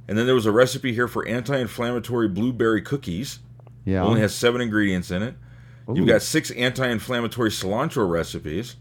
[0.08, 3.38] And then there was a recipe here for anti-inflammatory blueberry cookies.
[3.84, 4.02] Yeah.
[4.04, 5.34] Only has seven ingredients in it.
[5.92, 8.76] You've got six anti-inflammatory cilantro recipes.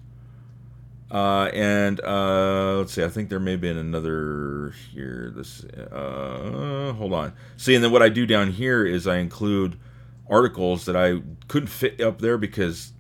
[1.12, 5.32] Uh, and uh, let's see, I think there may have been another here.
[5.36, 7.34] This, uh, hold on.
[7.58, 9.78] See, and then what I do down here is I include
[10.30, 12.94] articles that I couldn't fit up there because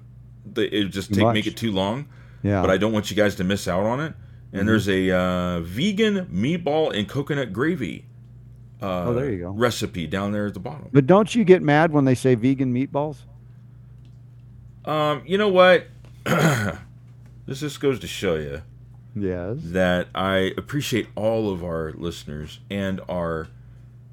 [0.45, 2.07] they, it would just take make it too long.
[2.43, 2.61] yeah.
[2.61, 4.13] But I don't want you guys to miss out on it.
[4.51, 4.67] And Mm-hmm.
[4.67, 8.05] there's a uh, vegan meatball and coconut gravy.
[8.81, 9.49] Uh, Oh, there you go.
[9.51, 10.89] Recipe down there at the bottom.
[10.93, 13.17] But don't you get mad when they say vegan meatballs?
[14.85, 15.87] Um, you know what?
[16.25, 18.61] this just goes to show you
[19.15, 19.57] Yes.
[19.61, 23.47] that I appreciate all of our listeners and our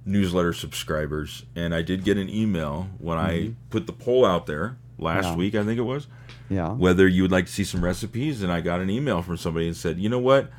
[0.05, 1.45] newsletter subscribers.
[1.55, 3.53] And I did get an email when I mm-hmm.
[3.71, 5.37] put the poll out there last Yeah.
[5.37, 6.07] week, I think it was,
[6.49, 6.71] Yeah.
[6.71, 8.43] whether you would like to see some recipes.
[8.43, 10.51] And I got an email from somebody and said, you know what?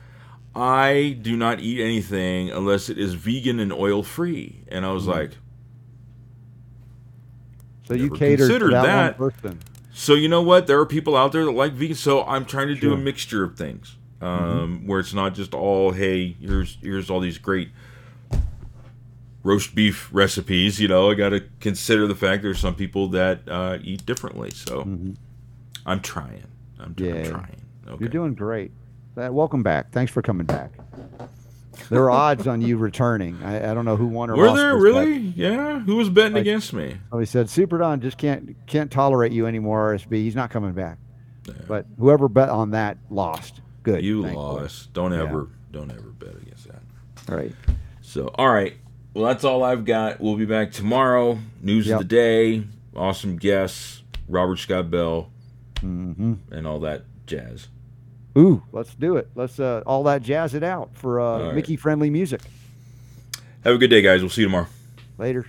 [0.55, 4.63] I do not eat anything unless it is vegan and oil free.
[4.67, 5.11] And I was mm-hmm.
[5.11, 5.31] like,
[7.87, 9.19] So you Never cater to that, that.
[9.19, 9.59] one person.
[9.93, 10.67] So you know what?
[10.67, 11.95] There are people out there that like vegan.
[11.95, 14.25] So I'm trying to do a mixture of things, mm-hmm.
[14.25, 17.69] um, where it's not just all hey, here's here's all these great
[19.43, 20.79] roast beef recipes.
[20.79, 24.51] You know, I got to consider the fact there's some people that uh, eat differently.
[24.51, 24.81] So
[25.85, 26.43] I'm trying.
[26.79, 27.61] I'm, I'm trying.
[27.87, 27.97] Okay.
[27.99, 28.71] You're doing great.
[29.15, 29.91] Uh, welcome back.
[29.91, 30.71] Thanks for coming back.
[31.89, 33.37] There are odds on you returning.
[33.43, 34.57] I, I don't know who won or Were lost.
[34.57, 35.19] there really?
[35.19, 35.37] bet.
[35.37, 35.79] Yeah.
[35.79, 36.97] Who was betting Like- against me?
[37.11, 39.93] Oh, he said Super Don just can't can't tolerate you anymore.
[39.93, 40.13] RSB.
[40.13, 40.97] He's not coming back.
[41.67, 43.59] But whoever bet on that lost.
[43.83, 44.03] Good.
[44.03, 44.61] You thankfully.
[44.61, 44.93] lost.
[44.93, 45.23] Don't Yeah.
[45.23, 46.81] ever, don't ever bet against that.
[47.29, 47.51] All right.
[48.01, 48.75] So, all right.
[49.13, 50.19] Well, that's all I've got.
[50.19, 51.37] We'll be back tomorrow.
[51.61, 51.93] News Yep.
[52.01, 52.63] of the day,
[52.95, 55.29] awesome guests, Robert Scott Bell,
[55.79, 57.67] hmm and all that jazz.
[58.37, 59.29] Ooh, let's do it.
[59.35, 61.55] Let's uh, all that jazz it out for uh, right.
[61.55, 62.41] Mickey friendly music.
[63.63, 64.21] Have a good day, guys.
[64.21, 64.67] We'll see you tomorrow.
[65.19, 65.45] Later.